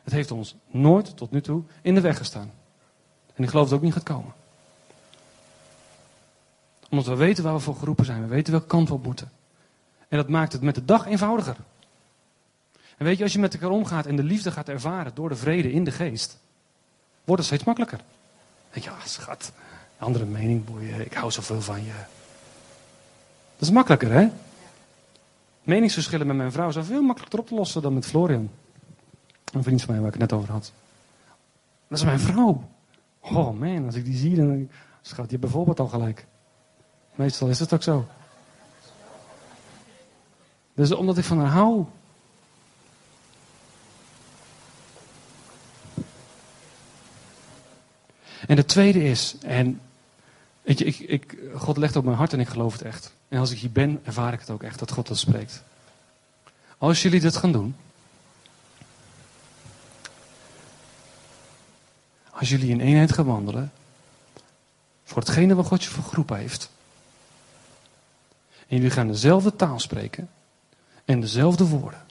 Het 0.02 0.12
heeft 0.12 0.30
ons 0.30 0.56
nooit 0.66 1.16
tot 1.16 1.30
nu 1.30 1.40
toe 1.40 1.62
in 1.82 1.94
de 1.94 2.00
weg 2.00 2.16
gestaan. 2.16 2.50
En 3.34 3.42
ik 3.42 3.48
geloof 3.48 3.68
dat 3.68 3.70
het 3.70 3.78
ook 3.78 3.84
niet 3.84 3.92
gaat 3.92 4.16
komen. 4.16 4.32
Omdat 6.90 7.06
we 7.06 7.16
weten 7.16 7.44
waar 7.44 7.54
we 7.54 7.60
voor 7.60 7.76
geroepen 7.76 8.04
zijn. 8.04 8.22
We 8.22 8.28
weten 8.28 8.52
welke 8.52 8.66
kant 8.66 8.88
we 8.88 8.94
op 8.94 9.04
moeten. 9.04 9.30
En 10.08 10.16
dat 10.16 10.28
maakt 10.28 10.52
het 10.52 10.62
met 10.62 10.74
de 10.74 10.84
dag 10.84 11.06
eenvoudiger. 11.06 11.56
En 12.96 13.04
weet 13.04 13.16
je, 13.16 13.22
als 13.22 13.32
je 13.32 13.38
met 13.38 13.54
elkaar 13.54 13.70
omgaat 13.70 14.06
en 14.06 14.16
de 14.16 14.22
liefde 14.22 14.50
gaat 14.50 14.68
ervaren 14.68 15.14
door 15.14 15.28
de 15.28 15.36
vrede 15.36 15.72
in 15.72 15.84
de 15.84 15.92
geest, 15.92 16.38
wordt 17.28 17.42
het 17.42 17.44
steeds 17.44 17.64
makkelijker. 17.64 18.00
Denk 18.70 18.84
je, 18.84 18.90
ah, 18.90 19.04
schat, 19.04 19.52
andere 19.98 20.24
mening 20.24 20.64
boeien, 20.64 21.04
ik 21.04 21.12
hou 21.12 21.30
zoveel 21.30 21.60
van 21.60 21.84
je. 21.84 21.92
Dat 23.56 23.68
is 23.68 23.70
makkelijker, 23.70 24.10
hè? 24.12 24.28
Meningsverschillen 25.62 26.26
met 26.26 26.36
mijn 26.36 26.52
vrouw 26.52 26.70
zijn 26.70 26.84
veel 26.84 27.02
makkelijker 27.02 27.38
op 27.38 27.46
te 27.46 27.54
lossen 27.54 27.82
dan 27.82 27.94
met 27.94 28.06
Florian. 28.06 28.50
Een 29.52 29.62
vriend 29.62 29.82
van 29.82 29.90
mij 29.90 29.98
waar 30.02 30.14
ik 30.14 30.20
het 30.20 30.30
net 30.30 30.38
over 30.38 30.52
had. 30.52 30.72
Dat 31.88 31.98
is 31.98 32.04
mijn 32.04 32.20
vrouw. 32.20 32.68
Oh 33.20 33.58
man, 33.58 33.86
als 33.86 33.94
ik 33.94 34.04
die 34.04 34.16
zie, 34.16 34.36
dan 34.36 34.70
schat 35.02 35.30
je 35.30 35.38
bijvoorbeeld 35.38 35.80
al 35.80 35.88
gelijk. 35.88 36.26
Meestal 37.14 37.48
is 37.48 37.58
het 37.58 37.72
ook 37.72 37.82
zo. 37.82 38.06
Dus 40.74 40.92
omdat 40.92 41.18
ik 41.18 41.24
van 41.24 41.38
haar 41.38 41.50
hou. 41.50 41.84
En 48.49 48.57
de 48.57 48.64
tweede 48.64 49.05
is, 49.05 49.34
en 49.40 49.80
weet 50.62 50.78
je, 50.78 50.84
ik, 50.84 50.99
ik, 50.99 51.38
God 51.55 51.76
legt 51.76 51.96
op 51.96 52.05
mijn 52.05 52.16
hart 52.16 52.32
en 52.32 52.40
ik 52.40 52.49
geloof 52.49 52.72
het 52.72 52.82
echt. 52.82 53.12
En 53.28 53.38
als 53.38 53.51
ik 53.51 53.59
hier 53.59 53.70
ben, 53.70 54.01
ervaar 54.05 54.32
ik 54.32 54.40
het 54.40 54.51
ook 54.51 54.62
echt 54.62 54.78
dat 54.78 54.90
God 54.90 55.07
dat 55.07 55.18
spreekt. 55.18 55.62
Als 56.78 57.03
jullie 57.03 57.20
dit 57.20 57.36
gaan 57.36 57.53
doen, 57.53 57.76
als 62.30 62.49
jullie 62.49 62.70
in 62.70 62.80
eenheid 62.80 63.12
gaan 63.12 63.24
wandelen, 63.24 63.72
voor 65.05 65.18
hetgene 65.22 65.55
wat 65.55 65.66
God 65.66 65.84
je 65.84 65.90
voor 65.90 66.05
groep 66.05 66.28
heeft, 66.28 66.70
en 68.68 68.76
jullie 68.76 68.90
gaan 68.90 69.07
dezelfde 69.07 69.57
taal 69.57 69.80
spreken 69.80 70.30
en 71.05 71.20
dezelfde 71.20 71.64
woorden, 71.64 72.07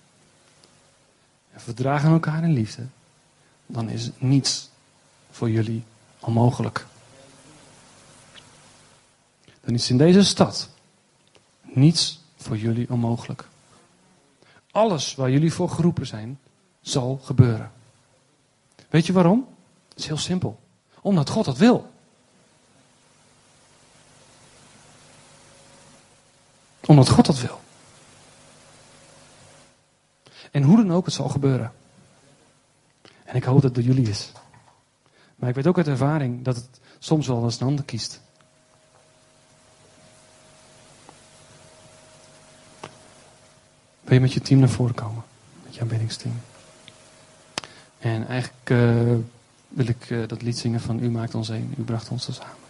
en 1.54 1.62
verdragen 1.62 2.12
elkaar 2.12 2.44
in 2.44 2.54
liefde, 2.54 2.86
dan 3.66 3.90
is 3.90 4.10
niets 4.18 4.70
voor 5.32 5.50
jullie 5.50 5.84
onmogelijk. 6.20 6.86
Dan 9.62 9.74
is 9.74 9.90
in 9.90 9.98
deze 9.98 10.24
stad 10.24 10.70
niets 11.62 12.20
voor 12.38 12.58
jullie 12.58 12.90
onmogelijk. 12.90 13.48
Alles 14.72 15.16
waar 15.16 15.32
jullie 15.32 15.54
voor 15.54 15.70
geroepen 15.70 16.08
zijn, 16.08 16.40
zal 16.82 17.20
gebeuren. 17.24 17.72
Weet 18.90 19.06
je 19.06 19.14
waarom? 19.14 19.48
Het 19.90 20.00
is 20.00 20.06
heel 20.06 20.18
simpel. 20.18 20.60
Omdat 21.02 21.30
God 21.30 21.46
dat 21.46 21.58
wil. 21.58 21.92
Omdat 26.86 27.10
God 27.10 27.26
dat 27.26 27.40
wil. 27.40 27.60
En 30.52 30.64
hoe 30.64 30.78
dan 30.78 30.92
ook, 30.92 31.06
het 31.06 31.14
zal 31.14 31.30
gebeuren. 31.30 31.74
En 33.24 33.36
ik 33.36 33.44
hoop 33.44 33.62
dat 33.62 33.64
het 33.64 33.74
door 33.76 33.84
jullie 33.84 34.10
is. 34.10 34.32
Maar 35.38 35.50
ik 35.50 35.56
weet 35.56 35.68
ook 35.68 35.78
uit 35.78 35.88
ervaring 35.88 36.44
dat 36.44 36.56
het 36.56 36.80
soms 37.00 37.28
wel 37.28 37.44
eens 37.44 37.60
een 37.60 37.68
ander 37.68 37.86
kiest. 37.86 38.22
Wil 44.04 44.16
je 44.16 44.20
met 44.20 44.34
je 44.34 44.42
team 44.42 44.60
naar 44.60 44.70
voren 44.70 44.96
komen? 44.96 45.24
Met 45.64 45.76
je 45.76 45.82
aanbiddingsteam. 45.82 46.42
En 48.00 48.28
eigenlijk 48.28 48.70
uh, 48.70 49.16
wil 49.68 49.88
ik 49.88 50.10
uh, 50.10 50.28
dat 50.28 50.42
lied 50.42 50.58
zingen 50.58 50.80
van 50.80 51.04
U 51.04 51.10
maakt 51.10 51.36
ons 51.36 51.48
heen, 51.48 51.74
U 51.78 51.82
bracht 51.82 52.10
ons 52.10 52.34
samen. 52.34 52.67